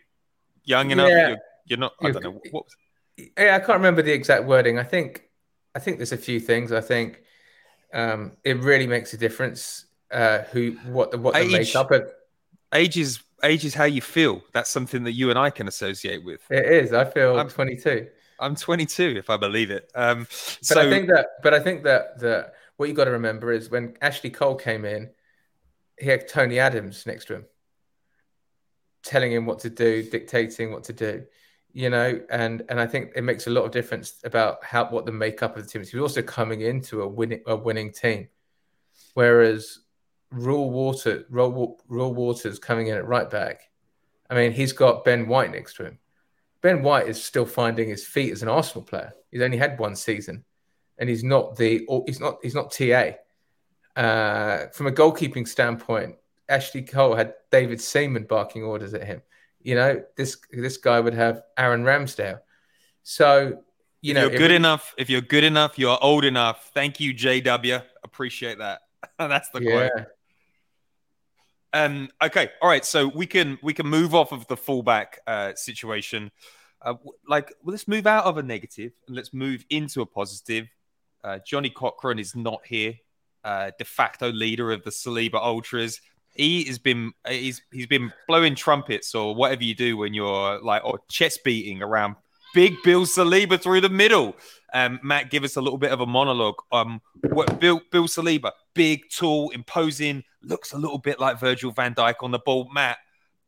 young 0.64 0.90
enough, 0.92 1.08
yeah. 1.08 1.28
you're, 1.28 1.38
you're, 1.66 1.78
not. 1.78 1.94
I 2.00 2.04
you're, 2.04 2.12
don't 2.12 2.22
know 2.22 2.40
what. 2.50 2.66
Was... 2.66 2.76
Yeah, 3.36 3.56
I 3.56 3.58
can't 3.58 3.78
remember 3.78 4.02
the 4.02 4.12
exact 4.12 4.44
wording. 4.44 4.78
I 4.78 4.84
think, 4.84 5.24
I 5.74 5.80
think 5.80 5.96
there's 5.96 6.12
a 6.12 6.18
few 6.18 6.38
things. 6.38 6.70
I 6.70 6.80
think 6.80 7.22
um, 7.92 8.36
it 8.44 8.58
really 8.58 8.86
makes 8.86 9.12
a 9.12 9.16
difference 9.16 9.86
uh, 10.12 10.40
who 10.52 10.72
what 10.86 11.10
the 11.10 11.18
what 11.18 11.34
the 11.34 11.40
age, 11.40 11.52
makeup 11.52 11.90
of 11.90 12.12
age 12.72 12.96
is 12.96 13.20
age 13.42 13.64
is 13.64 13.74
how 13.74 13.84
you 13.84 14.02
feel. 14.02 14.42
That's 14.52 14.70
something 14.70 15.02
that 15.04 15.12
you 15.12 15.30
and 15.30 15.38
I 15.38 15.50
can 15.50 15.66
associate 15.66 16.24
with. 16.24 16.42
It 16.50 16.66
is. 16.66 16.92
I 16.92 17.06
feel 17.06 17.40
I'm 17.40 17.48
22. 17.48 18.06
I'm 18.40 18.54
22, 18.54 19.14
if 19.16 19.30
I 19.30 19.36
believe 19.36 19.70
it. 19.70 19.90
Um, 19.94 20.20
but 20.20 20.32
so... 20.62 20.80
I 20.80 20.88
think 20.88 21.08
that, 21.08 21.26
but 21.42 21.54
I 21.54 21.60
think 21.60 21.84
that 21.84 22.18
that 22.20 22.54
what 22.76 22.88
you 22.88 22.94
got 22.94 23.04
to 23.04 23.12
remember 23.12 23.52
is 23.52 23.70
when 23.70 23.96
Ashley 24.00 24.30
Cole 24.30 24.54
came 24.54 24.84
in, 24.84 25.10
he 25.98 26.08
had 26.08 26.28
Tony 26.28 26.58
Adams 26.58 27.06
next 27.06 27.26
to 27.26 27.34
him, 27.34 27.44
telling 29.02 29.32
him 29.32 29.46
what 29.46 29.60
to 29.60 29.70
do, 29.70 30.02
dictating 30.02 30.72
what 30.72 30.84
to 30.84 30.92
do, 30.92 31.24
you 31.72 31.90
know, 31.90 32.20
and 32.30 32.62
and 32.68 32.80
I 32.80 32.86
think 32.86 33.12
it 33.16 33.22
makes 33.22 33.46
a 33.46 33.50
lot 33.50 33.64
of 33.64 33.72
difference 33.72 34.20
about 34.24 34.64
how 34.64 34.88
what 34.88 35.06
the 35.06 35.12
makeup 35.12 35.56
of 35.56 35.64
the 35.64 35.68
team 35.68 35.82
is. 35.82 35.90
He's 35.90 36.00
also 36.00 36.22
coming 36.22 36.60
into 36.60 37.02
a 37.02 37.08
winning 37.08 37.42
a 37.46 37.56
winning 37.56 37.92
team, 37.92 38.28
whereas 39.14 39.80
Reuell 40.32 40.70
Walter, 40.70 41.24
Reuell, 41.32 41.78
Reuell 41.90 42.14
Walters 42.14 42.58
coming 42.58 42.86
in 42.86 42.96
at 42.96 43.06
right 43.06 43.28
back. 43.28 43.62
I 44.30 44.34
mean, 44.34 44.52
he's 44.52 44.72
got 44.72 45.04
Ben 45.04 45.26
White 45.26 45.50
next 45.50 45.74
to 45.76 45.86
him 45.86 45.98
Ben 46.60 46.82
White 46.82 47.08
is 47.08 47.22
still 47.22 47.46
finding 47.46 47.88
his 47.88 48.04
feet 48.04 48.32
as 48.32 48.42
an 48.42 48.48
Arsenal 48.48 48.84
player. 48.84 49.12
He's 49.30 49.42
only 49.42 49.58
had 49.58 49.78
one 49.78 49.96
season, 49.96 50.44
and 50.98 51.08
he's 51.08 51.24
not 51.24 51.56
the 51.56 51.86
he's 52.06 52.20
not 52.20 52.38
he's 52.42 52.54
not 52.54 52.72
TA. 52.72 53.12
Uh, 53.96 54.68
from 54.68 54.86
a 54.86 54.92
goalkeeping 54.92 55.46
standpoint, 55.46 56.16
Ashley 56.48 56.82
Cole 56.82 57.14
had 57.14 57.34
David 57.50 57.80
Seaman 57.80 58.24
barking 58.24 58.62
orders 58.62 58.94
at 58.94 59.04
him. 59.04 59.22
You 59.60 59.74
know, 59.74 60.02
this 60.16 60.36
this 60.52 60.76
guy 60.76 61.00
would 61.00 61.14
have 61.14 61.42
Aaron 61.56 61.84
Ramsdale. 61.84 62.40
So, 63.02 63.62
you 64.00 64.12
if 64.12 64.14
know, 64.14 64.28
you're 64.28 64.38
good 64.38 64.50
enough. 64.50 64.94
If 64.98 65.10
you're 65.10 65.20
good 65.20 65.44
enough, 65.44 65.78
you're 65.78 65.98
old 66.00 66.24
enough. 66.24 66.70
Thank 66.74 67.00
you, 67.00 67.14
JW. 67.14 67.82
Appreciate 68.02 68.58
that. 68.58 68.80
That's 69.18 69.48
the 69.50 69.62
yeah. 69.62 69.88
quote. 69.88 70.06
Um, 71.72 72.08
okay, 72.22 72.50
all 72.62 72.68
right. 72.68 72.84
So 72.84 73.08
we 73.08 73.26
can 73.26 73.58
we 73.62 73.74
can 73.74 73.86
move 73.86 74.14
off 74.14 74.32
of 74.32 74.46
the 74.46 74.56
fullback 74.56 75.20
uh, 75.26 75.54
situation. 75.54 76.30
Uh, 76.80 76.94
like, 77.28 77.52
well, 77.62 77.72
let's 77.72 77.88
move 77.88 78.06
out 78.06 78.24
of 78.24 78.38
a 78.38 78.42
negative 78.42 78.92
and 79.06 79.16
let's 79.16 79.34
move 79.34 79.64
into 79.70 80.00
a 80.00 80.06
positive. 80.06 80.68
Uh, 81.22 81.38
Johnny 81.44 81.70
Cochran 81.70 82.18
is 82.18 82.36
not 82.36 82.60
here, 82.64 82.94
uh, 83.44 83.72
de 83.78 83.84
facto 83.84 84.30
leader 84.30 84.70
of 84.70 84.84
the 84.84 84.90
Saliba 84.90 85.34
Ultras. 85.34 86.00
He 86.34 86.64
has 86.64 86.78
been 86.78 87.12
he's 87.26 87.62
he's 87.72 87.86
been 87.86 88.12
blowing 88.28 88.54
trumpets 88.54 89.14
or 89.14 89.34
whatever 89.34 89.64
you 89.64 89.74
do 89.74 89.96
when 89.96 90.14
you're 90.14 90.60
like 90.62 90.84
or 90.84 91.00
chest 91.10 91.40
beating 91.44 91.82
around 91.82 92.14
Big 92.54 92.76
Bill 92.84 93.04
Saliba 93.04 93.60
through 93.60 93.80
the 93.80 93.88
middle. 93.88 94.36
Um, 94.74 95.00
Matt, 95.02 95.30
give 95.30 95.44
us 95.44 95.56
a 95.56 95.60
little 95.60 95.78
bit 95.78 95.92
of 95.92 96.00
a 96.00 96.06
monologue. 96.06 96.56
Um, 96.72 97.00
what 97.22 97.58
Bill 97.60 97.80
Bill 97.90 98.06
Saliba, 98.06 98.52
big, 98.74 99.10
tall, 99.10 99.50
imposing, 99.50 100.24
looks 100.42 100.72
a 100.72 100.78
little 100.78 100.98
bit 100.98 101.18
like 101.20 101.40
Virgil 101.40 101.70
Van 101.70 101.94
Dijk 101.94 102.16
on 102.22 102.30
the 102.30 102.38
ball. 102.38 102.68
Matt, 102.72 102.98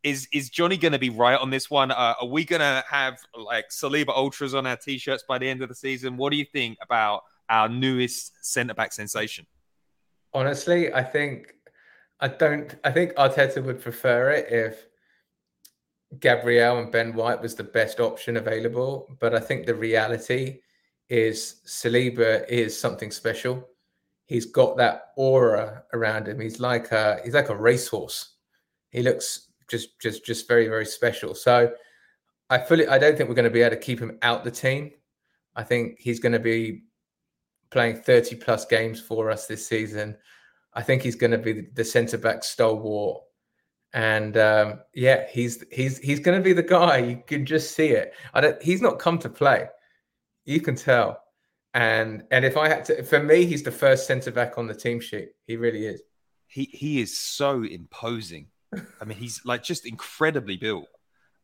is 0.02 0.28
is 0.32 0.48
Johnny 0.48 0.76
going 0.76 0.92
to 0.92 0.98
be 0.98 1.10
right 1.10 1.38
on 1.38 1.50
this 1.50 1.70
one? 1.70 1.90
Uh, 1.90 2.14
are 2.20 2.26
we 2.26 2.44
going 2.44 2.60
to 2.60 2.84
have 2.88 3.18
like 3.34 3.68
Saliba 3.70 4.10
ultras 4.10 4.54
on 4.54 4.66
our 4.66 4.76
t-shirts 4.76 5.24
by 5.28 5.38
the 5.38 5.48
end 5.48 5.62
of 5.62 5.68
the 5.68 5.74
season? 5.74 6.16
What 6.16 6.30
do 6.30 6.36
you 6.36 6.44
think 6.44 6.78
about 6.82 7.22
our 7.48 7.68
newest 7.68 8.44
centre 8.44 8.74
back 8.74 8.92
sensation? 8.92 9.46
Honestly, 10.32 10.92
I 10.92 11.02
think 11.02 11.54
I 12.20 12.28
don't. 12.28 12.74
I 12.84 12.90
think 12.90 13.14
Arteta 13.14 13.62
would 13.62 13.80
prefer 13.80 14.30
it 14.30 14.50
if 14.50 14.86
Gabriel 16.18 16.78
and 16.78 16.90
Ben 16.90 17.14
White 17.14 17.40
was 17.40 17.54
the 17.54 17.64
best 17.64 18.00
option 18.00 18.36
available. 18.36 19.16
But 19.20 19.34
I 19.34 19.40
think 19.40 19.66
the 19.66 19.74
reality 19.74 20.60
is 21.10 21.56
Saliba 21.66 22.48
is 22.48 22.78
something 22.78 23.10
special. 23.10 23.68
he's 24.30 24.46
got 24.46 24.76
that 24.76 25.08
aura 25.16 25.82
around 25.92 26.28
him. 26.28 26.38
He's 26.40 26.60
like 26.60 26.92
a 26.92 27.18
he's 27.24 27.34
like 27.34 27.48
a 27.48 27.56
racehorse. 27.56 28.36
He 28.90 29.02
looks 29.02 29.48
just 29.68 29.98
just 30.00 30.24
just 30.24 30.46
very 30.46 30.68
very 30.68 30.86
special. 30.86 31.34
So 31.34 31.72
I 32.48 32.58
fully 32.58 32.86
I 32.86 32.96
don't 32.96 33.16
think 33.16 33.28
we're 33.28 33.34
going 33.34 33.44
to 33.44 33.50
be 33.50 33.62
able 33.62 33.74
to 33.74 33.82
keep 33.82 33.98
him 33.98 34.18
out 34.22 34.44
the 34.44 34.50
team. 34.52 34.92
I 35.56 35.64
think 35.64 35.98
he's 35.98 36.20
going 36.20 36.32
to 36.32 36.38
be 36.38 36.84
playing 37.70 37.96
30 37.96 38.36
plus 38.36 38.64
games 38.66 39.00
for 39.00 39.32
us 39.32 39.46
this 39.48 39.66
season. 39.66 40.16
I 40.74 40.82
think 40.82 41.02
he's 41.02 41.16
going 41.16 41.32
to 41.32 41.38
be 41.38 41.66
the 41.74 41.84
centre 41.84 42.18
back 42.18 42.44
stalwart. 42.44 43.22
And 43.94 44.36
um, 44.36 44.80
yeah, 44.94 45.26
he's 45.28 45.64
he's 45.72 45.98
he's 45.98 46.20
going 46.20 46.38
to 46.38 46.44
be 46.44 46.52
the 46.52 46.62
guy. 46.62 46.98
You 46.98 47.22
can 47.26 47.44
just 47.44 47.74
see 47.74 47.88
it. 47.88 48.14
I 48.32 48.40
don't. 48.40 48.62
He's 48.62 48.80
not 48.80 49.00
come 49.00 49.18
to 49.18 49.28
play. 49.28 49.66
You 50.44 50.60
can 50.60 50.74
tell. 50.74 51.22
And 51.72 52.24
and 52.30 52.44
if 52.44 52.56
I 52.56 52.68
had 52.68 52.84
to, 52.86 53.02
for 53.04 53.22
me, 53.22 53.46
he's 53.46 53.62
the 53.62 53.70
first 53.70 54.06
centre 54.06 54.32
back 54.32 54.58
on 54.58 54.66
the 54.66 54.74
team 54.74 55.00
sheet. 55.00 55.30
He 55.46 55.56
really 55.56 55.86
is. 55.86 56.02
He 56.46 56.64
he 56.64 57.00
is 57.00 57.16
so 57.16 57.62
imposing. 57.62 58.48
I 59.00 59.04
mean, 59.04 59.18
he's 59.18 59.44
like 59.44 59.62
just 59.62 59.86
incredibly 59.86 60.56
built, 60.56 60.88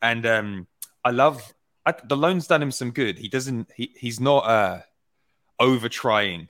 and 0.03 0.27
um, 0.27 0.67
I 1.05 1.11
love 1.11 1.55
I, 1.85 1.95
the 2.05 2.17
loan's 2.17 2.49
done 2.49 2.63
him 2.63 2.73
some 2.73 2.91
good. 2.91 3.19
He 3.19 3.29
doesn't. 3.29 3.71
He 3.77 3.95
he's 3.97 4.19
not 4.19 4.41
uh 4.41 4.81
over 5.61 5.89
trying. 5.89 6.49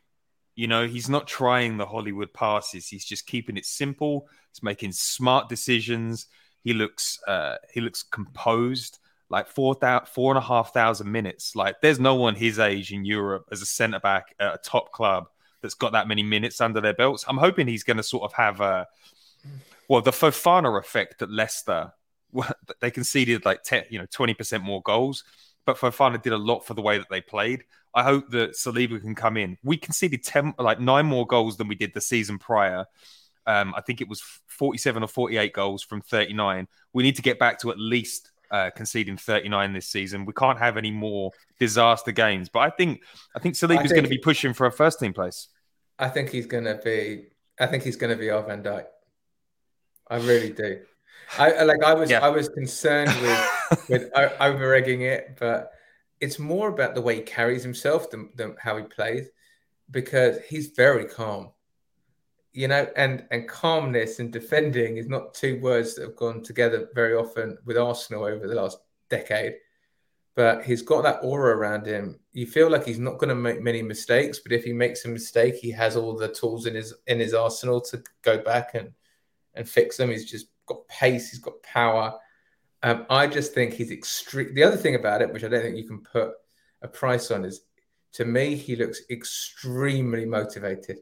You 0.54 0.68
know, 0.68 0.86
he's 0.86 1.10
not 1.10 1.26
trying 1.26 1.76
the 1.76 1.84
Hollywood 1.84 2.32
passes. 2.32 2.88
He's 2.88 3.04
just 3.04 3.26
keeping 3.26 3.58
it 3.58 3.66
simple. 3.66 4.26
He's 4.52 4.62
making 4.62 4.92
smart 4.92 5.50
decisions. 5.50 6.26
He 6.64 6.72
looks 6.72 7.20
uh 7.28 7.56
he 7.74 7.82
looks 7.82 8.02
composed. 8.02 8.98
Like 9.28 9.48
four 9.48 9.74
thousand, 9.74 10.06
four 10.06 10.32
and 10.32 10.38
a 10.38 10.46
half 10.46 10.72
thousand 10.72 11.10
minutes. 11.10 11.56
Like 11.56 11.80
there's 11.80 11.98
no 11.98 12.14
one 12.14 12.34
his 12.34 12.58
age 12.58 12.92
in 12.92 13.04
Europe 13.04 13.46
as 13.50 13.62
a 13.62 13.66
centre 13.66 14.00
back 14.00 14.34
at 14.38 14.54
a 14.54 14.58
top 14.58 14.92
club 14.92 15.28
that's 15.62 15.74
got 15.74 15.92
that 15.92 16.06
many 16.06 16.22
minutes 16.22 16.60
under 16.60 16.80
their 16.80 16.94
belts. 16.94 17.24
I'm 17.26 17.38
hoping 17.38 17.66
he's 17.66 17.82
going 17.82 17.96
to 17.96 18.02
sort 18.02 18.24
of 18.24 18.32
have 18.34 18.60
a 18.60 18.86
well 19.88 20.00
the 20.00 20.12
Fofana 20.12 20.78
effect 20.78 21.22
at 21.22 21.30
Leicester 21.30 21.92
they 22.80 22.90
conceded 22.90 23.44
like 23.44 23.62
10, 23.62 23.84
you 23.90 23.98
know, 23.98 24.06
20% 24.06 24.62
more 24.62 24.82
goals. 24.82 25.24
But 25.64 25.78
Fofana 25.78 26.22
did 26.22 26.32
a 26.32 26.38
lot 26.38 26.60
for 26.60 26.74
the 26.74 26.82
way 26.82 26.98
that 26.98 27.08
they 27.10 27.20
played. 27.20 27.64
I 27.94 28.02
hope 28.02 28.30
that 28.30 28.52
Saliba 28.52 29.00
can 29.00 29.14
come 29.14 29.36
in. 29.36 29.56
We 29.64 29.76
conceded 29.76 30.22
10, 30.22 30.54
like 30.58 30.80
nine 30.80 31.06
more 31.06 31.26
goals 31.26 31.56
than 31.56 31.66
we 31.66 31.74
did 31.74 31.92
the 31.94 32.00
season 32.00 32.38
prior. 32.38 32.84
Um, 33.46 33.74
I 33.76 33.80
think 33.80 34.00
it 34.00 34.08
was 34.08 34.22
47 34.46 35.02
or 35.02 35.08
48 35.08 35.52
goals 35.52 35.82
from 35.82 36.02
39. 36.02 36.68
We 36.92 37.02
need 37.02 37.16
to 37.16 37.22
get 37.22 37.38
back 37.38 37.58
to 37.60 37.70
at 37.70 37.78
least 37.78 38.30
uh, 38.50 38.70
conceding 38.74 39.16
39 39.16 39.72
this 39.72 39.88
season. 39.88 40.24
We 40.24 40.32
can't 40.32 40.58
have 40.58 40.76
any 40.76 40.90
more 40.90 41.32
disaster 41.58 42.12
games. 42.12 42.48
But 42.48 42.60
I 42.60 42.70
think 42.70 43.02
I 43.34 43.38
think 43.38 43.54
Saliba's 43.54 43.92
going 43.92 44.04
to 44.04 44.10
be 44.10 44.18
pushing 44.18 44.52
for 44.52 44.66
a 44.66 44.72
first 44.72 44.98
team 45.00 45.12
place. 45.12 45.48
I 45.98 46.08
think 46.08 46.30
he's 46.30 46.46
going 46.46 46.64
to 46.64 46.80
be. 46.84 47.28
I 47.58 47.66
think 47.66 47.82
he's 47.82 47.96
going 47.96 48.10
to 48.10 48.18
be 48.18 48.30
our 48.30 48.42
Van 48.42 48.62
Dijk. 48.62 48.86
I 50.08 50.16
really 50.16 50.52
do. 50.52 50.80
I 51.38 51.64
like 51.64 51.82
I 51.82 51.94
was 51.94 52.10
yeah. 52.10 52.24
I 52.24 52.28
was 52.28 52.48
concerned 52.48 53.12
with 53.20 53.88
with 53.88 54.10
over 54.14 54.74
egging 54.74 55.02
it, 55.02 55.36
but 55.38 55.72
it's 56.20 56.38
more 56.38 56.68
about 56.68 56.94
the 56.94 57.00
way 57.00 57.16
he 57.16 57.22
carries 57.22 57.62
himself 57.62 58.10
than, 58.10 58.30
than 58.34 58.56
how 58.60 58.76
he 58.76 58.84
plays 58.84 59.28
because 59.90 60.38
he's 60.48 60.68
very 60.68 61.04
calm. 61.04 61.50
You 62.56 62.68
know, 62.68 62.88
and 62.96 63.26
and 63.30 63.46
calmness 63.46 64.18
and 64.18 64.32
defending 64.32 64.96
is 64.96 65.08
not 65.08 65.34
two 65.34 65.60
words 65.60 65.94
that 65.94 66.02
have 66.04 66.16
gone 66.16 66.42
together 66.42 66.88
very 66.94 67.14
often 67.14 67.58
with 67.66 67.76
Arsenal 67.76 68.24
over 68.24 68.48
the 68.48 68.54
last 68.54 68.78
decade. 69.10 69.56
But 70.34 70.64
he's 70.64 70.82
got 70.82 71.02
that 71.02 71.20
aura 71.22 71.54
around 71.54 71.86
him. 71.86 72.18
You 72.32 72.46
feel 72.46 72.70
like 72.70 72.86
he's 72.86 72.98
not 72.98 73.18
going 73.18 73.28
to 73.28 73.34
make 73.34 73.62
many 73.62 73.82
mistakes, 73.82 74.38
but 74.38 74.52
if 74.52 74.64
he 74.64 74.72
makes 74.72 75.04
a 75.04 75.08
mistake, 75.08 75.56
he 75.56 75.70
has 75.72 75.96
all 75.96 76.16
the 76.16 76.28
tools 76.28 76.64
in 76.64 76.74
his 76.74 76.94
in 77.06 77.20
his 77.20 77.34
arsenal 77.34 77.80
to 77.82 78.02
go 78.22 78.38
back 78.38 78.74
and 78.74 78.90
and 79.54 79.68
fix 79.68 79.98
them. 79.98 80.10
He's 80.10 80.30
just 80.30 80.46
got 80.64 80.88
pace, 80.88 81.30
he's 81.30 81.40
got 81.40 81.62
power. 81.62 82.18
Um, 82.82 83.04
I 83.10 83.26
just 83.26 83.52
think 83.52 83.74
he's 83.74 83.90
extreme. 83.90 84.54
The 84.54 84.62
other 84.62 84.76
thing 84.76 84.94
about 84.94 85.20
it, 85.20 85.32
which 85.32 85.44
I 85.44 85.48
don't 85.48 85.62
think 85.62 85.76
you 85.76 85.88
can 85.88 86.00
put 86.00 86.32
a 86.80 86.88
price 86.88 87.30
on, 87.30 87.44
is 87.44 87.62
to 88.12 88.24
me 88.24 88.54
he 88.54 88.76
looks 88.76 89.02
extremely 89.10 90.24
motivated. 90.24 90.98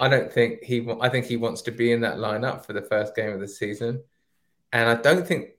I 0.00 0.08
don't 0.08 0.32
think 0.32 0.62
he. 0.62 0.88
I 1.00 1.08
think 1.08 1.26
he 1.26 1.36
wants 1.36 1.62
to 1.62 1.70
be 1.70 1.92
in 1.92 2.00
that 2.02 2.16
lineup 2.16 2.64
for 2.64 2.72
the 2.72 2.82
first 2.82 3.16
game 3.16 3.32
of 3.32 3.40
the 3.40 3.48
season, 3.48 4.02
and 4.72 4.88
I 4.88 4.94
don't 4.94 5.26
think 5.26 5.50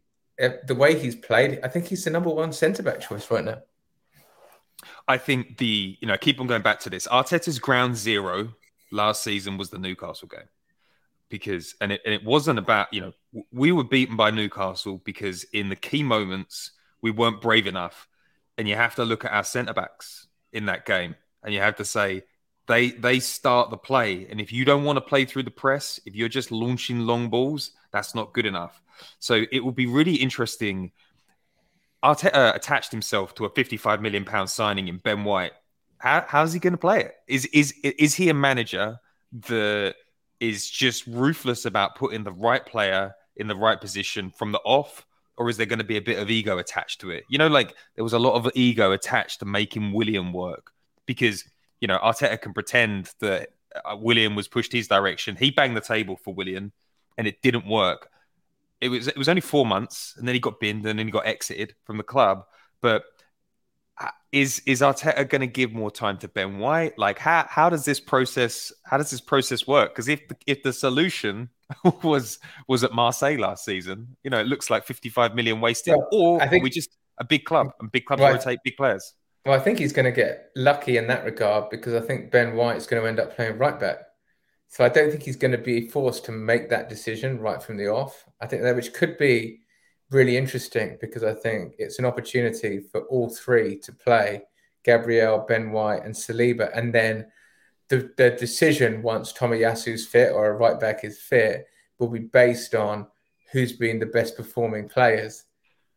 uh, 0.42 0.50
the 0.66 0.76
way 0.76 0.98
he's 0.98 1.16
played. 1.16 1.60
I 1.64 1.68
think 1.68 1.88
he's 1.88 2.04
the 2.04 2.10
number 2.10 2.30
one 2.30 2.54
centre 2.54 2.84
back 2.84 3.02
choice 3.02 3.30
right 3.30 3.44
now. 3.44 3.60
I 5.08 5.18
think 5.18 5.58
the 5.58 5.98
you 6.00 6.08
know 6.08 6.18
keep 6.18 6.40
on 6.40 6.48
going 6.48 6.62
back 6.62 6.80
to 6.82 6.90
this. 6.90 7.08
Arteta's 7.08 7.60
ground 7.60 7.98
zero 7.98 8.54
last 8.92 9.24
season 9.24 9.58
was 9.58 9.70
the 9.70 9.78
Newcastle 9.78 10.28
game 10.28 10.48
because 11.30 11.76
and 11.82 11.92
it, 11.92 12.02
and 12.06 12.14
it 12.14 12.24
wasn't 12.24 12.60
about 12.60 12.94
you 12.94 13.02
know 13.02 13.12
we 13.52 13.72
were 13.72 13.84
beaten 13.84 14.16
by 14.16 14.32
Newcastle 14.32 15.02
because 15.04 15.44
in 15.46 15.70
the 15.70 15.76
key 15.76 16.04
moments 16.04 16.72
we 17.02 17.12
weren't 17.12 17.42
brave 17.42 17.68
enough 17.68 18.08
and 18.58 18.68
you 18.68 18.76
have 18.76 18.96
to 18.96 19.06
look 19.06 19.26
at 19.26 19.32
our 19.32 19.44
centre 19.44 19.74
backs 19.74 20.28
in 20.52 20.66
that 20.66 20.86
game 20.86 21.16
and 21.44 21.54
you 21.54 21.60
have 21.60 21.76
to 21.76 21.86
say 21.86 22.24
they 22.70 22.92
they 22.92 23.20
start 23.20 23.70
the 23.70 23.78
play. 23.78 24.28
And 24.30 24.40
if 24.40 24.54
you 24.54 24.64
don't 24.64 24.86
want 24.86 24.96
to 24.98 25.02
play 25.02 25.26
through 25.26 25.44
the 25.44 25.52
press 25.52 26.00
if 26.06 26.16
you're 26.16 26.30
just 26.30 26.52
launching 26.52 27.00
long 27.02 27.30
balls 27.30 27.72
that's 27.92 28.16
not 28.16 28.34
good 28.34 28.46
enough. 28.46 28.82
So 29.20 29.44
it 29.52 29.64
will 29.64 29.72
be 29.72 29.88
really 29.88 30.16
interesting. 30.16 30.92
Arteta 32.04 32.34
uh, 32.34 32.52
attached 32.56 32.92
himself 32.92 33.34
to 33.36 33.46
a 33.46 33.50
55 33.50 34.02
million 34.02 34.24
pound 34.24 34.50
signing 34.50 34.88
in 34.88 34.98
Ben 34.98 35.24
White. 35.24 35.54
How, 35.98 36.24
how's 36.28 36.54
he 36.54 36.60
going 36.60 36.74
to 36.74 36.78
play 36.78 37.02
it? 37.02 37.16
Is 37.28 37.46
is 37.48 37.74
is 37.84 38.16
he 38.16 38.30
a 38.30 38.34
manager 38.34 39.00
that 39.48 39.96
is 40.40 40.70
just 40.70 41.06
ruthless 41.08 41.66
about 41.66 41.96
putting 41.96 42.24
the 42.24 42.32
right 42.32 42.66
player 42.66 43.14
in 43.36 43.48
the 43.48 43.56
right 43.56 43.82
position 43.82 44.30
from 44.30 44.52
the 44.52 44.60
off? 44.60 45.06
Or 45.36 45.50
is 45.50 45.58
there 45.58 45.66
going 45.66 45.80
to 45.80 45.86
be 45.86 45.98
a 45.98 46.02
bit 46.02 46.20
of 46.20 46.30
ego 46.30 46.58
attached 46.58 47.02
to 47.02 47.12
it? 47.12 47.24
You 47.30 47.38
know, 47.38 47.48
like 47.48 47.74
there 47.96 48.04
was 48.04 48.14
a 48.14 48.20
lot 48.20 48.34
of 48.34 48.52
ego 48.56 48.92
attached 48.92 49.40
to 49.40 49.46
making 49.46 49.94
Willian 49.94 50.34
work 50.34 50.72
because, 51.06 51.46
you 51.82 51.88
know, 51.88 51.98
Arteta 51.98 52.40
can 52.42 52.54
pretend 52.54 53.12
that 53.20 53.50
uh, 53.76 53.96
Willian 53.96 54.36
was 54.36 54.48
pushed 54.48 54.72
his 54.72 54.88
direction. 54.88 55.36
He 55.36 55.52
banged 55.52 55.78
the 55.78 55.82
table 55.82 56.18
for 56.24 56.34
Willian, 56.34 56.72
and 57.18 57.28
it 57.28 57.42
didn't 57.42 57.68
work. 57.68 58.10
It 58.82 58.90
was 58.90 59.08
it 59.08 59.18
was 59.18 59.28
only 59.28 59.42
four 59.42 59.66
months 59.66 60.16
and 60.18 60.26
then 60.26 60.36
he 60.36 60.40
got 60.40 60.60
binned 60.62 60.86
and 60.86 60.98
then 60.98 61.06
he 61.06 61.12
got 61.12 61.28
exited 61.28 61.76
from 61.84 61.98
the 61.98 62.04
club. 62.04 62.46
But 62.82 63.04
uh, 64.00 64.08
is 64.32 64.62
is 64.66 64.80
Arteta 64.80 65.28
going 65.28 65.42
to 65.42 65.48
give 65.48 65.74
more 65.74 65.92
time 65.92 66.18
to 66.20 66.30
Ben 66.30 66.60
White? 66.60 66.98
Like 66.98 67.20
how 67.20 67.46
how 67.50 67.70
does 67.70 67.84
this 67.84 68.00
process 68.00 68.72
how 68.84 68.98
does 68.98 69.12
this 69.12 69.20
process 69.20 69.68
work? 69.68 69.92
Because 69.92 70.08
if 70.08 70.22
if 70.48 70.64
the 70.64 70.72
solution 70.72 71.50
was 72.04 72.40
was 72.70 72.86
at 72.86 72.94
Marseille 72.94 73.38
last 73.38 73.66
season, 73.66 74.16
you 74.24 74.30
know, 74.30 74.40
it 74.40 74.48
looks 74.48 74.70
like 74.70 74.86
55 74.86 75.36
million 75.36 75.60
wasted, 75.60 75.96
well, 75.98 76.08
or 76.14 76.42
I 76.42 76.48
think, 76.48 76.64
we 76.64 76.70
just 76.70 76.96
a 77.18 77.26
big 77.26 77.44
club 77.44 77.74
and 77.82 77.92
big 77.92 78.06
clubs 78.06 78.22
rotate 78.22 78.60
big 78.64 78.78
players. 78.78 79.14
Well, 79.46 79.60
I 79.60 79.64
think 79.64 79.80
he's 79.80 79.94
going 79.94 80.06
to 80.06 80.12
get 80.12 80.52
lucky 80.56 80.98
in 80.98 81.08
that 81.08 81.26
regard 81.26 81.70
because 81.70 81.94
I 81.94 82.06
think 82.06 82.32
Ben 82.32 82.56
White 82.56 82.78
is 82.78 82.88
going 82.88 83.02
to 83.02 83.08
end 83.08 83.20
up 83.20 83.36
playing 83.36 83.58
right 83.58 83.80
back. 83.80 84.00
So 84.68 84.84
I 84.84 84.90
don't 84.90 85.10
think 85.10 85.24
he's 85.24 85.36
going 85.36 85.52
to 85.52 85.58
be 85.58 85.88
forced 85.88 86.26
to 86.26 86.32
make 86.32 86.70
that 86.70 86.90
decision 86.90 87.40
right 87.40 87.62
from 87.62 87.78
the 87.78 87.88
off. 87.88 88.26
I 88.40 88.46
think 88.46 88.62
that 88.62 88.76
which 88.76 88.94
could 88.94 89.18
be 89.18 89.62
really 90.12 90.38
interesting 90.38 90.98
because 91.02 91.24
I 91.24 91.34
think 91.34 91.76
it's 91.80 92.00
an 92.00 92.06
opportunity 92.06 92.80
for 92.80 93.02
all 93.04 93.30
three 93.30 93.80
to 93.80 93.92
play 93.92 94.44
Gabriel, 94.84 95.46
Ben 95.48 95.72
White, 95.72 96.04
and 96.04 96.14
Saliba. 96.14 96.70
And 96.78 96.94
then 96.94 97.28
the, 97.90 98.12
the 98.18 98.32
decision, 98.32 99.02
once 99.02 99.34
Tomiyasu's 99.34 100.06
fit 100.06 100.32
or 100.32 100.48
a 100.48 100.54
right 100.54 100.80
back 100.80 101.04
is 101.04 101.20
fit, 101.20 101.66
will 101.98 102.10
be 102.10 102.20
based 102.20 102.76
on 102.76 103.08
who's 103.52 103.74
been 103.74 104.00
the 104.00 104.06
best 104.06 104.38
performing 104.38 104.88
players. 104.88 105.46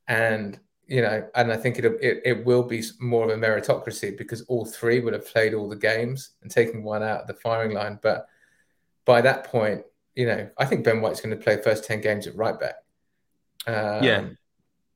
And, 0.09 0.59
you 0.93 1.01
know, 1.01 1.26
and 1.34 1.51
I 1.51 1.57
think 1.57 1.78
it, 1.78 1.86
it, 1.86 2.20
it 2.22 2.45
will 2.45 2.62
be 2.62 2.82
more 3.01 3.24
of 3.24 3.30
a 3.30 3.40
meritocracy 3.40 4.14
because 4.18 4.43
all 4.43 4.66
three 4.66 5.01
would 5.01 5.14
have 5.14 5.26
played 5.26 5.55
all 5.55 5.66
the 5.66 5.74
games 5.74 6.32
and 6.43 6.51
taken 6.51 6.82
one 6.82 7.03
out 7.03 7.22
of 7.22 7.26
the 7.26 7.32
firing 7.32 7.72
line. 7.72 7.99
But 8.03 8.28
by 9.07 9.22
that 9.22 9.45
point, 9.45 9.84
you 10.14 10.26
know, 10.26 10.51
I 10.59 10.66
think 10.66 10.84
Ben 10.84 11.01
White's 11.01 11.22
going 11.22 11.34
to 11.34 11.43
play 11.43 11.57
first 11.62 11.84
10 11.84 12.03
games 12.03 12.26
at 12.26 12.36
right 12.36 12.61
back. 12.61 12.74
Um, 13.66 14.05
yeah. 14.05 14.24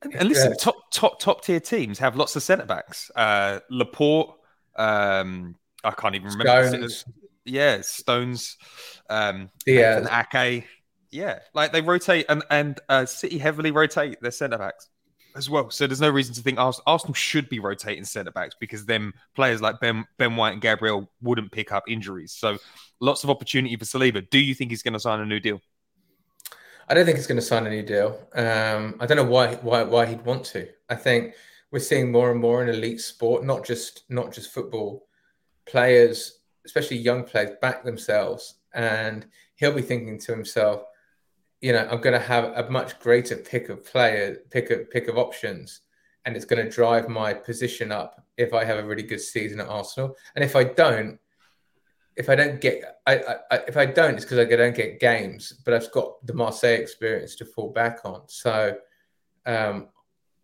And 0.03 0.29
listen, 0.29 0.51
yeah. 0.51 0.57
top 0.61 0.77
top 0.93 1.19
top 1.19 1.43
tier 1.43 1.61
teams 1.61 1.99
have 1.99 2.15
lots 2.15 2.37
of 2.37 2.43
centre 2.43 2.67
backs. 2.67 3.11
Uh, 3.17 3.61
Laporte, 3.71 4.35
um, 4.77 5.57
I 5.83 5.93
can't 5.93 6.15
even 6.15 6.29
remember. 6.29 6.69
Stones. 6.69 7.05
Yeah, 7.47 7.81
Stones, 7.81 8.59
um, 9.09 9.49
yeah, 9.67 10.23
Ake. 10.23 10.67
Yeah, 11.11 11.39
like 11.55 11.73
they 11.73 11.81
rotate 11.81 12.27
and 12.29 12.45
and 12.51 12.79
uh, 12.91 13.07
City 13.07 13.39
heavily 13.39 13.71
rotate 13.71 14.21
their 14.21 14.31
centre 14.31 14.59
backs 14.59 14.91
as 15.37 15.51
well. 15.51 15.71
So 15.71 15.87
there's 15.87 16.01
no 16.01 16.11
reason 16.11 16.35
to 16.35 16.43
think 16.43 16.59
Arsenal 16.59 17.15
should 17.15 17.49
be 17.49 17.59
rotating 17.59 18.05
centre 18.05 18.31
backs 18.31 18.55
because 18.59 18.87
then 18.87 19.13
players 19.35 19.61
like 19.61 19.81
Ben 19.81 20.05
Ben 20.19 20.37
White 20.37 20.53
and 20.53 20.63
Gabriel 20.63 21.11
wouldn't 21.21 21.53
pick 21.53 21.73
up 21.73 21.85
injuries. 21.89 22.33
So 22.33 22.59
lots 23.01 23.25
of 23.25 23.31
opportunity 23.31 23.77
for 23.77 23.85
Saliba. 23.85 24.29
Do 24.31 24.39
you 24.39 24.55
think 24.55 24.71
he's 24.71 24.83
going 24.83 24.95
to 24.95 25.01
sign 25.01 25.21
a 25.21 25.27
new 25.27 25.41
deal? 25.41 25.61
I 26.89 26.95
don't 26.95 27.05
think 27.05 27.17
he's 27.17 27.27
going 27.27 27.41
to 27.41 27.43
sign 27.43 27.67
a 27.67 27.71
new 27.71 27.83
deal. 27.83 28.19
Um, 28.35 28.97
I 29.01 29.07
don't 29.07 29.17
know 29.17 29.25
why 29.25 29.55
why 29.57 29.83
why 29.83 30.07
he'd 30.07 30.25
want 30.25 30.45
to. 30.47 30.69
I 30.89 30.95
think 30.95 31.35
we're 31.71 31.81
seeing 31.81 32.13
more 32.13 32.31
and 32.31 32.41
more 32.41 32.63
in 32.63 32.69
elite 32.69 33.01
sport, 33.01 33.45
not 33.45 33.65
just 33.65 34.05
not 34.09 34.33
just 34.33 34.53
football, 34.53 35.07
players 35.67 36.37
especially 36.67 36.99
young 36.99 37.25
players, 37.25 37.57
back 37.63 37.85
themselves, 37.85 38.57
and 38.75 39.25
he'll 39.55 39.73
be 39.73 39.83
thinking 39.83 40.19
to 40.19 40.33
himself, 40.33 40.83
you 41.61 41.73
know, 41.73 41.87
I'm 41.91 42.01
going 42.01 42.19
to 42.19 42.27
have 42.27 42.45
a 42.45 42.71
much 42.71 42.99
greater 43.01 43.37
pick 43.37 43.69
of 43.69 43.85
player, 43.85 44.37
pick 44.51 44.71
of 44.71 44.91
pick 44.91 45.09
of 45.09 45.17
options, 45.17 45.81
and 46.25 46.37
it's 46.37 46.45
going 46.45 46.63
to 46.63 46.71
drive 46.71 47.09
my 47.09 47.33
position 47.33 47.93
up 47.93 48.23
if 48.37 48.53
I 48.53 48.65
have 48.65 48.79
a 48.79 48.85
really 48.85 49.03
good 49.03 49.21
season 49.21 49.61
at 49.61 49.69
Arsenal. 49.69 50.17
And 50.35 50.45
if 50.45 50.55
I 50.55 50.65
don't, 50.65 51.19
if 52.17 52.29
I 52.29 52.35
don't 52.35 52.61
get, 52.61 53.01
I, 53.07 53.37
I 53.51 53.57
if 53.69 53.77
I 53.77 53.87
don't, 53.87 54.15
it's 54.15 54.25
because 54.25 54.39
I 54.39 54.45
don't 54.45 54.77
get 54.77 55.01
games. 55.01 55.53
But 55.65 55.75
I've 55.75 55.91
got 55.93 56.25
the 56.27 56.35
Marseille 56.35 56.81
experience 56.81 57.37
to 57.37 57.45
fall 57.45 57.73
back 57.73 58.01
on. 58.05 58.23
So, 58.27 58.77
um, 59.47 59.89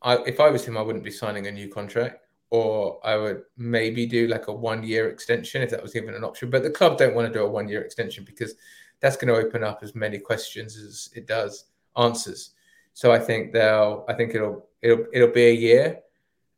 I, 0.00 0.16
if 0.26 0.40
I 0.40 0.50
was 0.50 0.64
him, 0.64 0.78
I 0.78 0.82
wouldn't 0.82 1.04
be 1.04 1.10
signing 1.10 1.46
a 1.46 1.52
new 1.52 1.68
contract, 1.68 2.26
or 2.50 2.98
I 3.04 3.16
would 3.16 3.42
maybe 3.56 4.06
do 4.06 4.28
like 4.28 4.48
a 4.48 4.52
one-year 4.52 5.08
extension 5.10 5.62
if 5.62 5.70
that 5.70 5.82
was 5.82 5.94
even 5.94 6.14
an 6.14 6.24
option. 6.24 6.50
But 6.50 6.62
the 6.62 6.70
club 6.70 6.98
don't 6.98 7.14
want 7.14 7.28
to 7.28 7.38
do 7.38 7.44
a 7.44 7.48
one-year 7.48 7.82
extension 7.82 8.24
because 8.24 8.54
that's 9.02 9.16
going 9.16 9.28
to 9.28 9.46
open 9.46 9.62
up 9.62 9.80
as 9.82 9.94
many 9.94 10.18
questions 10.18 10.78
as 10.78 11.10
it 11.14 11.26
does 11.26 11.66
answers. 11.98 12.52
So 12.94 13.12
I 13.12 13.18
think 13.18 13.52
they'll, 13.52 14.06
I 14.08 14.14
think 14.14 14.34
it'll, 14.34 14.66
it'll, 14.80 15.04
it'll 15.12 15.28
be 15.28 15.48
a 15.48 15.54
year, 15.54 15.98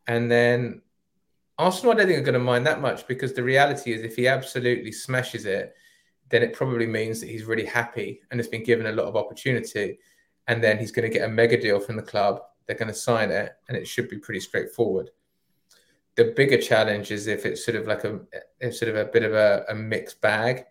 and 0.07 0.31
then 0.31 0.83
Arsenal, 1.59 1.93
I 1.93 1.97
don't 1.97 2.09
think 2.09 2.19
are 2.19 2.23
going 2.23 2.35
to 2.35 2.41
mind 2.41 2.67
that 2.67 2.81
much 2.81 3.07
because 3.07 3.33
the 3.33 3.43
reality 3.43 3.93
is, 3.93 4.03
if 4.03 4.17
he 4.17 4.27
absolutely 4.27 4.91
smashes 4.91 5.47
it, 5.47 5.75
then 6.29 6.43
it 6.43 6.53
probably 6.53 6.87
means 6.87 7.21
that 7.21 7.29
he's 7.29 7.45
really 7.45 7.65
happy 7.65 8.21
and 8.31 8.41
has 8.41 8.49
been 8.49 8.65
given 8.65 8.87
a 8.87 8.93
lot 8.93 9.07
of 9.07 9.17
opportunity. 9.17 9.99
And 10.49 10.63
then 10.63 10.79
he's 10.79 10.91
going 10.91 11.11
to 11.11 11.17
get 11.19 11.27
a 11.27 11.33
mega 11.33 11.61
deal 11.61 11.79
from 11.79 11.97
the 11.97 12.03
club. 12.03 12.41
They're 12.67 12.77
going 12.77 12.89
to 12.89 12.95
sign 12.95 13.31
it, 13.31 13.53
and 13.69 13.77
it 13.77 13.87
should 13.87 14.09
be 14.09 14.19
pretty 14.19 14.41
straightforward. 14.41 15.11
The 16.17 16.33
bigger 16.37 16.59
challenge 16.59 17.11
is 17.13 17.27
if 17.27 17.47
it's 17.47 17.65
sort 17.65 17.77
of 17.77 17.87
like 17.87 18.05
a, 18.05 18.73
sort 18.73 18.89
of 18.89 18.97
a 18.97 19.05
bit 19.05 19.23
of 19.23 19.35
a, 19.35 19.65
a 19.69 19.75
mixed 19.75 20.21
bag, 20.21 20.65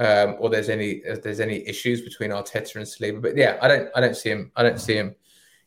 um, 0.00 0.36
or 0.38 0.48
there's 0.48 0.70
any 0.70 1.02
if 1.04 1.22
there's 1.22 1.40
any 1.40 1.66
issues 1.68 2.00
between 2.00 2.30
Arteta 2.30 2.76
and 2.76 2.86
Saliba. 2.86 3.20
But 3.20 3.36
yeah, 3.36 3.58
I 3.60 3.68
don't 3.68 3.88
I 3.94 4.00
don't 4.00 4.16
see 4.16 4.30
him 4.30 4.50
I 4.56 4.62
don't 4.62 4.80
see 4.80 4.94
him 4.94 5.14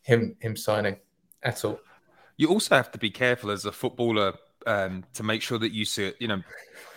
him 0.02 0.36
him 0.40 0.56
signing 0.56 0.96
at 1.42 1.64
all. 1.64 1.78
You 2.36 2.48
also 2.48 2.74
have 2.74 2.90
to 2.90 2.98
be 2.98 3.10
careful 3.10 3.52
as 3.52 3.64
a 3.64 3.72
footballer 3.72 4.34
um, 4.66 5.04
to 5.14 5.22
make 5.22 5.40
sure 5.40 5.58
that 5.58 5.72
you 5.72 5.84
see 5.84 6.06
it. 6.06 6.16
You 6.18 6.28
know, 6.28 6.42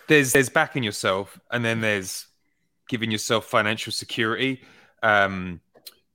there's 0.08 0.34
there's 0.34 0.50
backing 0.50 0.82
yourself, 0.82 1.40
and 1.52 1.64
then 1.64 1.80
there's 1.80 2.26
giving 2.90 3.12
yourself 3.12 3.46
financial 3.46 3.94
security. 3.94 4.64
Um, 5.04 5.62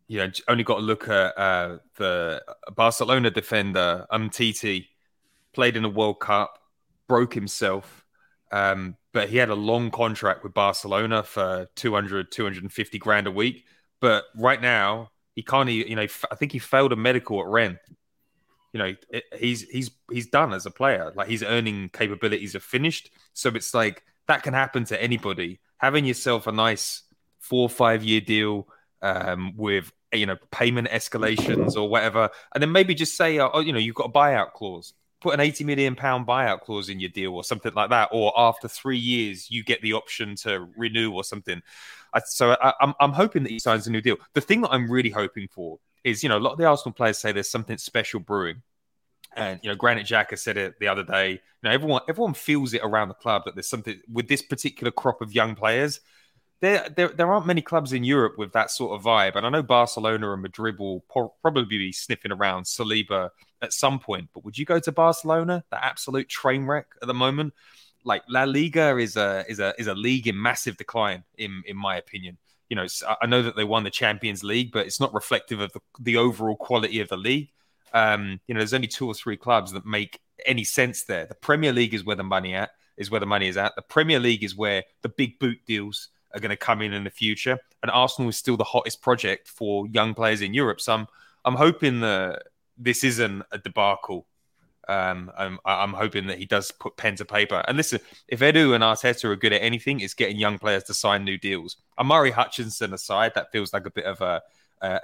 you 0.09 0.19
know, 0.19 0.31
only 0.49 0.65
got 0.65 0.77
to 0.77 0.83
look 0.83 1.09
at 1.09 1.39
uh, 1.39 1.79
the 1.97 2.43
Barcelona 2.75 3.31
defender 3.31 4.07
Umtiti 4.13 4.89
played 5.53 5.77
in 5.77 5.85
the 5.85 5.89
World 5.89 6.19
Cup, 6.19 6.59
broke 7.07 7.33
himself, 7.33 8.02
um, 8.53 8.97
but 9.13 9.29
he 9.29 9.39
had 9.39 9.49
a 9.49 9.55
long 9.55 9.91
contract 9.91 10.45
with 10.45 10.55
Barcelona 10.55 11.23
for 11.23 11.69
200, 11.75 12.31
250 12.31 12.99
grand 12.99 13.27
a 13.27 13.31
week. 13.31 13.65
But 14.01 14.25
right 14.37 14.61
now, 14.61 15.11
he 15.35 15.43
can't. 15.43 15.69
You 15.71 15.97
know, 15.97 16.07
I 16.31 16.35
think 16.35 16.53
he 16.53 16.59
failed 16.59 16.93
a 16.93 16.97
medical 16.97 17.41
at 17.41 17.47
Rennes 17.47 17.79
you 18.73 18.79
know 18.79 18.95
he's 19.39 19.63
he's 19.69 19.91
he's 20.11 20.27
done 20.27 20.53
as 20.53 20.67
a 20.67 20.71
player 20.71 21.13
like 21.15 21.29
his 21.29 21.43
earning 21.43 21.91
capabilities 21.93 22.55
are 22.55 22.61
finished 22.61 23.11
so 23.35 23.51
it's 23.51 23.75
like 23.75 24.03
that 24.29 24.43
can 24.43 24.55
happen 24.55 24.85
to 24.85 25.01
anybody 25.01 25.61
having 25.79 26.05
yourself 26.05 26.47
a 26.47 26.53
nice 26.53 27.03
four 27.39 27.63
or 27.63 27.69
five 27.69 28.03
year 28.03 28.21
deal 28.21 28.67
um, 29.03 29.53
with 29.57 29.93
you 30.13 30.27
know 30.27 30.37
payment 30.51 30.89
escalations 30.89 31.77
or 31.77 31.89
whatever 31.89 32.31
and 32.55 32.63
then 32.63 32.73
maybe 32.73 32.95
just 32.95 33.17
say 33.17 33.39
oh 33.39 33.61
you 33.61 33.73
know 33.73 33.79
you've 33.79 33.95
got 33.95 34.09
a 34.09 34.13
buyout 34.13 34.53
clause 34.53 34.95
put 35.23 35.35
an 35.35 35.41
80 35.41 35.65
million 35.65 35.95
pound 35.95 36.27
buyout 36.27 36.61
clause 36.61 36.89
in 36.89 37.01
your 37.01 37.11
deal 37.11 37.35
or 37.35 37.45
something 37.45 37.73
like 37.75 37.91
that 37.91 38.09
or 38.13 38.33
after 38.37 38.69
three 38.69 38.99
years 38.99 39.51
you 39.51 39.63
get 39.65 39.81
the 39.83 39.93
option 39.93 40.35
to 40.37 40.69
renew 40.77 41.13
or 41.13 41.25
something 41.25 41.63
I, 42.15 42.21
so 42.27 42.57
I, 42.61 42.75
I'm, 42.81 42.95
I'm 43.01 43.13
hoping 43.13 43.43
that 43.45 43.51
he 43.51 43.59
signs 43.59 43.87
a 43.87 43.91
new 43.91 44.01
deal 44.01 44.17
the 44.35 44.41
thing 44.41 44.61
that 44.63 44.73
i'm 44.73 44.91
really 44.91 45.11
hoping 45.11 45.49
for 45.49 45.79
is 46.05 46.23
you 46.23 46.29
know 46.29 46.39
a 46.39 46.41
lot 46.41 46.53
of 46.53 46.59
the 46.59 46.65
Arsenal 46.65 46.93
players 46.93 47.19
say 47.19 47.33
there's 47.33 47.51
something 47.51 47.79
special 47.79 48.21
brewing, 48.21 48.63
and 49.37 49.61
you 49.63 49.71
know 49.71 49.77
Granit 49.77 50.07
Xhaka 50.07 50.39
said 50.39 50.57
it 50.57 50.79
the 50.81 50.89
other 50.89 51.05
day. 51.05 51.33
You 51.33 51.39
know 51.63 51.71
everyone 51.71 52.03
everyone 52.09 52.35
feels 52.35 52.75
it 52.75 52.83
around 52.83 53.09
the 53.09 53.15
club 53.15 53.43
that 53.45 53.55
there's 53.55 53.69
something 53.69 54.01
with 54.11 54.29
this 54.29 54.43
particular 54.43 54.91
crop 54.91 55.21
of 55.21 55.35
young 55.35 55.55
players. 55.55 56.01
There, 56.61 56.89
there, 56.97 57.09
there 57.09 57.33
aren't 57.33 57.47
many 57.47 57.61
clubs 57.61 57.93
in 57.93 58.05
Europe 58.05 58.39
with 58.39 58.53
that 58.53 58.71
sort 58.71 58.97
of 58.97 59.05
vibe, 59.05 59.35
and 59.35 59.45
I 59.45 59.51
know 59.51 59.65
Barcelona 59.65 60.33
and 60.33 60.43
Madrid 60.43 60.79
will 60.79 61.01
po- 61.09 61.35
probably 61.43 61.65
be 61.65 61.91
sniffing 61.91 62.31
around 62.31 62.65
Saliba 62.65 63.31
at 63.63 63.73
some 63.73 63.99
point. 63.99 64.29
But 64.35 64.45
would 64.45 64.59
you 64.59 64.65
go 64.65 64.79
to 64.81 64.93
Barcelona, 64.93 65.65
the 65.71 65.83
absolute 65.83 66.29
train 66.29 66.67
wreck 66.67 66.87
at 67.01 67.09
the 67.09 67.15
moment? 67.15 67.55
Like 68.05 68.23
La 68.29 68.45
Liga 68.45 68.97
is 68.99 69.17
a 69.17 69.45
is 69.49 69.61
a 69.61 69.75
is 69.79 69.87
a 69.87 69.95
league 69.95 70.27
in 70.27 70.41
massive 70.41 70.77
decline, 70.77 71.25
in 71.39 71.63
in 71.67 71.77
my 71.77 71.97
opinion 71.97 72.39
you 72.73 72.77
know, 72.77 72.87
I 73.21 73.27
know 73.27 73.43
that 73.43 73.55
they 73.55 73.65
won 73.65 73.85
the 73.85 73.91
Champions 73.91 74.43
League, 74.43 74.73
but 74.73 74.87
it's 74.87 74.99
not 74.99 75.13
reflective 75.13 75.61
of 75.61 75.71
the, 75.75 75.81
the 76.01 76.17
overall 76.17 76.57
quality 76.57 77.01
of 77.01 77.09
the 77.11 77.19
league. 77.19 77.51
Um, 77.93 78.41
you 78.49 78.55
know, 78.55 78.61
there's 78.61 78.73
only 78.73 78.89
two 78.89 79.07
or 79.07 79.13
three 79.13 79.37
clubs 79.37 79.73
that 79.73 79.85
make 79.85 80.21
any 80.47 80.65
sense 80.65 81.05
there. 81.05 81.27
The 81.27 81.35
Premier 81.35 81.71
League 81.71 81.93
is 81.93 82.03
where 82.03 82.17
the 82.17 82.23
money 82.23 82.55
at 82.55 82.71
is 82.97 83.11
where 83.11 83.21
the 83.21 83.27
money 83.27 83.49
is 83.49 83.59
at. 83.59 83.77
The 83.77 83.83
Premier 83.83 84.19
League 84.19 84.43
is 84.43 84.57
where 84.57 84.85
the 85.03 85.11
big 85.11 85.39
boot 85.39 85.59
deals 85.67 86.09
are 86.33 86.41
going 86.41 86.49
to 86.49 86.57
come 86.57 86.81
in 86.81 86.95
in 86.95 87.05
the 87.05 87.11
future, 87.11 87.59
and 87.83 87.91
Arsenal 87.91 88.31
is 88.31 88.39
still 88.39 88.57
the 88.57 88.65
hottest 88.65 89.03
project 89.03 89.49
for 89.49 89.87
young 89.89 90.15
players 90.15 90.41
in 90.41 90.55
Europe. 90.55 90.81
So 90.81 90.95
I'm 90.95 91.07
I'm 91.45 91.57
hoping 91.57 92.01
that 92.01 92.45
this 92.77 93.05
isn't 93.05 93.43
a 93.51 93.59
debacle 93.59 94.27
um, 94.89 95.31
I'm, 95.39 95.59
I'm 95.65 95.93
hoping 95.93 96.27
that 96.27 96.39
he 96.39 96.47
does 96.47 96.71
put 96.73 96.97
pen 96.97 97.17
to 97.17 97.25
paper. 97.25 97.63
And 97.69 97.77
listen, 97.77 98.01
if 98.29 98.41
Edu 98.41 98.75
and 98.75 98.83
Arteta 98.83 99.25
are 99.25 99.37
good 99.37 99.53
at 99.53 99.63
anything, 99.63 100.01
it's 100.01 100.15
getting 100.15 100.37
young 100.37 100.59
players 100.59 100.85
to 100.85 100.95
sign 100.95 101.25
new 101.25 101.39
deals. 101.39 101.77
Omari 101.99 102.31
Hutchinson 102.31 102.93
aside, 102.93 103.33
that 103.35 103.53
feels 103.53 103.73
like 103.73 103.87
a 103.87 103.91
bit 103.91 104.05
of 104.05 104.21
a 104.21 104.43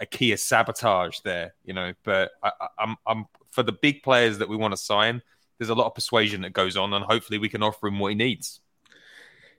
a 0.00 0.06
key 0.06 0.32
of 0.32 0.40
sabotage 0.40 1.20
there, 1.20 1.54
you 1.64 1.72
know. 1.72 1.92
But 2.02 2.32
I, 2.42 2.50
I'm 2.78 2.96
I'm 3.06 3.26
for 3.50 3.62
the 3.62 3.72
big 3.72 4.02
players 4.02 4.38
that 4.38 4.48
we 4.48 4.56
want 4.56 4.72
to 4.72 4.76
sign. 4.76 5.22
There's 5.56 5.70
a 5.70 5.74
lot 5.74 5.86
of 5.86 5.94
persuasion 5.94 6.42
that 6.42 6.52
goes 6.52 6.76
on, 6.76 6.92
and 6.92 7.04
hopefully 7.04 7.38
we 7.38 7.48
can 7.48 7.62
offer 7.62 7.86
him 7.86 8.00
what 8.00 8.08
he 8.08 8.14
needs. 8.16 8.60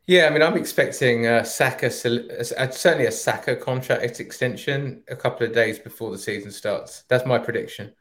Yeah, 0.07 0.27
I 0.27 0.31
mean, 0.31 0.41
I'm 0.41 0.57
expecting 0.57 1.27
uh, 1.27 1.43
Saka, 1.43 1.85
uh, 1.87 2.71
certainly 2.71 3.05
a 3.05 3.11
Saka 3.11 3.55
contract 3.55 4.19
extension 4.19 5.03
a 5.07 5.15
couple 5.15 5.45
of 5.47 5.53
days 5.53 5.79
before 5.79 6.11
the 6.11 6.17
season 6.17 6.51
starts. 6.51 7.03
That's 7.07 7.25
my 7.25 7.37
prediction. 7.37 7.93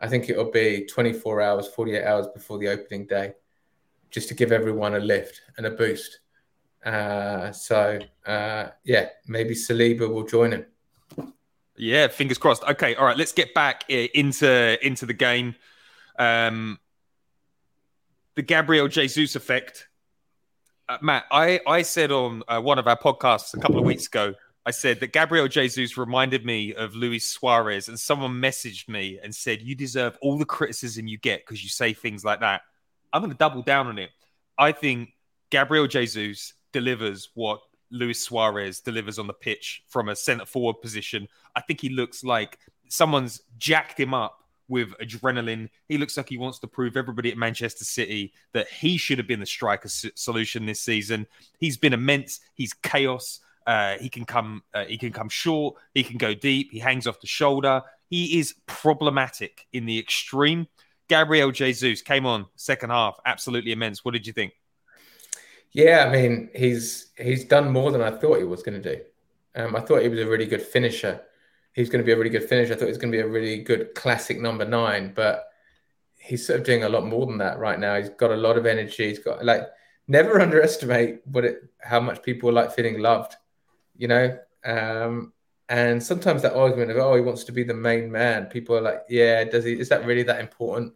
I 0.00 0.08
think 0.08 0.28
it'll 0.28 0.50
be 0.50 0.86
24 0.86 1.40
hours, 1.40 1.66
48 1.68 2.04
hours 2.04 2.26
before 2.28 2.58
the 2.58 2.68
opening 2.68 3.06
day, 3.06 3.34
just 4.10 4.28
to 4.28 4.34
give 4.34 4.52
everyone 4.52 4.94
a 4.94 5.00
lift 5.00 5.42
and 5.56 5.66
a 5.66 5.70
boost. 5.70 6.20
Uh, 6.84 7.50
so, 7.52 7.98
uh, 8.26 8.68
yeah, 8.84 9.08
maybe 9.26 9.54
Saliba 9.54 10.08
will 10.08 10.24
join 10.24 10.52
him. 10.52 10.66
Yeah, 11.76 12.08
fingers 12.08 12.38
crossed. 12.38 12.62
Okay, 12.64 12.94
all 12.94 13.04
right, 13.04 13.16
let's 13.16 13.32
get 13.32 13.54
back 13.54 13.88
into 13.88 14.78
into 14.84 15.06
the 15.06 15.14
game. 15.14 15.54
Um, 16.18 16.78
the 18.34 18.42
Gabriel 18.42 18.88
Jesus 18.88 19.36
effect. 19.36 19.88
Uh, 20.88 20.98
Matt, 21.02 21.24
I, 21.30 21.60
I 21.66 21.82
said 21.82 22.10
on 22.10 22.42
uh, 22.48 22.60
one 22.60 22.78
of 22.78 22.88
our 22.88 22.98
podcasts 22.98 23.54
a 23.54 23.60
couple 23.60 23.78
of 23.78 23.84
weeks 23.84 24.06
ago 24.06 24.34
I 24.68 24.70
said 24.70 25.00
that 25.00 25.14
Gabriel 25.14 25.48
Jesus 25.48 25.96
reminded 25.96 26.44
me 26.44 26.74
of 26.74 26.94
Luis 26.94 27.24
Suarez, 27.24 27.88
and 27.88 27.98
someone 27.98 28.32
messaged 28.32 28.86
me 28.86 29.18
and 29.22 29.34
said, 29.34 29.62
You 29.62 29.74
deserve 29.74 30.18
all 30.20 30.36
the 30.36 30.44
criticism 30.44 31.08
you 31.08 31.16
get 31.16 31.40
because 31.40 31.62
you 31.62 31.70
say 31.70 31.94
things 31.94 32.22
like 32.22 32.40
that. 32.40 32.60
I'm 33.10 33.22
going 33.22 33.32
to 33.32 33.38
double 33.38 33.62
down 33.62 33.86
on 33.86 33.98
it. 33.98 34.10
I 34.58 34.72
think 34.72 35.14
Gabriel 35.48 35.86
Jesus 35.86 36.52
delivers 36.70 37.30
what 37.32 37.60
Luis 37.90 38.20
Suarez 38.20 38.80
delivers 38.80 39.18
on 39.18 39.26
the 39.26 39.32
pitch 39.32 39.84
from 39.88 40.10
a 40.10 40.14
centre 40.14 40.44
forward 40.44 40.82
position. 40.82 41.28
I 41.56 41.62
think 41.62 41.80
he 41.80 41.88
looks 41.88 42.22
like 42.22 42.58
someone's 42.90 43.40
jacked 43.56 43.98
him 43.98 44.12
up 44.12 44.38
with 44.68 44.90
adrenaline. 44.98 45.70
He 45.88 45.96
looks 45.96 46.18
like 46.18 46.28
he 46.28 46.36
wants 46.36 46.58
to 46.58 46.66
prove 46.66 46.98
everybody 46.98 47.32
at 47.32 47.38
Manchester 47.38 47.86
City 47.86 48.34
that 48.52 48.68
he 48.68 48.98
should 48.98 49.16
have 49.16 49.26
been 49.26 49.40
the 49.40 49.46
striker 49.46 49.88
solution 49.88 50.66
this 50.66 50.82
season. 50.82 51.26
He's 51.58 51.78
been 51.78 51.94
immense. 51.94 52.40
He's 52.52 52.74
chaos. 52.74 53.40
Uh, 53.68 53.98
he 53.98 54.08
can 54.08 54.24
come. 54.24 54.62
Uh, 54.72 54.86
he 54.86 54.96
can 54.96 55.12
come 55.12 55.28
short. 55.28 55.76
He 55.92 56.02
can 56.02 56.16
go 56.16 56.32
deep. 56.32 56.72
He 56.72 56.78
hangs 56.78 57.06
off 57.06 57.20
the 57.20 57.26
shoulder. 57.26 57.82
He 58.08 58.38
is 58.38 58.54
problematic 58.66 59.66
in 59.74 59.84
the 59.84 59.98
extreme. 59.98 60.66
Gabriel 61.06 61.50
Jesus 61.50 62.00
came 62.00 62.24
on 62.24 62.46
second 62.56 62.88
half, 62.88 63.20
absolutely 63.26 63.72
immense. 63.72 64.02
What 64.06 64.12
did 64.12 64.26
you 64.26 64.32
think? 64.32 64.54
Yeah, 65.72 66.06
I 66.08 66.10
mean, 66.10 66.48
he's 66.54 67.10
he's 67.18 67.44
done 67.44 67.70
more 67.70 67.92
than 67.92 68.00
I 68.00 68.10
thought 68.10 68.38
he 68.38 68.44
was 68.44 68.62
going 68.62 68.82
to 68.82 68.96
do. 68.96 69.02
Um, 69.54 69.76
I 69.76 69.80
thought 69.80 70.00
he 70.00 70.08
was 70.08 70.20
a 70.20 70.26
really 70.26 70.46
good 70.46 70.62
finisher. 70.62 71.20
He's 71.74 71.90
going 71.90 72.02
to 72.02 72.06
be 72.06 72.12
a 72.12 72.16
really 72.16 72.30
good 72.30 72.48
finisher. 72.48 72.72
I 72.72 72.76
thought 72.76 72.86
he 72.86 72.92
was 72.92 72.98
going 72.98 73.12
to 73.12 73.18
be 73.18 73.22
a 73.22 73.28
really 73.28 73.62
good 73.62 73.94
classic 73.94 74.40
number 74.40 74.64
nine, 74.64 75.12
but 75.14 75.44
he's 76.16 76.46
sort 76.46 76.60
of 76.60 76.64
doing 76.64 76.84
a 76.84 76.88
lot 76.88 77.04
more 77.04 77.26
than 77.26 77.36
that 77.38 77.58
right 77.58 77.78
now. 77.78 77.98
He's 77.98 78.08
got 78.08 78.30
a 78.30 78.36
lot 78.36 78.56
of 78.56 78.64
energy. 78.64 79.08
He's 79.08 79.18
got 79.18 79.44
like 79.44 79.64
never 80.06 80.40
underestimate 80.40 81.20
what 81.26 81.44
it 81.44 81.64
how 81.80 82.00
much 82.00 82.22
people 82.22 82.50
like 82.50 82.72
feeling 82.72 83.00
loved 83.00 83.36
you 83.98 84.08
know. 84.08 84.38
Um, 84.64 85.34
and 85.68 86.02
sometimes 86.02 86.42
that 86.42 86.54
argument 86.56 86.90
of 86.90 86.96
oh 86.96 87.14
he 87.14 87.20
wants 87.20 87.44
to 87.44 87.52
be 87.52 87.62
the 87.62 87.74
main 87.74 88.10
man, 88.10 88.46
people 88.46 88.76
are 88.76 88.80
like, 88.80 89.02
yeah, 89.10 89.44
does 89.44 89.64
he? 89.64 89.78
Is 89.78 89.90
that 89.90 90.06
really 90.06 90.22
that 90.24 90.40
important? 90.40 90.94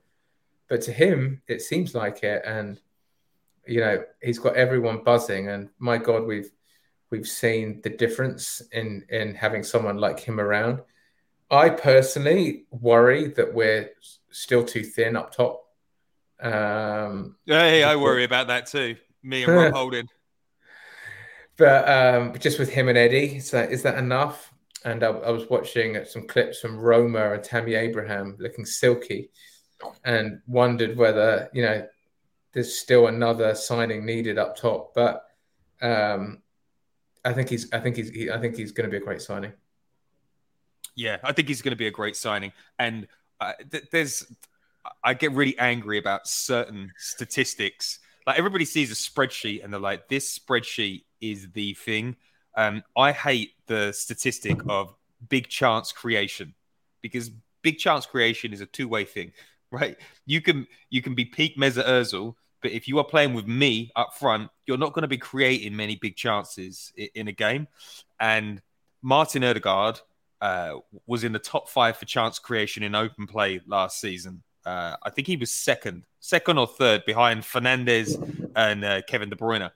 But 0.69 0.81
to 0.83 0.93
him, 0.93 1.43
it 1.47 1.61
seems 1.61 1.95
like 1.95 2.23
it. 2.23 2.43
And 2.47 2.81
You 3.67 3.81
know, 3.81 4.05
he's 4.23 4.39
got 4.41 4.57
everyone 4.57 5.05
buzzing, 5.05 5.49
and 5.49 5.69
my 5.79 5.99
God, 5.99 6.25
we've 6.27 6.51
we've 7.11 7.29
seen 7.29 7.81
the 7.83 7.91
difference 7.91 8.63
in 8.73 9.05
in 9.11 9.35
having 9.35 9.63
someone 9.63 9.99
like 9.99 10.21
him 10.21 10.41
around. 10.41 10.81
I 11.51 11.69
personally 11.71 12.65
worry 12.71 13.29
that 13.29 13.53
we're 13.55 13.91
still 14.31 14.65
too 14.65 14.83
thin 14.85 15.17
up 15.17 15.35
top. 15.35 15.63
Um, 16.41 17.37
hey, 17.47 17.85
I 17.85 17.97
worry 17.97 18.25
about 18.25 18.49
that 18.49 18.67
too. 18.67 18.97
Me 19.23 19.45
and 19.45 19.53
Rob 19.53 19.73
Holding. 19.75 20.09
But 21.57 21.89
um, 21.89 22.39
just 22.39 22.59
with 22.59 22.71
him 22.71 22.89
and 22.89 22.99
Eddie, 22.99 23.37
is 23.37 23.51
that 23.51 23.99
enough? 23.99 24.53
And 24.85 25.05
I, 25.05 25.09
I 25.09 25.31
was 25.31 25.49
watching 25.49 26.05
some 26.05 26.27
clips 26.27 26.61
from 26.61 26.79
Roma 26.79 27.33
and 27.33 27.45
Tammy 27.45 27.75
Abraham 27.75 28.37
looking 28.39 28.65
silky, 28.65 29.31
and 30.05 30.41
wondered 30.47 30.97
whether 30.97 31.49
you 31.53 31.63
know 31.63 31.87
there's 32.53 32.79
still 32.79 33.07
another 33.07 33.55
signing 33.55 34.05
needed 34.05 34.39
up 34.39 34.57
top. 34.57 34.95
But 34.95 35.25
um, 35.81 36.43
I 37.25 37.33
think 37.33 37.49
he's 37.49 37.73
I 37.73 37.81
think 37.81 37.97
he's 37.97 38.11
he, 38.11 38.31
I 38.31 38.39
think 38.39 38.57
he's 38.57 38.73
going 38.73 38.89
to 38.89 38.91
be 38.91 39.03
a 39.03 39.05
great 39.05 39.23
signing. 39.23 39.53
Yeah, 40.95 41.19
I 41.23 41.33
think 41.33 41.49
he's 41.49 41.63
going 41.63 41.73
to 41.73 41.77
be 41.77 41.87
a 41.87 41.93
great 41.93 42.17
signing, 42.17 42.53
and 42.79 43.07
uh, 43.41 43.53
th- 43.71 43.85
there's 43.91 44.27
I 45.03 45.15
get 45.15 45.33
really 45.33 45.59
angry 45.59 45.99
about 45.99 46.27
certain 46.27 46.93
statistics. 46.99 47.99
Like 48.27 48.39
everybody 48.39 48.65
sees 48.65 48.91
a 48.91 48.95
spreadsheet 48.95 49.65
and 49.65 49.73
they're 49.73 49.81
like, 49.81 50.09
"This 50.09 50.39
spreadsheet 50.39 51.05
is 51.23 51.49
the 51.53 51.75
thing." 51.75 52.17
Um, 52.55 52.83
I 52.97 53.13
hate 53.13 53.53
the 53.67 53.93
statistic 53.93 54.61
of 54.69 54.95
big 55.29 55.49
chance 55.49 55.93
creation 55.93 56.55
because 57.01 57.31
big 57.63 57.79
chance 57.79 58.05
creation 58.07 58.53
is 58.53 58.61
a 58.61 58.67
two 58.67 58.89
way 58.89 59.05
thing, 59.05 59.33
right? 59.71 59.97
You 60.27 60.41
can 60.41 60.67
you 60.91 61.03
can 61.03 61.15
be 61.15 61.25
peak 61.25 61.57
Mesut 61.57 61.87
Ozil, 61.87 62.35
but 62.63 62.73
if 62.73 62.89
you 62.89 62.99
are 62.99 63.05
playing 63.05 63.35
with 63.35 63.47
me 63.47 63.91
up 63.97 64.15
front, 64.15 64.51
you're 64.67 64.79
not 64.79 64.93
going 64.93 65.03
to 65.03 65.09
be 65.09 65.19
creating 65.19 65.75
many 65.75 65.97
big 65.97 66.17
chances 66.17 66.93
in, 67.15 67.29
a 67.29 67.33
game. 67.33 67.67
And 68.21 68.63
Martin 69.03 69.43
Odegaard 69.43 70.01
uh, 70.41 70.77
was 71.07 71.25
in 71.25 71.33
the 71.33 71.39
top 71.39 71.69
five 71.69 71.97
for 71.97 72.05
chance 72.05 72.39
creation 72.39 72.83
in 72.83 72.95
open 72.95 73.27
play 73.27 73.61
last 73.67 74.01
season. 74.01 74.43
Uh, 74.65 74.97
I 75.03 75.11
think 75.11 75.27
he 75.27 75.37
was 75.37 75.51
second, 75.51 76.05
second 76.21 76.57
or 76.57 76.69
third 76.69 77.05
behind 77.05 77.43
Fernandes 77.43 78.17
and 78.55 78.85
uh, 78.85 79.03
Kevin 79.03 79.29
De 79.29 79.35
Bruyne. 79.35 79.73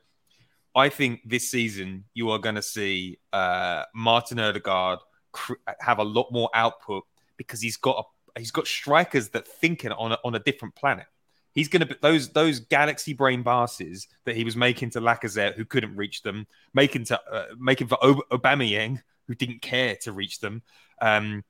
I 0.77 0.91
think 0.91 1.23
this 1.25 1.51
season 1.51 2.05
you 2.13 2.29
are 2.31 2.39
going 2.39 2.55
to 2.57 2.63
see 2.63 3.19
uh, 3.33 3.85
Martin 3.95 4.39
Odegaard 4.39 4.99
cr- 5.33 5.55
have 5.81 5.99
a 5.99 6.05
lot 6.05 6.31
more 6.31 6.51
output 6.53 7.05
because 7.39 7.63
he's 7.63 7.79
got 7.79 8.05
a, 8.37 8.39
he's 8.39 8.51
got 8.51 8.67
strikers 8.67 9.31
that 9.31 9.49
thinking 9.49 9.91
on 9.93 10.13
a, 10.13 10.19
on 10.23 10.35
a 10.35 10.39
different 10.39 10.75
planet. 10.75 11.07
He's 11.55 11.69
going 11.69 11.89
to 11.89 11.97
those 12.03 12.29
those 12.29 12.61
galaxy 12.61 13.15
brain 13.15 13.43
passes 13.43 14.07
that 14.27 14.37
he 14.37 14.45
was 14.45 14.55
making 14.55 14.91
to 14.91 15.01
Lacazette, 15.01 15.55
who 15.55 15.65
couldn't 15.65 15.97
reach 15.97 16.21
them, 16.21 16.47
making 16.75 17.05
to 17.05 17.21
uh, 17.33 17.47
making 17.59 17.87
for 17.87 17.97
Ob- 18.05 18.29
Aubameyang, 18.31 19.01
who 19.27 19.35
didn't 19.35 19.63
care 19.63 19.97
to 20.03 20.13
reach 20.13 20.41
them. 20.41 20.63
Um, 21.01 21.43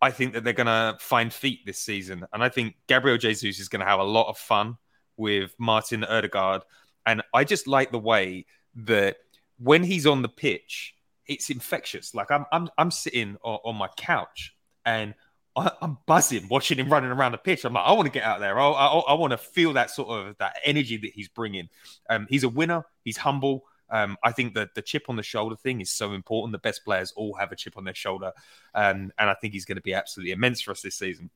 I 0.00 0.10
think 0.10 0.32
that 0.32 0.42
they're 0.42 0.52
going 0.52 0.66
to 0.66 0.96
find 0.98 1.32
feet 1.32 1.64
this 1.64 1.78
season, 1.78 2.26
and 2.32 2.42
I 2.42 2.48
think 2.48 2.74
Gabriel 2.88 3.18
Jesus 3.18 3.60
is 3.60 3.68
going 3.68 3.78
to 3.78 3.86
have 3.86 4.00
a 4.00 4.04
lot 4.04 4.28
of 4.28 4.36
fun 4.36 4.78
with 5.16 5.54
Martin 5.58 6.02
Odegaard, 6.02 6.62
and 7.06 7.22
I 7.32 7.44
just 7.44 7.68
like 7.68 7.92
the 7.92 8.00
way 8.00 8.46
that 8.74 9.18
when 9.58 9.82
he's 9.82 10.06
on 10.06 10.22
the 10.22 10.28
pitch, 10.28 10.94
it's 11.26 11.50
infectious. 11.50 12.14
Like 12.14 12.30
I'm, 12.30 12.46
I'm, 12.52 12.68
I'm 12.78 12.90
sitting 12.90 13.36
on, 13.42 13.58
on 13.64 13.76
my 13.76 13.88
couch 13.96 14.54
and 14.84 15.14
I, 15.54 15.70
am 15.82 15.98
buzzing 16.06 16.48
watching 16.48 16.78
him 16.78 16.90
running 16.90 17.10
around 17.10 17.32
the 17.32 17.38
pitch. 17.38 17.64
I'm 17.64 17.74
like, 17.74 17.84
I 17.86 17.92
want 17.92 18.06
to 18.06 18.12
get 18.12 18.24
out 18.24 18.40
there. 18.40 18.58
I, 18.58 18.68
I, 18.68 18.86
I 18.86 19.14
want 19.14 19.32
to 19.32 19.38
feel 19.38 19.74
that 19.74 19.90
sort 19.90 20.08
of 20.08 20.38
that 20.38 20.56
energy 20.64 20.96
that 20.98 21.12
he's 21.12 21.28
bringing. 21.28 21.68
Um, 22.08 22.26
he's 22.28 22.44
a 22.44 22.48
winner. 22.48 22.84
He's 23.04 23.16
humble. 23.16 23.64
Um, 23.90 24.16
I 24.24 24.32
think 24.32 24.54
that 24.54 24.74
the 24.74 24.80
chip 24.80 25.04
on 25.08 25.16
the 25.16 25.22
shoulder 25.22 25.54
thing 25.54 25.82
is 25.82 25.90
so 25.90 26.14
important. 26.14 26.52
The 26.52 26.58
best 26.58 26.82
players 26.84 27.12
all 27.14 27.34
have 27.34 27.52
a 27.52 27.56
chip 27.56 27.76
on 27.76 27.84
their 27.84 27.94
shoulder, 27.94 28.32
um, 28.74 29.12
and 29.18 29.28
I 29.28 29.34
think 29.34 29.52
he's 29.52 29.66
going 29.66 29.76
to 29.76 29.82
be 29.82 29.92
absolutely 29.92 30.32
immense 30.32 30.62
for 30.62 30.70
us 30.70 30.80
this 30.80 30.94
season. 30.94 31.28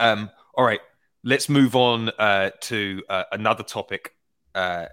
Um, 0.00 0.28
all 0.54 0.64
right, 0.64 0.80
let's 1.22 1.48
move 1.48 1.76
on 1.76 2.08
uh, 2.18 2.50
to 2.62 3.02
uh, 3.08 3.24
another 3.30 3.62
topic. 3.62 4.16
Uh, 4.56 4.86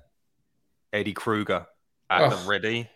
Eddie 0.92 1.14
Kruger 1.14 1.68
at 2.10 2.22
oh. 2.22 2.30
the 2.36 2.50
ready. 2.50 2.90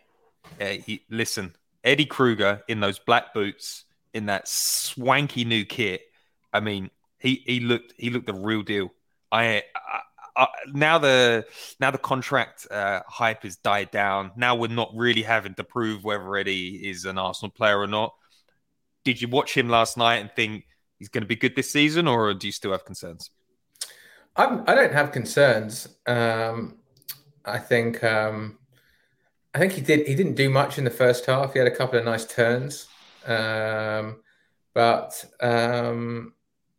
he, 0.59 1.03
listen, 1.09 1.55
Eddie 1.83 2.05
Kruger 2.05 2.63
in 2.67 2.79
those 2.79 2.99
black 2.99 3.33
boots, 3.33 3.85
in 4.13 4.27
that 4.27 4.47
swanky 4.47 5.43
new 5.43 5.65
kit. 5.65 6.01
I 6.53 6.59
mean, 6.59 6.89
he 7.19 7.43
he 7.45 7.59
looked 7.59 7.93
he 7.97 8.09
looked 8.09 8.27
the 8.27 8.33
real 8.33 8.61
deal. 8.61 8.89
I, 9.31 9.63
I, 9.75 9.99
I 10.35 10.47
now 10.71 10.99
the 10.99 11.45
now 11.79 11.91
the 11.91 11.97
contract 11.97 12.67
uh, 12.69 13.01
hype 13.07 13.43
has 13.43 13.55
died 13.57 13.91
down. 13.91 14.31
Now 14.35 14.55
we're 14.55 14.67
not 14.67 14.91
really 14.93 15.23
having 15.23 15.55
to 15.55 15.63
prove 15.63 16.03
whether 16.03 16.35
Eddie 16.35 16.89
is 16.89 17.05
an 17.05 17.17
Arsenal 17.17 17.51
player 17.51 17.79
or 17.79 17.87
not. 17.87 18.13
Did 19.03 19.21
you 19.21 19.27
watch 19.27 19.55
him 19.55 19.67
last 19.67 19.97
night 19.97 20.17
and 20.17 20.31
think 20.35 20.65
he's 20.99 21.09
going 21.09 21.23
to 21.23 21.27
be 21.27 21.35
good 21.35 21.55
this 21.55 21.71
season, 21.71 22.07
or 22.07 22.33
do 22.33 22.47
you 22.47 22.53
still 22.53 22.71
have 22.71 22.85
concerns? 22.85 23.31
I'm, 24.35 24.63
I 24.67 24.75
do 24.75 24.81
not 24.81 24.91
have 24.93 25.11
concerns. 25.11 25.87
Um, 26.07 26.77
I 27.45 27.59
think 27.59 28.03
um, 28.03 28.57
I 29.53 29.59
think 29.59 29.73
he 29.73 29.81
did. 29.81 30.07
He 30.07 30.15
didn't 30.15 30.35
do 30.35 30.49
much 30.49 30.77
in 30.77 30.83
the 30.83 30.89
first 30.89 31.25
half. 31.25 31.53
He 31.53 31.59
had 31.59 31.67
a 31.67 31.75
couple 31.75 31.99
of 31.99 32.05
nice 32.05 32.25
turns, 32.25 32.87
um, 33.25 34.21
but 34.73 35.23
um, 35.41 36.33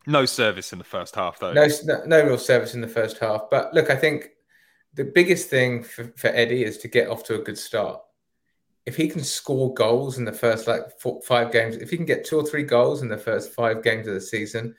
no 0.06 0.24
service 0.24 0.72
in 0.72 0.78
the 0.78 0.84
first 0.84 1.14
half, 1.14 1.38
though. 1.38 1.52
No, 1.52 1.66
no, 2.06 2.24
real 2.24 2.38
service 2.38 2.74
in 2.74 2.80
the 2.80 2.88
first 2.88 3.18
half. 3.18 3.44
But 3.50 3.72
look, 3.72 3.90
I 3.90 3.96
think 3.96 4.30
the 4.94 5.04
biggest 5.04 5.48
thing 5.48 5.82
for, 5.82 6.12
for 6.16 6.28
Eddie 6.28 6.64
is 6.64 6.78
to 6.78 6.88
get 6.88 7.08
off 7.08 7.24
to 7.24 7.34
a 7.36 7.42
good 7.42 7.58
start. 7.58 8.00
If 8.86 8.96
he 8.96 9.08
can 9.08 9.24
score 9.24 9.72
goals 9.72 10.18
in 10.18 10.26
the 10.26 10.32
first 10.32 10.66
like 10.66 10.82
four, 11.00 11.22
five 11.22 11.52
games, 11.52 11.76
if 11.76 11.90
he 11.90 11.96
can 11.96 12.04
get 12.04 12.24
two 12.24 12.38
or 12.38 12.44
three 12.44 12.64
goals 12.64 13.00
in 13.00 13.08
the 13.08 13.16
first 13.16 13.52
five 13.52 13.82
games 13.82 14.06
of 14.06 14.14
the 14.14 14.20
season, 14.20 14.74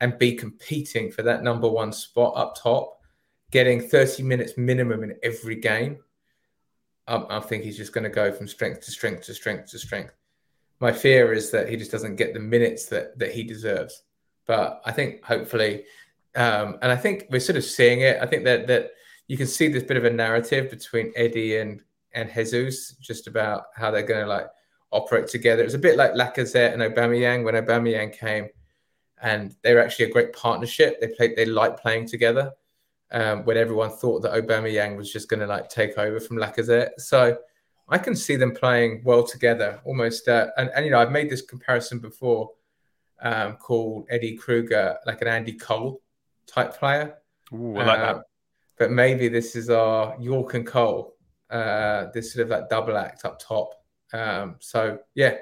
and 0.00 0.18
be 0.18 0.34
competing 0.34 1.10
for 1.10 1.22
that 1.22 1.42
number 1.42 1.68
one 1.68 1.92
spot 1.92 2.32
up 2.36 2.56
top, 2.56 2.99
getting 3.50 3.80
30 3.80 4.22
minutes 4.22 4.56
minimum 4.56 5.02
in 5.02 5.16
every 5.22 5.56
game, 5.56 5.98
I, 7.06 7.24
I 7.28 7.40
think 7.40 7.64
he's 7.64 7.76
just 7.76 7.92
going 7.92 8.04
to 8.04 8.10
go 8.10 8.32
from 8.32 8.48
strength 8.48 8.82
to 8.82 8.90
strength 8.90 9.26
to 9.26 9.34
strength 9.34 9.70
to 9.70 9.78
strength. 9.78 10.14
My 10.80 10.92
fear 10.92 11.32
is 11.32 11.50
that 11.50 11.68
he 11.68 11.76
just 11.76 11.90
doesn't 11.90 12.16
get 12.16 12.32
the 12.32 12.40
minutes 12.40 12.86
that 12.86 13.18
that 13.18 13.32
he 13.32 13.42
deserves. 13.42 14.02
But 14.46 14.80
I 14.84 14.92
think 14.92 15.24
hopefully, 15.24 15.84
um, 16.34 16.78
and 16.82 16.90
I 16.90 16.96
think 16.96 17.26
we're 17.30 17.40
sort 17.40 17.56
of 17.56 17.64
seeing 17.64 18.00
it. 18.00 18.18
I 18.20 18.26
think 18.26 18.44
that 18.44 18.66
that 18.68 18.92
you 19.28 19.36
can 19.36 19.46
see 19.46 19.68
this 19.68 19.82
bit 19.82 19.96
of 19.96 20.04
a 20.04 20.10
narrative 20.10 20.70
between 20.70 21.12
Eddie 21.16 21.58
and 21.58 21.82
and 22.12 22.32
Jesus, 22.32 22.96
just 23.00 23.26
about 23.26 23.64
how 23.74 23.90
they're 23.90 24.02
going 24.02 24.24
to 24.24 24.28
like 24.28 24.48
operate 24.90 25.28
together. 25.28 25.62
It's 25.62 25.74
a 25.74 25.78
bit 25.78 25.96
like 25.96 26.12
Lacazette 26.14 26.72
and 26.72 26.82
Aubameyang 26.82 27.44
when 27.44 27.54
Aubameyang 27.54 28.16
came, 28.16 28.48
and 29.22 29.54
they 29.62 29.74
were 29.74 29.80
actually 29.80 30.06
a 30.06 30.12
great 30.12 30.32
partnership. 30.32 31.00
They 31.00 31.08
played, 31.08 31.36
they 31.36 31.44
liked 31.44 31.80
playing 31.80 32.06
together 32.06 32.52
um, 33.12 33.44
when 33.44 33.56
everyone 33.56 33.90
thought 33.90 34.22
that 34.22 34.32
Aubameyang 34.32 34.96
was 34.96 35.12
just 35.12 35.28
going 35.28 35.40
to 35.40 35.46
like 35.46 35.68
take 35.68 35.98
over 35.98 36.20
from 36.20 36.36
Lacazette. 36.36 36.90
So 36.98 37.38
I 37.88 37.98
can 37.98 38.14
see 38.14 38.36
them 38.36 38.54
playing 38.54 39.02
well 39.04 39.24
together, 39.24 39.80
almost. 39.84 40.28
Uh, 40.28 40.48
and, 40.56 40.70
and 40.74 40.84
you 40.84 40.92
know, 40.92 41.00
I've 41.00 41.10
made 41.10 41.28
this 41.28 41.42
comparison 41.42 41.98
before, 41.98 42.50
um, 43.20 43.56
called 43.56 44.06
Eddie 44.10 44.36
Kruger, 44.36 44.96
like 45.06 45.20
an 45.22 45.28
Andy 45.28 45.54
Cole 45.54 46.00
type 46.46 46.78
player. 46.78 47.16
Ooh, 47.52 47.76
I 47.76 47.84
like 47.84 47.98
uh, 47.98 48.12
that. 48.14 48.22
But 48.78 48.90
maybe 48.92 49.28
this 49.28 49.56
is 49.56 49.70
our 49.70 50.16
Yorke 50.20 50.54
and 50.54 50.66
Cole, 50.66 51.16
uh, 51.50 52.06
this 52.14 52.32
sort 52.32 52.44
of 52.44 52.50
like 52.50 52.68
double 52.68 52.96
act 52.96 53.24
up 53.24 53.38
top. 53.38 53.74
Um, 54.12 54.56
so 54.60 54.98
yeah, 55.14 55.36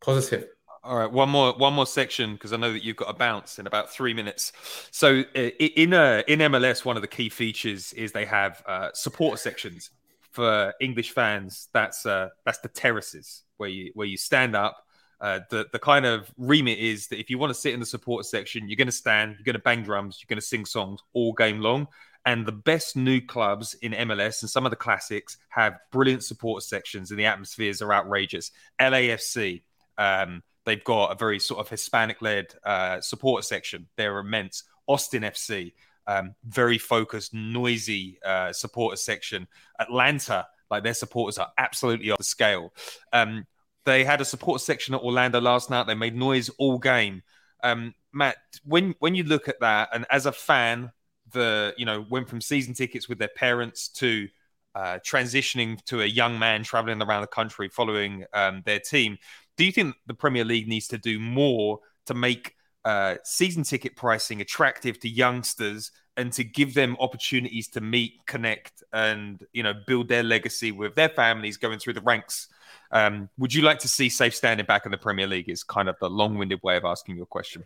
positive. 0.00 0.48
All 0.84 0.96
right, 0.96 1.10
one 1.10 1.28
more 1.28 1.52
one 1.54 1.74
more 1.74 1.86
section 1.86 2.34
because 2.34 2.52
I 2.52 2.56
know 2.56 2.72
that 2.72 2.84
you've 2.84 2.96
got 2.96 3.10
a 3.10 3.14
bounce 3.14 3.58
in 3.58 3.66
about 3.66 3.90
three 3.90 4.14
minutes. 4.14 4.52
So 4.90 5.24
uh, 5.34 5.50
in 5.58 5.92
uh, 5.92 6.22
in 6.28 6.38
MLS, 6.38 6.84
one 6.84 6.96
of 6.96 7.02
the 7.02 7.08
key 7.08 7.28
features 7.28 7.92
is 7.94 8.12
they 8.12 8.24
have 8.24 8.62
uh, 8.66 8.90
supporter 8.94 9.36
sections 9.36 9.90
for 10.30 10.72
English 10.80 11.10
fans. 11.10 11.68
That's 11.72 12.06
uh, 12.06 12.28
that's 12.44 12.58
the 12.58 12.68
terraces 12.68 13.42
where 13.56 13.68
you 13.68 13.90
where 13.94 14.06
you 14.06 14.16
stand 14.16 14.54
up. 14.54 14.84
Uh, 15.20 15.40
the 15.50 15.66
the 15.72 15.80
kind 15.80 16.06
of 16.06 16.32
remit 16.36 16.78
is 16.78 17.08
that 17.08 17.18
if 17.18 17.28
you 17.28 17.38
want 17.38 17.50
to 17.50 17.58
sit 17.58 17.74
in 17.74 17.80
the 17.80 17.86
supporter 17.86 18.22
section, 18.22 18.68
you're 18.68 18.76
going 18.76 18.86
to 18.86 18.92
stand, 18.92 19.32
you're 19.32 19.44
going 19.44 19.54
to 19.54 19.62
bang 19.62 19.82
drums, 19.82 20.20
you're 20.20 20.32
going 20.32 20.40
to 20.40 20.46
sing 20.46 20.64
songs 20.64 21.00
all 21.12 21.32
game 21.32 21.60
long. 21.60 21.88
And 22.24 22.46
the 22.46 22.52
best 22.52 22.96
new 22.96 23.20
clubs 23.20 23.74
in 23.74 23.92
MLS 23.92 24.42
and 24.42 24.50
some 24.50 24.64
of 24.64 24.70
the 24.70 24.76
classics 24.76 25.38
have 25.48 25.78
brilliant 25.90 26.22
supporter 26.22 26.64
sections, 26.64 27.10
and 27.10 27.18
the 27.18 27.26
atmospheres 27.26 27.82
are 27.82 27.92
outrageous. 27.92 28.52
LAFC. 28.80 29.62
Um, 29.96 30.42
They've 30.68 30.84
got 30.84 31.12
a 31.12 31.14
very 31.14 31.38
sort 31.38 31.60
of 31.60 31.68
Hispanic 31.70 32.20
led 32.20 32.48
uh, 32.62 33.00
supporter 33.00 33.42
section. 33.42 33.86
They're 33.96 34.18
immense. 34.18 34.64
Austin 34.86 35.22
FC, 35.22 35.72
um, 36.06 36.34
very 36.44 36.76
focused, 36.76 37.32
noisy 37.32 38.18
uh, 38.22 38.52
supporter 38.52 38.96
section. 38.96 39.48
Atlanta, 39.80 40.46
like 40.70 40.82
their 40.82 40.92
supporters 40.92 41.38
are 41.38 41.48
absolutely 41.56 42.10
off 42.10 42.18
the 42.18 42.24
scale. 42.24 42.74
Um, 43.14 43.46
they 43.86 44.04
had 44.04 44.20
a 44.20 44.26
support 44.26 44.60
section 44.60 44.94
at 44.94 45.00
Orlando 45.00 45.40
last 45.40 45.70
night. 45.70 45.86
They 45.86 45.94
made 45.94 46.14
noise 46.14 46.50
all 46.58 46.78
game. 46.78 47.22
Um, 47.64 47.94
Matt, 48.12 48.36
when 48.62 48.94
when 48.98 49.14
you 49.14 49.24
look 49.24 49.48
at 49.48 49.60
that, 49.60 49.88
and 49.94 50.04
as 50.10 50.26
a 50.26 50.32
fan, 50.32 50.92
the 51.32 51.72
you 51.78 51.86
know 51.86 52.04
went 52.10 52.28
from 52.28 52.42
season 52.42 52.74
tickets 52.74 53.08
with 53.08 53.18
their 53.18 53.30
parents 53.34 53.88
to 53.88 54.28
uh, 54.74 54.98
transitioning 54.98 55.82
to 55.84 56.02
a 56.02 56.06
young 56.06 56.38
man 56.38 56.62
traveling 56.62 57.00
around 57.00 57.22
the 57.22 57.26
country 57.26 57.70
following 57.70 58.26
um, 58.34 58.62
their 58.66 58.80
team. 58.80 59.16
Do 59.58 59.64
you 59.64 59.72
think 59.72 59.96
the 60.06 60.14
Premier 60.14 60.44
League 60.44 60.68
needs 60.68 60.88
to 60.88 60.98
do 60.98 61.18
more 61.18 61.80
to 62.06 62.14
make 62.14 62.54
uh, 62.84 63.16
season 63.24 63.64
ticket 63.64 63.96
pricing 63.96 64.40
attractive 64.40 64.98
to 65.00 65.08
youngsters 65.08 65.90
and 66.16 66.32
to 66.32 66.44
give 66.44 66.74
them 66.74 66.96
opportunities 67.00 67.68
to 67.68 67.80
meet, 67.80 68.14
connect, 68.26 68.82
and 68.92 69.44
you 69.52 69.62
know 69.64 69.74
build 69.86 70.08
their 70.08 70.22
legacy 70.22 70.72
with 70.72 70.94
their 70.94 71.08
families 71.08 71.56
going 71.56 71.80
through 71.80 71.94
the 71.94 72.00
ranks? 72.00 72.48
Um, 72.92 73.28
would 73.36 73.52
you 73.52 73.62
like 73.62 73.80
to 73.80 73.88
see 73.88 74.08
safe 74.08 74.34
standing 74.34 74.64
back 74.64 74.86
in 74.86 74.92
the 74.92 74.96
Premier 74.96 75.26
League? 75.26 75.48
Is 75.48 75.64
kind 75.64 75.88
of 75.88 75.96
the 76.00 76.08
long-winded 76.08 76.62
way 76.62 76.76
of 76.76 76.84
asking 76.84 77.16
your 77.16 77.26
question. 77.26 77.64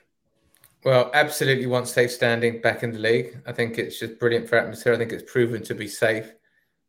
Well, 0.84 1.10
absolutely 1.14 1.66
want 1.66 1.88
safe 1.88 2.10
standing 2.10 2.60
back 2.60 2.82
in 2.82 2.90
the 2.90 2.98
league. 2.98 3.38
I 3.46 3.52
think 3.52 3.78
it's 3.78 4.00
just 4.00 4.18
brilliant 4.18 4.48
for 4.48 4.56
atmosphere. 4.56 4.94
I 4.94 4.96
think 4.96 5.12
it's 5.12 5.30
proven 5.30 5.62
to 5.64 5.74
be 5.74 5.86
safe. 5.86 6.32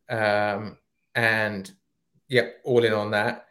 Um, 0.10 0.78
and 1.14 1.70
yeah, 2.30 2.48
all 2.64 2.84
in 2.84 2.94
on 2.94 3.12
that. 3.12 3.46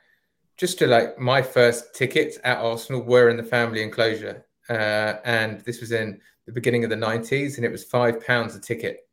Just 0.57 0.79
to 0.79 0.87
like 0.87 1.19
my 1.19 1.43
first 1.43 1.95
tickets 1.95 2.39
at 2.45 2.59
Arsenal 2.59 3.03
were 3.03 3.29
in 3.29 3.37
the 3.37 3.43
family 3.43 3.83
enclosure. 3.83 4.45
Uh, 4.69 5.15
and 5.25 5.61
this 5.63 5.81
was 5.81 5.93
in 5.93 6.21
the 6.47 6.53
beginning 6.53 6.85
of 6.85 6.91
the 6.91 6.97
90s, 6.97 7.57
and 7.57 7.65
it 7.65 7.73
was 7.73 7.85
five 7.85 8.25
pounds 8.25 8.55
a 8.55 8.61
ticket. 8.61 9.09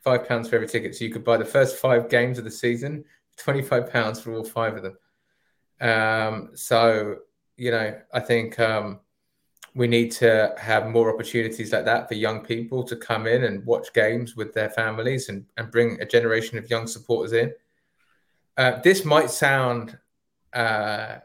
Five 0.00 0.26
pounds 0.28 0.48
for 0.48 0.56
every 0.56 0.68
ticket. 0.68 0.94
So 0.94 1.04
you 1.04 1.12
could 1.12 1.24
buy 1.24 1.36
the 1.36 1.44
first 1.44 1.76
five 1.76 2.08
games 2.08 2.38
of 2.38 2.44
the 2.44 2.50
season, 2.50 3.04
25 3.36 3.92
pounds 3.92 4.20
for 4.20 4.32
all 4.34 4.44
five 4.44 4.76
of 4.76 4.82
them. 4.82 4.98
Um, 5.80 6.50
so, 6.54 7.16
you 7.56 7.70
know, 7.70 7.98
I 8.12 8.20
think 8.20 8.58
um, 8.58 9.00
we 9.74 9.86
need 9.86 10.10
to 10.10 10.54
have 10.58 10.88
more 10.88 11.12
opportunities 11.12 11.72
like 11.72 11.84
that 11.84 12.08
for 12.08 12.14
young 12.14 12.40
people 12.44 12.82
to 12.84 12.96
come 12.96 13.26
in 13.26 13.44
and 13.44 13.64
watch 13.64 13.92
games 13.92 14.36
with 14.36 14.52
their 14.52 14.70
families 14.70 15.28
and, 15.28 15.44
and 15.56 15.70
bring 15.70 16.00
a 16.00 16.06
generation 16.06 16.58
of 16.58 16.68
young 16.70 16.86
supporters 16.86 17.32
in. 17.32 17.52
Uh, 18.56 18.80
this 18.80 19.04
might 19.04 19.30
sound, 19.30 19.96
uh, 20.52 21.16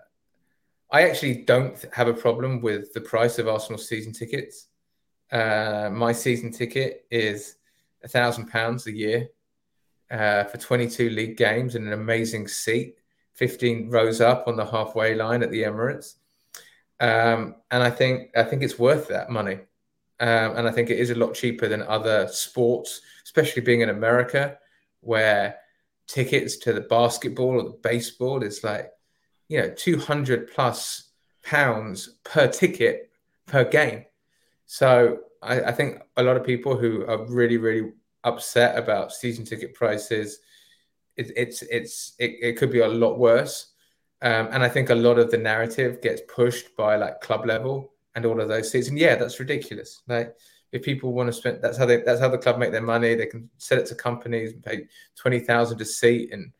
I 0.91 1.09
actually 1.09 1.43
don't 1.43 1.84
have 1.91 2.07
a 2.07 2.13
problem 2.13 2.61
with 2.61 2.93
the 2.93 3.01
price 3.01 3.39
of 3.39 3.47
Arsenal 3.47 3.80
season 3.80 4.13
tickets. 4.13 4.67
Uh, 5.32 5.89
my 5.91 6.11
season 6.11 6.51
ticket 6.51 7.05
is 7.09 7.55
a 8.03 8.07
thousand 8.07 8.47
pounds 8.47 8.86
a 8.88 8.91
year 8.91 9.30
uh, 10.11 10.43
for 10.43 10.57
22 10.57 11.09
league 11.09 11.38
games 11.38 11.76
and 11.76 11.88
an 11.88 11.93
amazing 11.93 12.47
seat, 12.47 12.97
15 13.34 13.89
rows 13.89 14.21
up 14.21 14.47
on 14.47 14.55
the 14.55 14.65
halfway 14.65 15.15
line 15.15 15.41
at 15.41 15.49
the 15.49 15.63
Emirates 15.63 16.15
um, 17.03 17.55
and 17.69 17.84
I 17.84 17.89
think 17.89 18.30
I 18.36 18.43
think 18.43 18.63
it's 18.63 18.80
worth 18.80 19.09
that 19.09 19.30
money. 19.30 19.59
Um, 20.19 20.55
and 20.55 20.67
I 20.67 20.71
think 20.71 20.89
it 20.89 20.99
is 20.99 21.09
a 21.09 21.15
lot 21.15 21.34
cheaper 21.34 21.67
than 21.67 21.82
other 21.84 22.28
sports, 22.30 23.01
especially 23.26 23.61
being 23.61 23.82
in 23.82 23.89
America, 23.89 24.57
where 25.01 25.57
tickets 26.07 26.57
to 26.57 26.71
the 26.71 26.82
basketball 26.82 27.59
or 27.59 27.63
the 27.63 27.80
baseball 27.82 28.41
is 28.41 28.63
like, 28.63 28.89
you 29.54 29.62
know, 29.62 29.70
200 29.70 30.51
plus 30.51 31.12
pounds 31.43 32.18
per 32.24 32.47
ticket 32.47 33.12
per 33.45 33.64
game. 33.64 34.04
So 34.66 35.20
I, 35.43 35.62
I 35.62 35.72
think 35.72 36.01
a 36.18 36.24
lot 36.24 36.38
of 36.38 36.43
people 36.43 36.76
who 36.76 37.06
are 37.06 37.24
really, 37.28 37.58
really 37.58 37.91
upset 38.24 38.76
about 38.76 39.14
season 39.14 39.45
ticket 39.45 39.76
prices, 39.76 40.39
it, 41.18 41.32
it's 41.38 41.62
it's 41.62 42.14
it, 42.18 42.32
it 42.41 42.58
could 42.58 42.72
be 42.72 42.80
a 42.80 42.88
lot 42.88 43.20
worse. 43.20 43.74
Um, 44.24 44.49
and 44.51 44.64
I 44.64 44.70
think 44.70 44.89
a 44.89 44.95
lot 44.95 45.20
of 45.20 45.30
the 45.30 45.38
narrative 45.38 46.01
gets 46.01 46.24
pushed 46.28 46.76
by 46.76 46.95
like 46.95 47.22
club 47.22 47.45
level 47.45 47.93
and 48.16 48.26
all 48.26 48.41
of 48.41 48.47
those 48.47 48.72
things. 48.72 48.88
And 48.88 48.97
yeah, 48.97 49.16
that's 49.18 49.39
ridiculous. 49.39 50.01
Like 50.08 50.36
if 50.72 50.82
people 50.82 51.14
want 51.14 51.28
to 51.28 51.34
spend, 51.34 51.62
that's 51.62 51.78
how 51.78 51.86
they, 51.86 51.97
that's 51.97 52.22
how 52.22 52.30
the 52.30 52.39
club 52.39 52.58
make 52.58 52.72
their 52.72 52.82
money. 52.82 53.14
They 53.14 53.28
can 53.28 53.51
sell 53.60 53.78
it 53.78 53.86
to 53.88 53.95
companies 53.95 54.54
and 54.54 54.64
pay 54.64 54.88
20,000 55.16 55.80
a 55.80 55.86
seat 55.86 56.34
and 56.34 56.51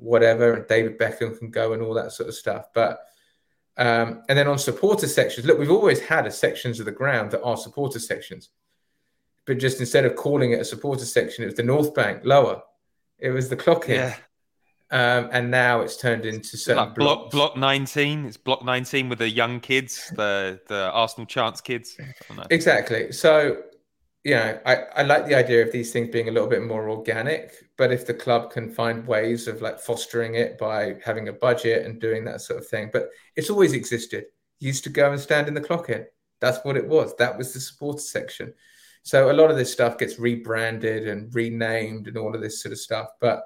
whatever. 0.00 0.54
And 0.54 0.66
David 0.66 0.98
Beckham 0.98 1.38
can 1.38 1.50
go 1.50 1.72
and 1.72 1.82
all 1.82 1.94
that 1.94 2.12
sort 2.12 2.28
of 2.28 2.34
stuff. 2.34 2.66
But, 2.74 3.00
um, 3.76 4.22
and 4.28 4.38
then 4.38 4.48
on 4.48 4.58
supporter 4.58 5.06
sections, 5.06 5.46
look, 5.46 5.58
we've 5.58 5.70
always 5.70 6.00
had 6.00 6.26
a 6.26 6.30
sections 6.30 6.80
of 6.80 6.86
the 6.86 6.92
ground 6.92 7.30
that 7.30 7.42
are 7.42 7.56
supporter 7.56 7.98
sections, 7.98 8.50
but 9.46 9.58
just 9.58 9.80
instead 9.80 10.04
of 10.04 10.16
calling 10.16 10.52
it 10.52 10.60
a 10.60 10.64
supporter 10.64 11.04
section, 11.04 11.44
it 11.44 11.48
was 11.48 11.56
the 11.56 11.62
North 11.62 11.94
Bank 11.94 12.22
lower. 12.24 12.62
It 13.18 13.30
was 13.30 13.48
the 13.48 13.56
Clock 13.56 13.88
End. 13.88 14.14
Yeah. 14.14 14.16
Um, 14.92 15.28
and 15.30 15.50
now 15.52 15.82
it's 15.82 15.96
turned 15.96 16.26
into 16.26 16.56
certain 16.56 16.84
like 16.84 16.96
block 16.96 17.30
block 17.30 17.56
19 17.56 18.26
it's 18.26 18.36
block 18.36 18.64
19 18.64 19.08
with 19.08 19.20
the 19.20 19.30
young 19.30 19.60
kids 19.60 20.10
the 20.16 20.58
the 20.66 20.90
arsenal 20.90 21.26
chance 21.26 21.60
kids 21.60 21.96
exactly 22.50 23.12
so 23.12 23.62
you 24.24 24.34
know 24.34 24.58
I, 24.66 24.76
I 24.96 25.02
like 25.02 25.26
the 25.26 25.34
idea 25.34 25.62
of 25.62 25.72
these 25.72 25.92
things 25.92 26.10
being 26.10 26.28
a 26.28 26.32
little 26.32 26.48
bit 26.48 26.62
more 26.62 26.90
organic 26.90 27.54
but 27.76 27.92
if 27.92 28.06
the 28.06 28.14
club 28.14 28.50
can 28.50 28.70
find 28.70 29.06
ways 29.06 29.48
of 29.48 29.62
like 29.62 29.80
fostering 29.80 30.34
it 30.34 30.58
by 30.58 30.96
having 31.04 31.28
a 31.28 31.32
budget 31.32 31.86
and 31.86 32.00
doing 32.00 32.24
that 32.24 32.42
sort 32.42 32.58
of 32.58 32.66
thing 32.66 32.90
but 32.92 33.08
it's 33.36 33.50
always 33.50 33.72
existed. 33.72 34.26
You 34.58 34.68
used 34.68 34.84
to 34.84 34.90
go 34.90 35.10
and 35.10 35.20
stand 35.20 35.48
in 35.48 35.54
the 35.54 35.60
Clock 35.60 35.88
End. 35.88 36.04
That's 36.40 36.62
what 36.64 36.76
it 36.76 36.86
was. 36.86 37.16
That 37.16 37.38
was 37.38 37.54
the 37.54 37.60
supporter 37.60 38.00
section. 38.00 38.52
So 39.02 39.30
a 39.30 39.32
lot 39.32 39.50
of 39.50 39.56
this 39.56 39.72
stuff 39.72 39.96
gets 39.96 40.18
rebranded 40.18 41.08
and 41.08 41.34
renamed 41.34 42.06
and 42.06 42.18
all 42.18 42.34
of 42.34 42.42
this 42.42 42.62
sort 42.62 42.72
of 42.72 42.78
stuff 42.78 43.08
but 43.20 43.44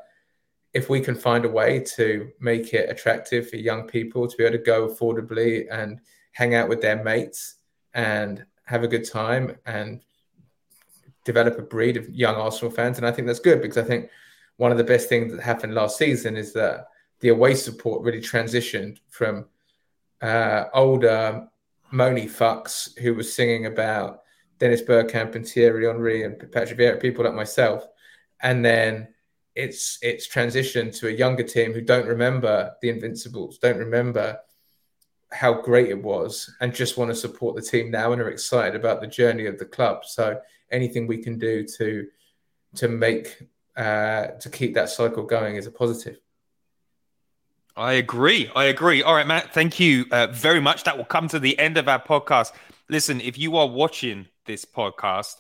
if 0.73 0.91
we 0.91 1.01
can 1.01 1.15
find 1.15 1.45
a 1.45 1.49
way 1.49 1.79
to 1.79 2.31
make 2.41 2.75
it 2.75 2.91
attractive 2.91 3.49
for 3.49 3.57
young 3.57 3.87
people 3.87 4.27
to 4.27 4.37
be 4.37 4.43
able 4.43 4.59
to 4.59 4.65
go 4.65 4.89
affordably 4.89 5.67
and 5.71 6.01
hang 6.33 6.57
out 6.57 6.69
with 6.69 6.81
their 6.81 7.03
mates 7.05 7.59
and 7.95 8.45
have 8.65 8.83
a 8.83 8.89
good 8.89 9.09
time 9.09 9.57
and 9.67 10.05
develop 11.25 11.59
a 11.59 11.63
breed 11.63 11.97
of 11.97 12.09
young 12.11 12.37
Arsenal 12.37 12.71
fans. 12.71 12.99
And 12.99 13.07
I 13.07 13.11
think 13.11 13.27
that's 13.27 13.41
good 13.41 13.61
because 13.61 13.79
I 13.79 13.83
think 13.83 14.11
one 14.57 14.71
of 14.71 14.79
the 14.79 14.85
best 14.85 15.09
things 15.09 15.33
that 15.33 15.43
happened 15.43 15.75
last 15.75 15.99
season 15.99 16.37
is 16.37 16.53
that 16.53 16.89
the 17.21 17.31
away 17.31 17.55
support 17.55 18.03
really 18.03 18.21
transitioned 18.21 18.99
from 19.09 19.47
uh, 20.21 20.65
older 20.75 21.49
Moany 21.93 22.27
fucks 22.27 22.97
who 22.99 23.15
was 23.15 23.35
singing 23.35 23.67
about 23.67 24.23
Dennis 24.59 24.83
Bergkamp 24.83 25.35
and 25.35 25.47
Thierry 25.47 25.87
Henry 25.87 26.25
and 26.25 26.39
Patrick 26.53 26.79
Vieira, 26.79 27.01
people 27.01 27.25
like 27.25 27.35
myself. 27.35 27.87
And 28.43 28.65
then 28.65 29.09
it's 29.55 29.99
it's 30.03 30.29
transitioned 30.29 30.99
to 30.99 31.09
a 31.09 31.13
younger 31.13 31.45
team 31.45 31.73
who 31.73 31.81
don't 31.81 32.07
remember 32.07 32.75
the 32.83 32.89
Invincibles, 32.89 33.59
don't 33.59 33.79
remember 33.79 34.39
how 35.33 35.61
great 35.61 35.89
it 35.89 36.03
was, 36.03 36.53
and 36.61 36.75
just 36.75 36.97
want 36.97 37.11
to 37.11 37.15
support 37.15 37.57
the 37.57 37.63
team 37.63 37.91
now 37.91 38.13
and 38.13 38.21
are 38.21 38.31
excited 38.31 38.75
about 38.75 39.01
the 39.01 39.07
journey 39.07 39.47
of 39.47 39.59
the 39.59 39.65
club. 39.65 40.05
So 40.05 40.41
anything 40.75 41.07
we 41.07 41.19
can 41.19 41.39
do 41.39 41.65
to 41.79 42.07
to 42.77 42.89
make 42.89 43.27
uh, 43.77 44.27
to 44.41 44.51
keep 44.51 44.75
that 44.75 44.89
cycle 44.91 45.25
going 45.25 45.57
is 45.57 45.67
a 45.67 45.71
positive. 45.71 46.19
I 47.77 47.95
agree. 47.95 48.51
I 48.55 48.65
agree. 48.65 49.03
All 49.03 49.15
right, 49.15 49.27
Matt. 49.27 49.53
Thank 49.53 49.81
you 49.81 50.07
uh, 50.11 50.29
very 50.29 50.61
much. 50.61 50.85
That 50.85 50.97
will 50.97 51.05
come 51.05 51.27
to 51.29 51.41
the 51.41 51.59
end 51.59 51.77
of 51.77 51.89
our 51.89 52.01
podcast. 52.01 52.53
Listen, 52.89 53.21
if 53.21 53.37
you 53.37 53.57
are 53.57 53.67
watching 53.67 54.27
this 54.47 54.65
podcast 54.65 55.35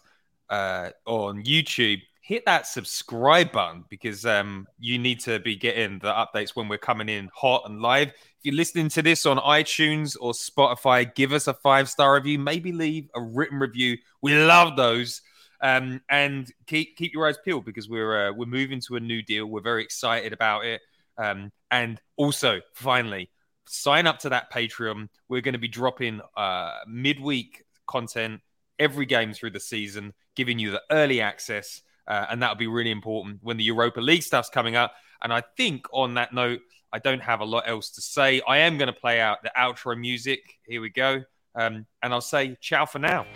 uh, 0.50 0.90
on 1.06 1.44
YouTube 1.44 2.02
hit 2.24 2.46
that 2.46 2.66
subscribe 2.66 3.52
button 3.52 3.84
because 3.90 4.24
um, 4.24 4.66
you 4.78 4.98
need 4.98 5.20
to 5.20 5.38
be 5.40 5.54
getting 5.54 5.98
the 5.98 6.10
updates 6.10 6.56
when 6.56 6.68
we're 6.68 6.78
coming 6.78 7.10
in 7.10 7.28
hot 7.34 7.64
and 7.66 7.82
live. 7.82 8.08
If 8.08 8.38
you're 8.44 8.54
listening 8.54 8.88
to 8.90 9.02
this 9.02 9.26
on 9.26 9.36
iTunes 9.36 10.16
or 10.18 10.32
Spotify, 10.32 11.14
give 11.14 11.34
us 11.34 11.48
a 11.48 11.54
five 11.54 11.86
star 11.86 12.14
review. 12.14 12.38
Maybe 12.38 12.72
leave 12.72 13.10
a 13.14 13.20
written 13.20 13.58
review. 13.58 13.98
We 14.22 14.34
love 14.34 14.74
those. 14.74 15.20
Um, 15.60 16.00
and 16.08 16.50
keep 16.66 16.96
keep 16.96 17.12
your 17.12 17.28
eyes 17.28 17.36
peeled 17.44 17.66
because 17.66 17.90
we're 17.90 18.28
uh, 18.28 18.32
we're 18.32 18.46
moving 18.46 18.80
to 18.86 18.96
a 18.96 19.00
new 19.00 19.20
deal. 19.20 19.44
We're 19.44 19.60
very 19.60 19.82
excited 19.82 20.32
about 20.32 20.64
it. 20.64 20.80
Um, 21.18 21.52
and 21.70 22.00
also, 22.16 22.60
finally, 22.74 23.30
sign 23.66 24.06
up 24.06 24.18
to 24.20 24.30
that 24.30 24.50
Patreon. 24.50 25.08
We're 25.28 25.42
going 25.42 25.52
to 25.52 25.58
be 25.58 25.68
dropping 25.68 26.22
uh, 26.38 26.72
midweek 26.88 27.64
content 27.86 28.40
every 28.78 29.04
game 29.04 29.34
through 29.34 29.50
the 29.50 29.60
season, 29.60 30.14
giving 30.34 30.58
you 30.58 30.70
the 30.70 30.82
early 30.90 31.20
access 31.20 31.82
uh, 32.06 32.26
and 32.30 32.42
that'll 32.42 32.56
be 32.56 32.66
really 32.66 32.90
important 32.90 33.38
when 33.42 33.56
the 33.56 33.64
Europa 33.64 34.00
League 34.00 34.22
stuff's 34.22 34.50
coming 34.50 34.76
up. 34.76 34.94
And 35.22 35.32
I 35.32 35.42
think 35.56 35.86
on 35.92 36.14
that 36.14 36.32
note, 36.32 36.60
I 36.92 36.98
don't 36.98 37.22
have 37.22 37.40
a 37.40 37.44
lot 37.44 37.64
else 37.66 37.90
to 37.90 38.00
say. 38.00 38.40
I 38.46 38.58
am 38.58 38.78
going 38.78 38.86
to 38.86 38.92
play 38.92 39.20
out 39.20 39.42
the 39.42 39.50
outro 39.56 39.98
music. 39.98 40.40
Here 40.66 40.80
we 40.80 40.90
go. 40.90 41.22
Um, 41.56 41.86
and 42.02 42.12
I'll 42.12 42.20
say 42.20 42.56
ciao 42.60 42.86
for 42.86 42.98
now. 42.98 43.26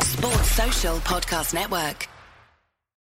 Sports 0.00 0.50
Social 0.50 0.96
Podcast 0.98 1.54
Network. 1.54 2.08